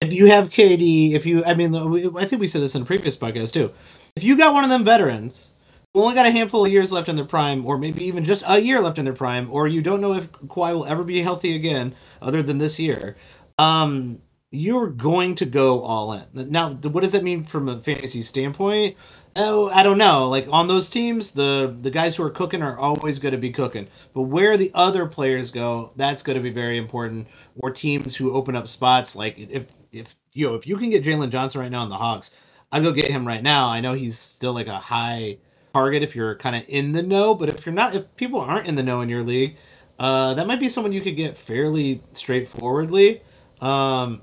if 0.00 0.12
you 0.12 0.30
have 0.30 0.48
KD, 0.48 1.14
if 1.14 1.26
you, 1.26 1.44
I 1.44 1.54
mean, 1.54 1.74
I 2.16 2.26
think 2.26 2.40
we 2.40 2.46
said 2.46 2.62
this 2.62 2.74
in 2.74 2.82
a 2.82 2.84
previous 2.86 3.16
podcast 3.16 3.52
too. 3.52 3.70
If 4.16 4.24
you 4.24 4.36
got 4.36 4.54
one 4.54 4.64
of 4.64 4.70
them 4.70 4.82
veterans 4.84 5.50
only 5.94 6.14
got 6.14 6.26
a 6.26 6.30
handful 6.30 6.64
of 6.64 6.72
years 6.72 6.92
left 6.92 7.08
in 7.08 7.16
their 7.16 7.24
prime, 7.24 7.66
or 7.66 7.76
maybe 7.78 8.04
even 8.04 8.24
just 8.24 8.44
a 8.46 8.60
year 8.60 8.80
left 8.80 8.98
in 8.98 9.04
their 9.04 9.14
prime, 9.14 9.48
or 9.50 9.66
you 9.66 9.82
don't 9.82 10.00
know 10.00 10.14
if 10.14 10.30
Kawhi 10.32 10.72
will 10.72 10.86
ever 10.86 11.02
be 11.02 11.20
healthy 11.20 11.56
again, 11.56 11.94
other 12.22 12.42
than 12.42 12.58
this 12.58 12.78
year, 12.78 13.16
um, 13.58 14.20
you're 14.52 14.88
going 14.88 15.34
to 15.36 15.46
go 15.46 15.82
all 15.82 16.12
in. 16.12 16.50
Now, 16.50 16.74
what 16.74 17.00
does 17.00 17.12
that 17.12 17.24
mean 17.24 17.44
from 17.44 17.68
a 17.68 17.80
fantasy 17.82 18.22
standpoint? 18.22 18.96
Oh, 19.36 19.68
I 19.68 19.82
don't 19.84 19.98
know. 19.98 20.28
Like 20.28 20.46
on 20.50 20.66
those 20.66 20.90
teams, 20.90 21.30
the 21.30 21.76
the 21.82 21.90
guys 21.90 22.16
who 22.16 22.24
are 22.24 22.30
cooking 22.30 22.62
are 22.62 22.76
always 22.76 23.20
going 23.20 23.32
to 23.32 23.38
be 23.38 23.52
cooking. 23.52 23.86
But 24.12 24.22
where 24.22 24.56
the 24.56 24.72
other 24.74 25.06
players 25.06 25.52
go, 25.52 25.92
that's 25.94 26.24
going 26.24 26.36
to 26.36 26.42
be 26.42 26.50
very 26.50 26.78
important. 26.78 27.28
Or 27.58 27.70
teams 27.70 28.16
who 28.16 28.32
open 28.32 28.56
up 28.56 28.66
spots, 28.66 29.14
like 29.14 29.38
if 29.38 29.66
if 29.92 30.08
you 30.32 30.48
know 30.48 30.56
if 30.56 30.66
you 30.66 30.76
can 30.76 30.90
get 30.90 31.04
Jalen 31.04 31.30
Johnson 31.30 31.60
right 31.60 31.70
now 31.70 31.84
in 31.84 31.90
the 31.90 31.96
Hawks, 31.96 32.34
I'd 32.72 32.82
go 32.82 32.92
get 32.92 33.10
him 33.10 33.26
right 33.26 33.42
now. 33.42 33.68
I 33.68 33.80
know 33.80 33.94
he's 33.94 34.18
still 34.18 34.52
like 34.52 34.66
a 34.66 34.78
high 34.78 35.38
target 35.72 36.02
if 36.02 36.14
you're 36.14 36.36
kind 36.36 36.56
of 36.56 36.64
in 36.68 36.92
the 36.92 37.02
know, 37.02 37.34
but 37.34 37.48
if 37.48 37.64
you're 37.64 37.74
not, 37.74 37.94
if 37.94 38.04
people 38.16 38.40
aren't 38.40 38.66
in 38.66 38.74
the 38.74 38.82
know 38.82 39.00
in 39.00 39.08
your 39.08 39.22
league, 39.22 39.56
uh, 39.98 40.34
that 40.34 40.46
might 40.46 40.60
be 40.60 40.68
someone 40.68 40.92
you 40.92 41.00
could 41.00 41.16
get 41.16 41.36
fairly 41.36 42.02
straightforwardly. 42.14 43.22
Um, 43.60 44.22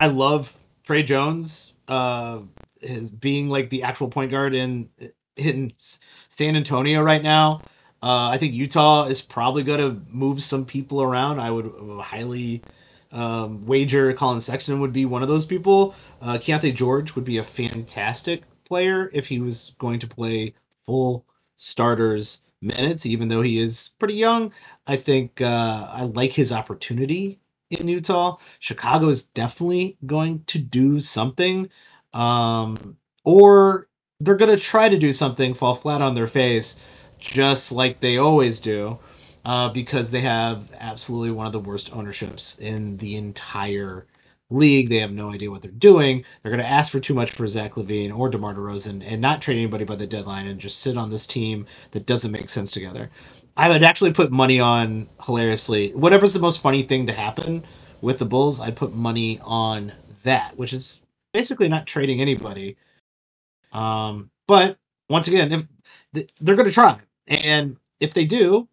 I 0.00 0.08
love 0.08 0.52
Tre 0.84 1.02
Jones, 1.02 1.74
uh, 1.88 2.40
his 2.80 3.12
being 3.12 3.48
like 3.48 3.70
the 3.70 3.82
actual 3.82 4.08
point 4.08 4.30
guard 4.30 4.54
in 4.54 4.88
in 5.36 5.72
San 6.36 6.56
Antonio 6.56 7.02
right 7.02 7.22
now. 7.22 7.62
Uh, 8.02 8.28
I 8.28 8.38
think 8.38 8.54
Utah 8.54 9.06
is 9.06 9.22
probably 9.22 9.62
going 9.62 9.78
to 9.78 10.00
move 10.10 10.42
some 10.42 10.64
people 10.64 11.02
around. 11.02 11.40
I 11.40 11.50
would 11.50 11.66
uh, 11.66 12.02
highly 12.02 12.62
um, 13.12 13.64
wager 13.64 14.12
Collin 14.12 14.40
Sexton 14.40 14.80
would 14.80 14.92
be 14.92 15.06
one 15.06 15.22
of 15.22 15.28
those 15.28 15.46
people. 15.46 15.94
Uh, 16.20 16.38
Keyonte 16.38 16.74
George 16.74 17.14
would 17.14 17.24
be 17.24 17.38
a 17.38 17.44
fantastic 17.44 18.42
player 18.66 19.10
if 19.12 19.26
he 19.26 19.40
was 19.40 19.74
going 19.78 20.00
to 20.00 20.06
play 20.06 20.54
full 20.84 21.24
starters 21.56 22.42
minutes, 22.60 23.06
even 23.06 23.28
though 23.28 23.42
he 23.42 23.60
is 23.60 23.92
pretty 23.98 24.14
young. 24.14 24.52
I 24.86 24.96
think 24.96 25.40
uh, 25.40 25.88
I 25.90 26.04
like 26.04 26.32
his 26.32 26.52
opportunity 26.52 27.38
in 27.70 27.88
Utah. 27.88 28.36
Chicago 28.60 29.08
is 29.08 29.24
definitely 29.24 29.96
going 30.06 30.44
to 30.46 30.58
do 30.58 31.00
something, 31.00 31.68
um, 32.14 32.96
or 33.24 33.88
they're 34.20 34.36
going 34.36 34.56
to 34.56 34.62
try 34.62 34.88
to 34.88 34.98
do 34.98 35.12
something, 35.12 35.54
fall 35.54 35.74
flat 35.74 36.02
on 36.02 36.14
their 36.14 36.26
face, 36.26 36.80
just 37.18 37.72
like 37.72 38.00
they 38.00 38.18
always 38.18 38.60
do, 38.60 38.98
uh, 39.44 39.68
because 39.70 40.10
they 40.10 40.22
have 40.22 40.70
absolutely 40.78 41.30
one 41.30 41.46
of 41.46 41.52
the 41.52 41.60
worst 41.60 41.92
ownerships 41.92 42.58
in 42.58 42.96
the 42.98 43.16
entire 43.16 44.06
league. 44.50 44.88
They 44.88 45.00
have 45.00 45.12
no 45.12 45.30
idea 45.30 45.50
what 45.50 45.62
they're 45.62 45.70
doing. 45.70 46.24
They're 46.42 46.52
going 46.52 46.62
to 46.62 46.68
ask 46.68 46.92
for 46.92 47.00
too 47.00 47.14
much 47.14 47.32
for 47.32 47.46
Zach 47.46 47.74
LaVine 47.74 48.16
or 48.16 48.28
DeMar 48.28 48.54
DeRozan 48.54 49.02
and 49.06 49.20
not 49.20 49.42
trade 49.42 49.56
anybody 49.56 49.84
by 49.84 49.96
the 49.96 50.06
deadline 50.06 50.46
and 50.46 50.60
just 50.60 50.80
sit 50.80 50.96
on 50.96 51.10
this 51.10 51.26
team 51.26 51.66
that 51.92 52.06
doesn't 52.06 52.32
make 52.32 52.48
sense 52.48 52.70
together. 52.70 53.10
I 53.56 53.68
would 53.68 53.82
actually 53.82 54.12
put 54.12 54.30
money 54.30 54.60
on 54.60 55.08
hilariously 55.24 55.92
whatever's 55.94 56.34
the 56.34 56.40
most 56.40 56.60
funny 56.60 56.82
thing 56.82 57.06
to 57.06 57.12
happen 57.12 57.64
with 58.00 58.18
the 58.18 58.26
Bulls. 58.26 58.60
I'd 58.60 58.76
put 58.76 58.94
money 58.94 59.40
on 59.42 59.92
that, 60.24 60.56
which 60.56 60.72
is 60.72 61.00
basically 61.32 61.68
not 61.68 61.86
trading 61.86 62.20
anybody. 62.20 62.76
Um, 63.72 64.30
but 64.46 64.78
once 65.08 65.28
again, 65.28 65.68
if 66.14 66.26
they're 66.40 66.54
going 66.54 66.68
to 66.68 66.72
try. 66.72 67.00
And 67.26 67.76
if 68.00 68.14
they 68.14 68.24
do, 68.24 68.68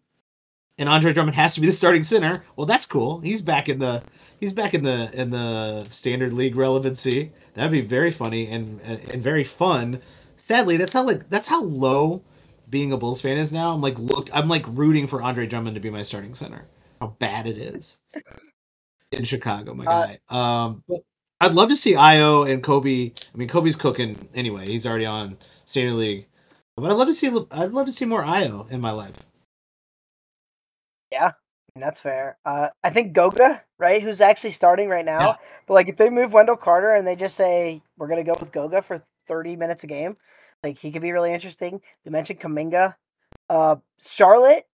and 0.78 0.88
Andre 0.88 1.12
Drummond 1.12 1.36
has 1.36 1.54
to 1.54 1.60
be 1.60 1.66
the 1.66 1.72
starting 1.72 2.02
center, 2.02 2.44
well, 2.56 2.66
that's 2.66 2.86
cool. 2.86 3.20
He's 3.20 3.42
back 3.42 3.68
in 3.68 3.78
the 3.78 4.02
he's 4.40 4.52
back 4.52 4.74
in 4.74 4.82
the 4.82 5.10
in 5.12 5.30
the 5.30 5.86
standard 5.90 6.32
league 6.32 6.56
relevancy. 6.56 7.32
That'd 7.54 7.72
be 7.72 7.80
very 7.80 8.10
funny 8.10 8.48
and 8.48 8.80
and 8.80 9.22
very 9.22 9.44
fun. 9.44 10.00
Sadly, 10.48 10.76
that's 10.76 10.92
how 10.92 11.04
like 11.04 11.28
that's 11.30 11.48
how 11.48 11.62
low 11.62 12.22
being 12.70 12.92
a 12.92 12.96
Bulls 12.96 13.20
fan 13.20 13.36
is 13.36 13.52
now. 13.52 13.72
I'm 13.72 13.80
like 13.80 13.98
look, 13.98 14.28
I'm 14.32 14.48
like 14.48 14.64
rooting 14.68 15.06
for 15.06 15.22
Andre 15.22 15.46
Drummond 15.46 15.74
to 15.74 15.80
be 15.80 15.90
my 15.90 16.02
starting 16.02 16.34
center. 16.34 16.66
How 17.00 17.08
bad 17.18 17.46
it 17.46 17.58
is 17.58 18.00
in 19.12 19.24
Chicago, 19.24 19.74
my 19.74 19.84
uh, 19.84 20.06
guy. 20.06 20.18
Um, 20.28 20.82
but 20.88 21.00
I'd 21.40 21.52
love 21.52 21.68
to 21.68 21.76
see 21.76 21.92
Ayo 21.92 22.50
and 22.50 22.62
Coby. 22.62 23.12
I 23.32 23.36
mean, 23.36 23.48
Coby's 23.48 23.76
cooking 23.76 24.28
anyway. 24.34 24.66
He's 24.66 24.86
already 24.86 25.06
on 25.06 25.36
standard 25.66 25.94
league, 25.94 26.26
but 26.76 26.90
I'd 26.90 26.94
love 26.96 27.08
to 27.08 27.14
see 27.14 27.28
I'd 27.50 27.72
love 27.72 27.86
to 27.86 27.92
see 27.92 28.04
more 28.04 28.22
Ayo 28.22 28.70
in 28.70 28.80
my 28.80 28.92
life. 28.92 29.16
Yeah, 31.10 31.32
that's 31.76 32.00
fair. 32.00 32.38
Uh, 32.44 32.68
I 32.82 32.90
think 32.90 33.12
Goga, 33.12 33.62
right, 33.78 34.02
who's 34.02 34.20
actually 34.20 34.52
starting 34.52 34.88
right 34.88 35.04
now. 35.04 35.20
Yeah. 35.20 35.36
But 35.66 35.74
like, 35.74 35.88
if 35.88 35.96
they 35.96 36.10
move 36.10 36.32
Wendell 36.32 36.56
Carter 36.56 36.94
and 36.94 37.06
they 37.06 37.16
just 37.16 37.36
say 37.36 37.82
we're 37.96 38.08
gonna 38.08 38.24
go 38.24 38.36
with 38.38 38.52
Goga 38.52 38.82
for 38.82 39.02
thirty 39.28 39.56
minutes 39.56 39.84
a 39.84 39.86
game, 39.86 40.16
like 40.62 40.78
he 40.78 40.90
could 40.90 41.02
be 41.02 41.12
really 41.12 41.32
interesting. 41.32 41.80
You 42.04 42.10
mentioned 42.10 42.40
Kuminga. 42.40 42.94
uh, 43.48 43.76
Charlotte. 44.00 44.66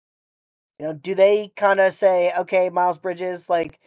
You 0.78 0.86
know, 0.86 0.92
do 0.94 1.14
they 1.14 1.53
kind 1.57 1.78
of 1.80 1.92
say, 1.92 2.32
okay, 2.38 2.70
Miles 2.70 2.98
Bridges, 2.98 3.51
like 3.51 3.78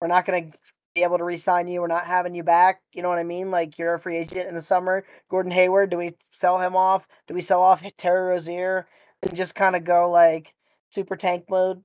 we're 0.00 0.06
not 0.08 0.24
gonna 0.26 0.50
be 0.94 1.02
able 1.02 1.18
to 1.18 1.24
re-sign 1.24 1.68
you. 1.68 1.80
We're 1.80 1.88
not 1.88 2.06
having 2.06 2.34
you 2.34 2.42
back. 2.44 2.80
You 2.92 3.02
know 3.02 3.08
what 3.08 3.18
I 3.18 3.24
mean? 3.24 3.50
Like 3.50 3.78
you're 3.78 3.94
a 3.94 3.98
free 3.98 4.16
agent 4.16 4.48
in 4.48 4.54
the 4.54 4.60
summer. 4.62 5.04
Gordon 5.28 5.52
Hayward, 5.52 5.90
do 5.90 5.98
we 5.98 6.14
sell 6.30 6.58
him 6.60 6.76
off? 6.76 7.06
Do 7.26 7.34
we 7.34 7.42
sell 7.42 7.62
off 7.62 7.82
Terry 7.98 8.28
Rozier 8.28 8.86
and 9.22 9.34
just 9.36 9.54
kind 9.54 9.76
of 9.76 9.84
go 9.84 10.08
like 10.10 10.54
super 10.90 11.16
tank 11.16 11.46
mode 11.50 11.82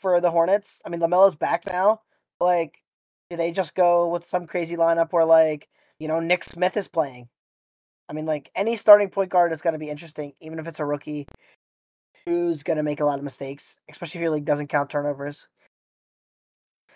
for 0.00 0.20
the 0.20 0.30
Hornets. 0.30 0.82
I 0.84 0.88
mean, 0.88 1.00
LaMelo's 1.00 1.36
back 1.36 1.66
now. 1.66 2.00
Like, 2.40 2.82
do 3.28 3.36
they 3.36 3.52
just 3.52 3.74
go 3.74 4.08
with 4.08 4.26
some 4.26 4.46
crazy 4.46 4.76
lineup 4.76 5.12
where 5.12 5.24
like 5.24 5.68
you 5.98 6.08
know 6.08 6.20
Nick 6.20 6.44
Smith 6.44 6.76
is 6.76 6.88
playing? 6.88 7.28
I 8.08 8.12
mean, 8.12 8.26
like 8.26 8.50
any 8.56 8.74
starting 8.74 9.08
point 9.08 9.30
guard 9.30 9.52
is 9.52 9.62
going 9.62 9.74
to 9.74 9.78
be 9.78 9.90
interesting, 9.90 10.32
even 10.40 10.58
if 10.58 10.66
it's 10.66 10.80
a 10.80 10.84
rookie 10.84 11.28
who's 12.26 12.62
going 12.62 12.76
to 12.76 12.82
make 12.82 13.00
a 13.00 13.04
lot 13.04 13.18
of 13.18 13.24
mistakes, 13.24 13.76
especially 13.88 14.18
if 14.18 14.22
your 14.22 14.32
league 14.32 14.44
doesn't 14.44 14.66
count 14.66 14.90
turnovers. 14.90 15.48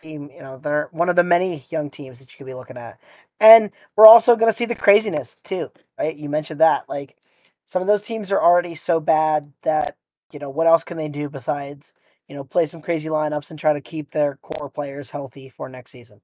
Team, 0.02 0.28
you 0.34 0.42
know, 0.42 0.58
they're 0.58 0.88
one 0.92 1.08
of 1.08 1.16
the 1.16 1.24
many 1.24 1.64
young 1.70 1.88
teams 1.88 2.18
that 2.18 2.32
you 2.32 2.38
could 2.38 2.46
be 2.46 2.54
looking 2.54 2.76
at, 2.76 2.98
and 3.40 3.70
we're 3.96 4.06
also 4.06 4.36
going 4.36 4.50
to 4.50 4.56
see 4.56 4.66
the 4.66 4.74
craziness 4.74 5.38
too, 5.44 5.70
right? 5.98 6.16
You 6.16 6.28
mentioned 6.28 6.60
that, 6.60 6.88
like 6.88 7.16
some 7.64 7.80
of 7.80 7.88
those 7.88 8.02
teams 8.02 8.30
are 8.30 8.42
already 8.42 8.74
so 8.74 9.00
bad 9.00 9.52
that 9.62 9.96
you 10.32 10.38
know 10.38 10.50
what 10.50 10.66
else 10.66 10.84
can 10.84 10.96
they 10.96 11.08
do 11.08 11.30
besides 11.30 11.92
you 12.28 12.34
know, 12.34 12.44
play 12.44 12.66
some 12.66 12.82
crazy 12.82 13.08
lineups 13.08 13.50
and 13.50 13.58
try 13.58 13.72
to 13.72 13.80
keep 13.80 14.10
their 14.10 14.38
core 14.42 14.70
players 14.70 15.10
healthy 15.10 15.48
for 15.48 15.68
next 15.68 15.90
season. 15.90 16.20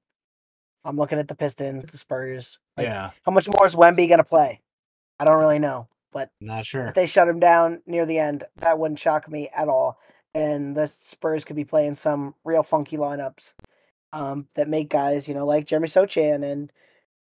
I'm 0.83 0.97
looking 0.97 1.19
at 1.19 1.27
the 1.27 1.35
Pistons, 1.35 1.91
the 1.91 1.97
Spurs. 1.97 2.59
Like, 2.75 2.87
yeah. 2.87 3.11
How 3.23 3.31
much 3.31 3.47
more 3.47 3.65
is 3.65 3.75
Wemby 3.75 4.07
going 4.07 4.17
to 4.17 4.23
play? 4.23 4.61
I 5.19 5.25
don't 5.25 5.39
really 5.39 5.59
know, 5.59 5.87
but 6.11 6.31
not 6.41 6.65
sure. 6.65 6.87
If 6.87 6.95
they 6.95 7.05
shut 7.05 7.27
him 7.27 7.39
down 7.39 7.81
near 7.85 8.05
the 8.05 8.17
end, 8.17 8.43
that 8.57 8.79
wouldn't 8.79 8.99
shock 8.99 9.29
me 9.29 9.49
at 9.55 9.67
all. 9.67 9.99
And 10.33 10.75
the 10.75 10.87
Spurs 10.87 11.45
could 11.45 11.55
be 11.55 11.65
playing 11.65 11.95
some 11.95 12.33
real 12.43 12.63
funky 12.63 12.97
lineups 12.97 13.53
um, 14.13 14.47
that 14.55 14.69
make 14.69 14.89
guys, 14.89 15.27
you 15.27 15.35
know, 15.35 15.45
like 15.45 15.67
Jeremy 15.67 15.87
Sochan 15.87 16.43
and 16.43 16.71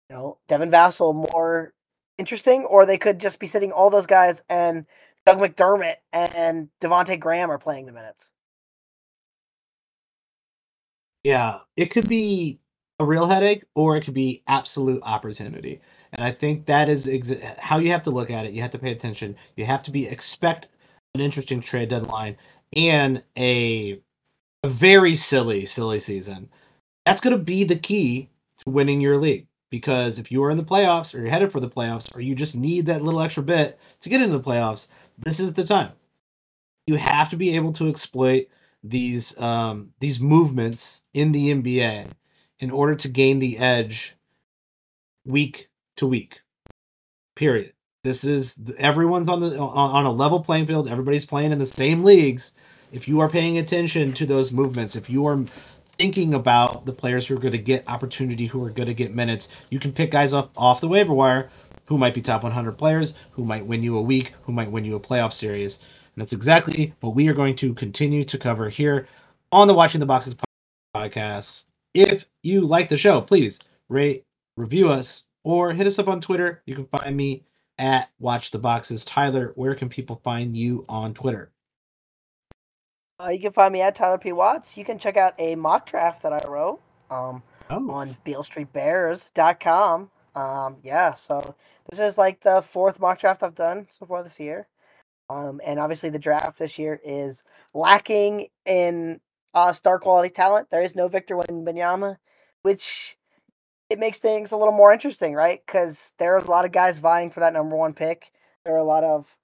you 0.08 0.16
know 0.16 0.38
Devin 0.48 0.70
Vassell 0.70 1.14
more 1.14 1.72
interesting, 2.18 2.64
or 2.64 2.84
they 2.86 2.98
could 2.98 3.18
just 3.18 3.38
be 3.38 3.46
sitting 3.46 3.72
all 3.72 3.90
those 3.90 4.06
guys 4.06 4.42
and 4.48 4.86
Doug 5.26 5.38
McDermott 5.38 5.96
and 6.12 6.68
Devonte 6.80 7.18
Graham 7.18 7.50
are 7.50 7.58
playing 7.58 7.86
the 7.86 7.92
minutes. 7.92 8.30
Yeah, 11.24 11.58
it 11.76 11.90
could 11.90 12.08
be 12.08 12.60
a 12.98 13.04
real 13.04 13.26
headache 13.28 13.64
or 13.74 13.96
it 13.96 14.04
could 14.04 14.14
be 14.14 14.42
absolute 14.46 15.02
opportunity. 15.02 15.80
And 16.12 16.24
I 16.24 16.32
think 16.32 16.66
that 16.66 16.88
is 16.88 17.06
exa- 17.06 17.58
how 17.58 17.78
you 17.78 17.90
have 17.90 18.02
to 18.04 18.10
look 18.10 18.30
at 18.30 18.46
it. 18.46 18.52
You 18.52 18.62
have 18.62 18.70
to 18.72 18.78
pay 18.78 18.92
attention. 18.92 19.36
You 19.56 19.64
have 19.66 19.82
to 19.84 19.90
be 19.90 20.06
expect 20.06 20.68
an 21.14 21.20
interesting 21.20 21.60
trade 21.60 21.90
deadline 21.90 22.36
and 22.74 23.22
a, 23.36 24.00
a 24.64 24.68
very 24.68 25.14
silly, 25.14 25.66
silly 25.66 26.00
season. 26.00 26.48
That's 27.06 27.20
going 27.20 27.36
to 27.36 27.42
be 27.42 27.64
the 27.64 27.78
key 27.78 28.28
to 28.64 28.70
winning 28.70 29.00
your 29.00 29.16
league. 29.16 29.46
Because 29.70 30.18
if 30.18 30.32
you 30.32 30.42
are 30.42 30.50
in 30.50 30.56
the 30.56 30.64
playoffs 30.64 31.14
or 31.14 31.20
you're 31.20 31.30
headed 31.30 31.52
for 31.52 31.60
the 31.60 31.70
playoffs 31.70 32.14
or 32.14 32.20
you 32.20 32.34
just 32.34 32.56
need 32.56 32.86
that 32.86 33.02
little 33.02 33.20
extra 33.20 33.42
bit 33.42 33.78
to 34.00 34.08
get 34.08 34.20
into 34.20 34.36
the 34.36 34.42
playoffs, 34.42 34.88
this 35.18 35.38
is 35.38 35.52
the 35.52 35.64
time. 35.64 35.92
You 36.86 36.96
have 36.96 37.30
to 37.30 37.36
be 37.36 37.54
able 37.54 37.72
to 37.74 37.88
exploit 37.88 38.48
these 38.82 39.38
um, 39.38 39.92
these 40.00 40.20
movements 40.20 41.02
in 41.14 41.32
the 41.32 41.52
NBA 41.52 42.10
in 42.58 42.70
order 42.70 42.94
to 42.96 43.08
gain 43.08 43.38
the 43.38 43.58
edge 43.58 44.16
week 45.24 45.68
to 45.96 46.06
week. 46.06 46.40
Period. 47.36 47.72
This 48.02 48.24
is 48.24 48.54
everyone's 48.78 49.28
on 49.28 49.40
the 49.40 49.58
on 49.58 50.06
a 50.06 50.12
level 50.12 50.40
playing 50.40 50.66
field. 50.66 50.88
Everybody's 50.88 51.26
playing 51.26 51.52
in 51.52 51.58
the 51.58 51.66
same 51.66 52.04
leagues. 52.04 52.54
If 52.92 53.06
you 53.06 53.20
are 53.20 53.28
paying 53.28 53.58
attention 53.58 54.12
to 54.14 54.26
those 54.26 54.52
movements, 54.52 54.96
if 54.96 55.08
you 55.08 55.26
are 55.26 55.44
thinking 55.96 56.34
about 56.34 56.86
the 56.86 56.92
players 56.92 57.26
who 57.26 57.36
are 57.36 57.40
going 57.40 57.52
to 57.52 57.58
get 57.58 57.86
opportunity, 57.86 58.46
who 58.46 58.64
are 58.64 58.70
going 58.70 58.88
to 58.88 58.94
get 58.94 59.14
minutes, 59.14 59.48
you 59.68 59.78
can 59.78 59.92
pick 59.92 60.10
guys 60.10 60.32
up 60.32 60.50
off 60.56 60.80
the 60.80 60.88
waiver 60.88 61.12
wire 61.12 61.50
who 61.90 61.98
might 61.98 62.14
be 62.14 62.22
top 62.22 62.44
100 62.44 62.78
players, 62.78 63.14
who 63.32 63.44
might 63.44 63.66
win 63.66 63.82
you 63.82 63.98
a 63.98 64.02
week, 64.02 64.32
who 64.44 64.52
might 64.52 64.70
win 64.70 64.84
you 64.84 64.94
a 64.94 65.00
playoff 65.00 65.32
series. 65.32 65.80
That's 66.20 66.34
exactly 66.34 66.92
what 67.00 67.14
we 67.14 67.28
are 67.28 67.32
going 67.32 67.56
to 67.56 67.72
continue 67.72 68.26
to 68.26 68.36
cover 68.36 68.68
here 68.68 69.08
on 69.52 69.66
the 69.66 69.72
Watching 69.72 70.00
the 70.00 70.06
Boxes 70.06 70.36
podcast. 70.94 71.64
If 71.94 72.26
you 72.42 72.60
like 72.60 72.90
the 72.90 72.98
show, 72.98 73.22
please 73.22 73.58
rate, 73.88 74.26
review 74.58 74.90
us, 74.90 75.24
or 75.44 75.72
hit 75.72 75.86
us 75.86 75.98
up 75.98 76.08
on 76.08 76.20
Twitter. 76.20 76.60
You 76.66 76.74
can 76.74 76.84
find 76.88 77.16
me 77.16 77.46
at 77.78 78.10
Watch 78.18 78.50
the 78.50 78.58
Boxes. 78.58 79.02
Tyler, 79.06 79.52
where 79.54 79.74
can 79.74 79.88
people 79.88 80.20
find 80.22 80.54
you 80.54 80.84
on 80.90 81.14
Twitter? 81.14 81.52
Uh, 83.18 83.30
you 83.30 83.40
can 83.40 83.52
find 83.52 83.72
me 83.72 83.80
at 83.80 83.94
Tyler 83.94 84.18
P. 84.18 84.32
Watts. 84.32 84.76
You 84.76 84.84
can 84.84 84.98
check 84.98 85.16
out 85.16 85.32
a 85.38 85.54
mock 85.54 85.86
draft 85.86 86.22
that 86.22 86.34
I 86.34 86.46
wrote 86.46 86.82
um, 87.10 87.42
oh. 87.70 87.90
on 87.90 88.14
BealeStreetBears.com. 88.26 90.10
Um, 90.34 90.76
yeah, 90.82 91.14
so 91.14 91.54
this 91.88 91.98
is 91.98 92.18
like 92.18 92.42
the 92.42 92.60
fourth 92.60 93.00
mock 93.00 93.20
draft 93.20 93.42
I've 93.42 93.54
done 93.54 93.86
so 93.88 94.04
far 94.04 94.22
this 94.22 94.38
year. 94.38 94.68
Um, 95.30 95.60
and 95.64 95.78
obviously, 95.78 96.10
the 96.10 96.18
draft 96.18 96.58
this 96.58 96.76
year 96.76 97.00
is 97.04 97.44
lacking 97.72 98.48
in 98.66 99.20
uh, 99.54 99.72
star 99.72 100.00
quality 100.00 100.28
talent. 100.28 100.68
There 100.70 100.82
is 100.82 100.96
no 100.96 101.06
Victor 101.06 101.36
Wembanyama, 101.36 102.16
which 102.62 103.16
it 103.88 104.00
makes 104.00 104.18
things 104.18 104.50
a 104.50 104.56
little 104.56 104.74
more 104.74 104.92
interesting, 104.92 105.34
right? 105.34 105.62
Because 105.64 106.14
there 106.18 106.34
are 106.34 106.38
a 106.38 106.50
lot 106.50 106.64
of 106.64 106.72
guys 106.72 106.98
vying 106.98 107.30
for 107.30 107.40
that 107.40 107.52
number 107.52 107.76
one 107.76 107.92
pick. 107.92 108.32
There 108.64 108.74
are 108.74 108.78
a 108.78 108.84
lot 108.84 109.04
of 109.04 109.36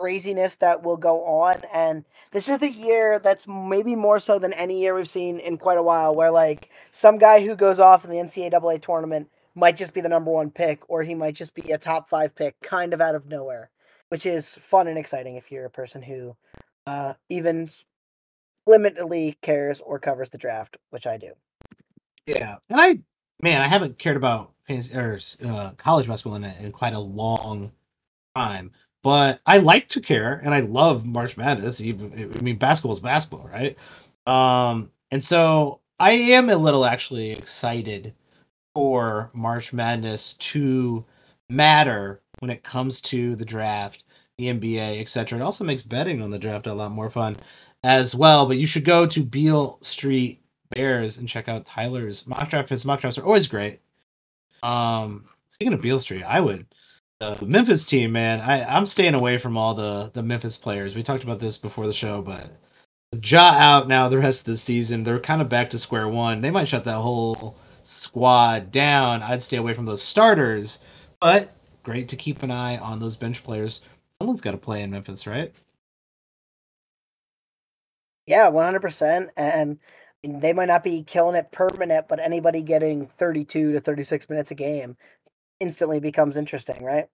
craziness 0.00 0.56
that 0.56 0.82
will 0.82 0.96
go 0.96 1.22
on, 1.24 1.60
and 1.72 2.06
this 2.32 2.48
is 2.48 2.58
the 2.58 2.70
year 2.70 3.18
that's 3.18 3.46
maybe 3.46 3.94
more 3.94 4.18
so 4.18 4.38
than 4.38 4.54
any 4.54 4.80
year 4.80 4.94
we've 4.94 5.06
seen 5.06 5.40
in 5.40 5.58
quite 5.58 5.78
a 5.78 5.82
while, 5.82 6.14
where 6.14 6.30
like 6.30 6.70
some 6.90 7.18
guy 7.18 7.44
who 7.44 7.54
goes 7.54 7.78
off 7.78 8.02
in 8.02 8.10
the 8.10 8.16
NCAA 8.16 8.80
tournament 8.80 9.28
might 9.54 9.76
just 9.76 9.92
be 9.92 10.00
the 10.00 10.08
number 10.08 10.30
one 10.30 10.50
pick, 10.50 10.88
or 10.88 11.02
he 11.02 11.14
might 11.14 11.34
just 11.34 11.54
be 11.54 11.70
a 11.70 11.76
top 11.76 12.08
five 12.08 12.34
pick, 12.34 12.58
kind 12.62 12.94
of 12.94 13.02
out 13.02 13.14
of 13.14 13.26
nowhere 13.26 13.70
which 14.08 14.26
is 14.26 14.54
fun 14.54 14.88
and 14.88 14.98
exciting 14.98 15.36
if 15.36 15.50
you're 15.50 15.64
a 15.64 15.70
person 15.70 16.02
who 16.02 16.36
uh, 16.86 17.14
even 17.28 17.68
limitedly 18.68 19.36
cares 19.40 19.80
or 19.80 19.98
covers 19.98 20.30
the 20.30 20.38
draft, 20.38 20.76
which 20.90 21.06
I 21.06 21.16
do. 21.16 21.32
Yeah, 22.26 22.56
and 22.70 22.80
I, 22.80 22.98
man, 23.42 23.60
I 23.60 23.68
haven't 23.68 23.98
cared 23.98 24.16
about 24.16 24.52
or 24.94 25.18
uh, 25.46 25.70
college 25.76 26.08
basketball 26.08 26.36
in, 26.36 26.44
in 26.44 26.72
quite 26.72 26.94
a 26.94 26.98
long 26.98 27.70
time, 28.34 28.72
but 29.02 29.40
I 29.44 29.58
like 29.58 29.90
to 29.90 30.00
care, 30.00 30.40
and 30.42 30.54
I 30.54 30.60
love 30.60 31.04
March 31.04 31.36
Madness. 31.36 31.82
Even 31.82 32.32
I 32.34 32.40
mean, 32.40 32.56
basketball 32.56 32.96
is 32.96 33.02
basketball, 33.02 33.46
right? 33.52 33.76
Um, 34.26 34.90
and 35.10 35.22
so 35.22 35.80
I 36.00 36.12
am 36.12 36.48
a 36.48 36.56
little 36.56 36.86
actually 36.86 37.32
excited 37.32 38.14
for 38.74 39.30
March 39.34 39.72
Madness 39.72 40.34
to 40.34 41.04
matter 41.50 42.20
when 42.40 42.50
it 42.50 42.62
comes 42.62 43.00
to 43.02 43.36
the 43.36 43.44
draft, 43.44 44.04
the 44.38 44.46
NBA, 44.46 45.00
etc. 45.00 45.38
It 45.38 45.42
also 45.42 45.64
makes 45.64 45.82
betting 45.82 46.22
on 46.22 46.30
the 46.30 46.38
draft 46.38 46.66
a 46.66 46.74
lot 46.74 46.92
more 46.92 47.10
fun 47.10 47.36
as 47.82 48.14
well. 48.14 48.46
But 48.46 48.58
you 48.58 48.66
should 48.66 48.84
go 48.84 49.06
to 49.06 49.22
Beale 49.22 49.78
Street 49.80 50.42
Bears 50.70 51.18
and 51.18 51.28
check 51.28 51.48
out 51.48 51.66
Tyler's 51.66 52.26
mock 52.26 52.50
draft. 52.50 52.70
His 52.70 52.84
mock 52.84 53.00
drafts 53.00 53.18
are 53.18 53.24
always 53.24 53.46
great. 53.46 53.80
Um, 54.62 55.26
speaking 55.50 55.74
of 55.74 55.82
Beale 55.82 56.00
Street, 56.00 56.24
I 56.24 56.40
would 56.40 56.66
the 57.20 57.46
Memphis 57.46 57.86
team, 57.86 58.12
man. 58.12 58.40
I 58.40 58.64
I'm 58.64 58.86
staying 58.86 59.14
away 59.14 59.38
from 59.38 59.56
all 59.56 59.74
the 59.74 60.10
the 60.12 60.22
Memphis 60.22 60.56
players. 60.56 60.94
We 60.94 61.02
talked 61.02 61.24
about 61.24 61.40
this 61.40 61.58
before 61.58 61.86
the 61.86 61.92
show, 61.92 62.22
but 62.22 62.50
Ja 63.22 63.52
out 63.52 63.88
now 63.88 64.08
the 64.08 64.18
rest 64.18 64.40
of 64.40 64.46
the 64.46 64.56
season. 64.56 65.04
They're 65.04 65.20
kind 65.20 65.40
of 65.40 65.48
back 65.48 65.70
to 65.70 65.78
square 65.78 66.08
one. 66.08 66.40
They 66.40 66.50
might 66.50 66.68
shut 66.68 66.84
that 66.84 66.96
whole 66.96 67.56
squad 67.84 68.72
down. 68.72 69.22
I'd 69.22 69.42
stay 69.42 69.56
away 69.58 69.74
from 69.74 69.86
those 69.86 70.02
starters, 70.02 70.80
but 71.20 71.53
great 71.84 72.08
to 72.08 72.16
keep 72.16 72.42
an 72.42 72.50
eye 72.50 72.78
on 72.78 72.98
those 72.98 73.16
bench 73.16 73.44
players 73.44 73.82
Someone's 74.20 74.40
got 74.40 74.52
to 74.52 74.56
play 74.56 74.82
in 74.82 74.90
Memphis, 74.90 75.26
right? 75.26 75.52
Yeah, 78.26 78.48
one 78.48 78.64
hundred 78.64 78.80
percent. 78.80 79.30
And 79.36 79.78
they 80.22 80.52
might 80.52 80.68
not 80.68 80.82
be 80.82 81.02
killing 81.02 81.36
it 81.36 81.52
per 81.52 81.68
minute, 81.78 82.06
but 82.08 82.20
anybody 82.20 82.62
getting 82.62 83.06
thirty-two 83.06 83.72
to 83.72 83.80
thirty-six 83.80 84.30
minutes 84.30 84.50
a 84.50 84.54
game 84.54 84.96
instantly 85.60 86.00
becomes 86.00 86.36
interesting, 86.36 86.82
right? 86.82 87.08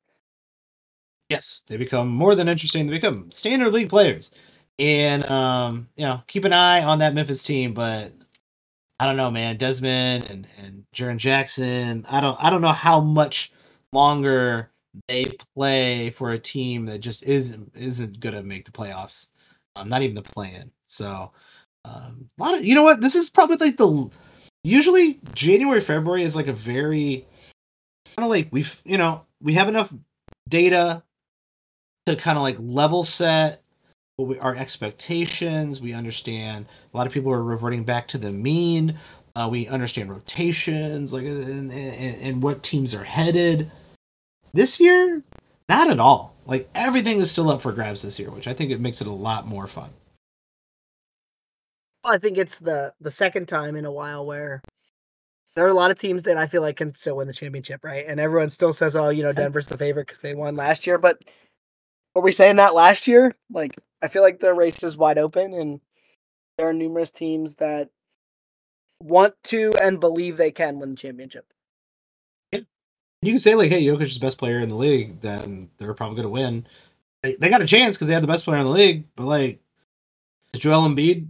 Yes, 1.28 1.62
they 1.68 1.76
become 1.76 2.08
more 2.08 2.34
than 2.34 2.48
interesting. 2.48 2.86
They 2.86 2.92
become 2.92 3.32
standard 3.32 3.72
league 3.72 3.88
players, 3.88 4.32
and 4.78 5.24
um, 5.28 5.88
you 5.96 6.04
know, 6.04 6.22
keep 6.28 6.44
an 6.44 6.52
eye 6.52 6.82
on 6.84 7.00
that 7.00 7.14
Memphis 7.14 7.42
team. 7.42 7.74
But 7.74 8.12
I 9.00 9.06
don't 9.06 9.16
know, 9.16 9.30
man. 9.30 9.56
Desmond 9.56 10.26
and 10.26 10.46
and 10.58 10.84
Jaren 10.94 11.16
Jackson. 11.16 12.06
I 12.08 12.20
don't 12.20 12.36
I 12.40 12.50
don't 12.50 12.62
know 12.62 12.72
how 12.72 13.00
much 13.00 13.52
longer 13.93 14.70
they 15.09 15.36
play 15.55 16.11
for 16.11 16.32
a 16.32 16.38
team 16.38 16.86
that 16.86 16.99
just 16.99 17.22
isn't 17.22 17.72
isn't 17.74 18.20
gonna 18.20 18.43
make 18.43 18.64
the 18.64 18.72
playoffs. 18.72 19.28
Um, 19.76 19.88
not 19.88 20.03
even 20.03 20.16
the 20.16 20.22
plan. 20.22 20.70
So 20.88 21.30
um, 21.84 22.28
a 22.38 22.43
lot 22.43 22.55
of 22.55 22.64
you 22.64 22.74
know 22.74 22.82
what 22.82 23.01
this 23.01 23.14
is 23.14 23.30
probably 23.30 23.57
like 23.57 23.76
the 23.76 24.11
usually 24.64 25.20
January 25.34 25.80
February 25.80 26.24
is 26.24 26.36
like 26.36 26.49
a 26.49 26.53
very 26.53 27.26
kind 28.16 28.24
of 28.24 28.30
like 28.30 28.49
we've 28.51 28.80
you 28.84 28.99
know 28.99 29.24
we 29.41 29.55
have 29.55 29.68
enough 29.68 29.93
data 30.49 31.03
to 32.07 32.16
kind 32.16 32.36
of 32.36 32.43
like 32.43 32.57
level 32.59 33.05
set 33.05 33.62
we, 34.18 34.38
our 34.38 34.55
expectations. 34.55 35.80
We 35.80 35.93
understand 35.93 36.66
a 36.93 36.97
lot 36.97 37.07
of 37.07 37.12
people 37.12 37.32
are 37.32 37.43
reverting 37.43 37.84
back 37.84 38.09
to 38.09 38.18
the 38.18 38.32
mean. 38.32 38.99
Uh, 39.36 39.49
we 39.51 39.68
understand 39.68 40.11
rotations, 40.11 41.12
like 41.12 41.24
and, 41.24 41.70
and, 41.70 42.22
and 42.22 42.43
what 42.43 42.62
teams 42.62 42.95
are 42.95 43.05
headed. 43.05 43.70
This 44.53 44.80
year, 44.80 45.22
not 45.68 45.90
at 45.90 46.01
all. 46.01 46.34
Like 46.46 46.68
everything 46.74 47.18
is 47.18 47.30
still 47.30 47.51
up 47.51 47.62
for 47.62 47.72
grabs 47.72 48.03
this 48.03 48.18
year, 48.18 48.30
which 48.30 48.48
I 48.48 48.55
think 48.55 48.70
it 48.70 48.80
makes 48.80 49.01
it 49.01 49.07
a 49.07 49.12
lot 49.12 49.46
more 49.46 49.66
fun. 49.66 49.90
I 52.05 52.18
think 52.18 52.38
it's 52.38 52.59
the 52.59 52.92
the 53.01 53.11
second 53.11 53.46
time 53.46 53.76
in 53.76 53.84
a 53.84 53.92
while 53.92 54.24
where 54.26 54.62
there 55.55 55.64
are 55.66 55.70
a 55.70 55.74
lot 55.74 55.90
of 55.90 55.98
teams 55.98 56.24
that 56.24 56.36
I 56.36 56.46
feel 56.46 56.62
like 56.62 56.76
can 56.76 56.94
still 56.94 57.16
win 57.16 57.26
the 57.26 57.32
championship, 57.32 57.84
right? 57.84 58.05
And 58.07 58.18
everyone 58.18 58.51
still 58.51 58.72
says, 58.72 58.96
"Oh, 58.96 59.11
you 59.11 59.22
know, 59.22 59.32
Denver's 59.32 59.66
the 59.66 59.76
favorite 59.76 60.07
because 60.07 60.20
they 60.20 60.34
won 60.34 60.57
last 60.57 60.86
year." 60.86 60.98
But 60.98 61.22
were 62.14 62.22
we 62.22 62.32
saying 62.32 62.57
that 62.57 62.74
last 62.74 63.07
year? 63.07 63.36
Like, 63.51 63.78
I 64.03 64.09
feel 64.09 64.22
like 64.22 64.40
the 64.40 64.55
race 64.55 64.82
is 64.82 64.96
wide 64.96 65.18
open, 65.18 65.53
and 65.53 65.80
there 66.57 66.68
are 66.68 66.72
numerous 66.72 67.11
teams 67.11 67.57
that 67.57 67.90
want 69.01 69.34
to 69.44 69.74
and 69.80 70.01
believe 70.01 70.36
they 70.36 70.51
can 70.51 70.78
win 70.78 70.90
the 70.90 70.96
championship. 70.96 71.46
You 73.22 73.32
can 73.32 73.38
say 73.38 73.54
like, 73.54 73.70
"Hey, 73.70 73.84
Jokic 73.84 74.02
is 74.02 74.14
the 74.14 74.24
best 74.24 74.38
player 74.38 74.60
in 74.60 74.68
the 74.68 74.76
league," 74.76 75.20
then 75.20 75.70
they're 75.78 75.94
probably 75.94 76.16
going 76.16 76.26
to 76.26 76.30
win. 76.30 76.66
They, 77.22 77.36
they 77.36 77.50
got 77.50 77.62
a 77.62 77.66
chance 77.66 77.96
because 77.96 78.08
they 78.08 78.14
had 78.14 78.22
the 78.22 78.28
best 78.28 78.44
player 78.44 78.58
in 78.58 78.64
the 78.66 78.72
league, 78.72 79.04
but 79.14 79.26
like, 79.26 79.60
is 80.54 80.60
Joel 80.60 80.88
Embiid 80.88 81.28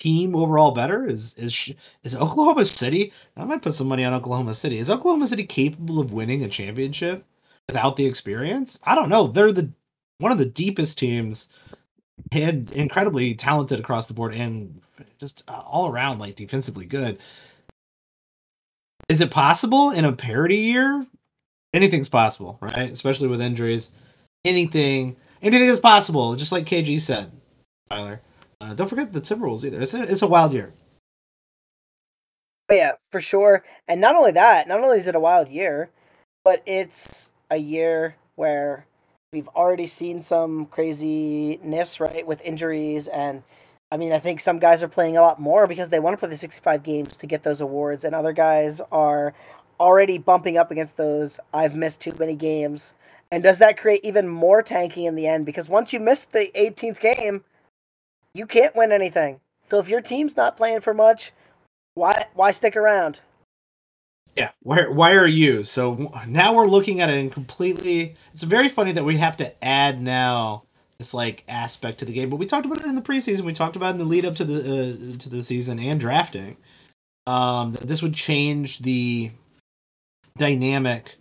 team 0.00 0.34
overall 0.34 0.72
better? 0.72 1.06
Is 1.06 1.34
is 1.34 1.72
is 2.02 2.16
Oklahoma 2.16 2.64
City? 2.64 3.12
I 3.36 3.44
might 3.44 3.62
put 3.62 3.74
some 3.74 3.86
money 3.86 4.04
on 4.04 4.14
Oklahoma 4.14 4.54
City. 4.54 4.78
Is 4.78 4.90
Oklahoma 4.90 5.28
City 5.28 5.44
capable 5.44 6.00
of 6.00 6.12
winning 6.12 6.42
a 6.42 6.48
championship 6.48 7.24
without 7.68 7.94
the 7.96 8.06
experience? 8.06 8.80
I 8.82 8.96
don't 8.96 9.08
know. 9.08 9.28
They're 9.28 9.52
the 9.52 9.70
one 10.18 10.32
of 10.32 10.38
the 10.38 10.46
deepest 10.46 10.98
teams 10.98 11.50
and 12.32 12.70
incredibly 12.72 13.34
talented 13.34 13.80
across 13.80 14.06
the 14.06 14.14
board 14.14 14.34
and 14.34 14.80
just 15.18 15.42
uh, 15.48 15.62
all 15.64 15.88
around 15.88 16.18
like 16.18 16.36
defensively 16.36 16.86
good. 16.86 17.18
Is 19.10 19.20
it 19.20 19.32
possible 19.32 19.90
in 19.90 20.04
a 20.04 20.12
parity 20.12 20.58
year? 20.58 21.04
Anything's 21.74 22.08
possible, 22.08 22.58
right? 22.60 22.92
Especially 22.92 23.26
with 23.26 23.42
injuries. 23.42 23.90
Anything, 24.44 25.16
anything 25.42 25.68
is 25.68 25.80
possible. 25.80 26.36
Just 26.36 26.52
like 26.52 26.64
KG 26.64 27.00
said, 27.00 27.32
Tyler. 27.90 28.20
Uh, 28.60 28.74
don't 28.74 28.86
forget 28.86 29.12
the 29.12 29.20
Timberwolves 29.20 29.64
either. 29.64 29.80
It's 29.80 29.94
a, 29.94 30.02
it's 30.04 30.22
a 30.22 30.28
wild 30.28 30.52
year. 30.52 30.72
Oh, 32.70 32.74
yeah, 32.74 32.92
for 33.10 33.20
sure. 33.20 33.64
And 33.88 34.00
not 34.00 34.14
only 34.14 34.30
that, 34.30 34.68
not 34.68 34.78
only 34.78 34.98
is 34.98 35.08
it 35.08 35.16
a 35.16 35.20
wild 35.20 35.48
year, 35.48 35.90
but 36.44 36.62
it's 36.64 37.32
a 37.50 37.56
year 37.56 38.14
where 38.36 38.86
we've 39.32 39.48
already 39.48 39.88
seen 39.88 40.22
some 40.22 40.66
craziness, 40.66 41.98
right, 41.98 42.24
with 42.24 42.40
injuries. 42.42 43.08
And 43.08 43.42
I 43.92 43.96
mean, 43.96 44.12
I 44.12 44.20
think 44.20 44.40
some 44.40 44.58
guys 44.60 44.82
are 44.82 44.88
playing 44.88 45.16
a 45.16 45.22
lot 45.22 45.40
more 45.40 45.66
because 45.66 45.90
they 45.90 45.98
want 45.98 46.14
to 46.14 46.18
play 46.18 46.28
the 46.28 46.36
65 46.36 46.82
games 46.82 47.16
to 47.16 47.26
get 47.26 47.42
those 47.42 47.60
awards, 47.60 48.04
and 48.04 48.14
other 48.14 48.32
guys 48.32 48.80
are 48.92 49.34
already 49.80 50.18
bumping 50.18 50.58
up 50.58 50.70
against 50.70 50.96
those. 50.96 51.40
I've 51.52 51.74
missed 51.74 52.00
too 52.00 52.14
many 52.18 52.36
games. 52.36 52.94
And 53.32 53.42
does 53.42 53.58
that 53.58 53.78
create 53.78 54.04
even 54.04 54.28
more 54.28 54.62
tanking 54.62 55.04
in 55.04 55.14
the 55.14 55.26
end? 55.26 55.46
Because 55.46 55.68
once 55.68 55.92
you 55.92 56.00
miss 56.00 56.24
the 56.24 56.50
18th 56.54 57.00
game, 57.00 57.44
you 58.34 58.46
can't 58.46 58.76
win 58.76 58.92
anything. 58.92 59.40
So 59.70 59.78
if 59.78 59.88
your 59.88 60.00
team's 60.00 60.36
not 60.36 60.56
playing 60.56 60.80
for 60.80 60.94
much, 60.94 61.32
why 61.94 62.26
why 62.34 62.50
stick 62.50 62.76
around? 62.76 63.20
Yeah, 64.36 64.50
why 64.62 64.86
why 64.88 65.12
are 65.12 65.26
you? 65.26 65.64
So 65.64 66.12
now 66.26 66.54
we're 66.54 66.66
looking 66.66 67.00
at 67.00 67.10
it 67.10 67.32
completely. 67.32 68.16
It's 68.32 68.42
very 68.42 68.68
funny 68.68 68.92
that 68.92 69.04
we 69.04 69.16
have 69.18 69.36
to 69.38 69.64
add 69.64 70.00
now 70.00 70.64
this 71.00 71.14
like 71.14 71.42
aspect 71.48 72.00
to 72.00 72.04
the 72.04 72.12
game, 72.12 72.28
but 72.28 72.36
we 72.36 72.44
talked 72.44 72.66
about 72.66 72.82
it 72.82 72.84
in 72.84 72.94
the 72.94 73.00
preseason. 73.00 73.40
We 73.40 73.54
talked 73.54 73.74
about 73.74 73.88
it 73.88 73.92
in 73.92 73.98
the 74.00 74.04
lead 74.04 74.26
up 74.26 74.36
to 74.36 74.44
the 74.44 74.58
uh, 74.60 75.18
to 75.18 75.28
the 75.30 75.42
season 75.42 75.78
and 75.78 75.98
drafting. 75.98 76.58
Um, 77.26 77.72
this 77.80 78.02
would 78.02 78.12
change 78.12 78.80
the 78.80 79.30
dynamic 80.36 81.14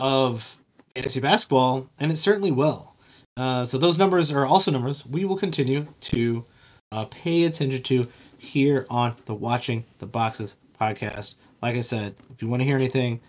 of 0.00 0.56
fantasy 0.94 1.20
basketball, 1.20 1.90
and 2.00 2.10
it 2.10 2.16
certainly 2.16 2.52
will. 2.52 2.94
Uh, 3.36 3.66
so 3.66 3.76
those 3.76 3.98
numbers 3.98 4.32
are 4.32 4.46
also 4.46 4.70
numbers 4.70 5.04
we 5.04 5.26
will 5.26 5.36
continue 5.36 5.86
to 6.00 6.42
uh, 6.92 7.04
pay 7.04 7.44
attention 7.44 7.82
to 7.82 8.08
here 8.38 8.86
on 8.88 9.14
the 9.26 9.34
Watching 9.34 9.84
the 9.98 10.06
Boxes 10.06 10.56
podcast. 10.80 11.34
Like 11.60 11.76
I 11.76 11.82
said, 11.82 12.14
if 12.32 12.40
you 12.40 12.48
want 12.48 12.60
to 12.60 12.66
hear 12.66 12.76
anything, 12.76 13.20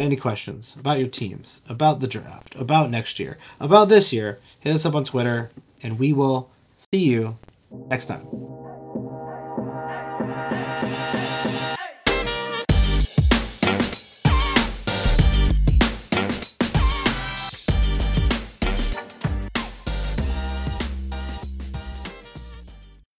any 0.00 0.16
questions 0.16 0.76
about 0.78 0.98
your 0.98 1.08
teams, 1.08 1.62
about 1.68 2.00
the 2.00 2.06
draft, 2.08 2.54
about 2.56 2.90
next 2.90 3.18
year, 3.18 3.38
about 3.60 3.88
this 3.88 4.12
year, 4.12 4.38
hit 4.60 4.74
us 4.74 4.86
up 4.86 4.94
on 4.94 5.04
Twitter, 5.04 5.50
and 5.82 5.98
we 5.98 6.12
will 6.12 6.50
see 6.92 7.00
you 7.00 7.36
next 7.90 8.06
time. 8.06 8.67